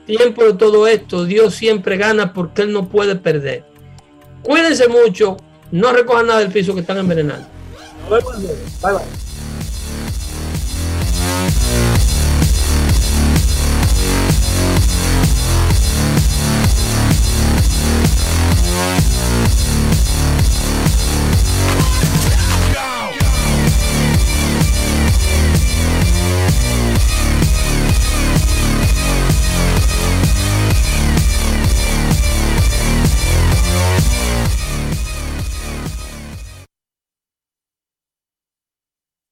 tiempo 0.06 0.42
de 0.42 0.54
todo 0.54 0.86
esto, 0.86 1.26
Dios 1.26 1.54
siempre 1.54 1.98
gana 1.98 2.32
porque 2.32 2.62
Él 2.62 2.72
no 2.72 2.88
puede 2.88 3.14
perder. 3.14 3.66
Cuídense 4.42 4.88
mucho, 4.88 5.36
no 5.70 5.92
recojan 5.92 6.28
nada 6.28 6.38
del 6.38 6.50
piso 6.50 6.72
que 6.72 6.80
están 6.80 6.96
envenenando. 6.96 7.46
Luego. 8.08 8.32
Bye 8.80 9.33
bye. 11.50 11.83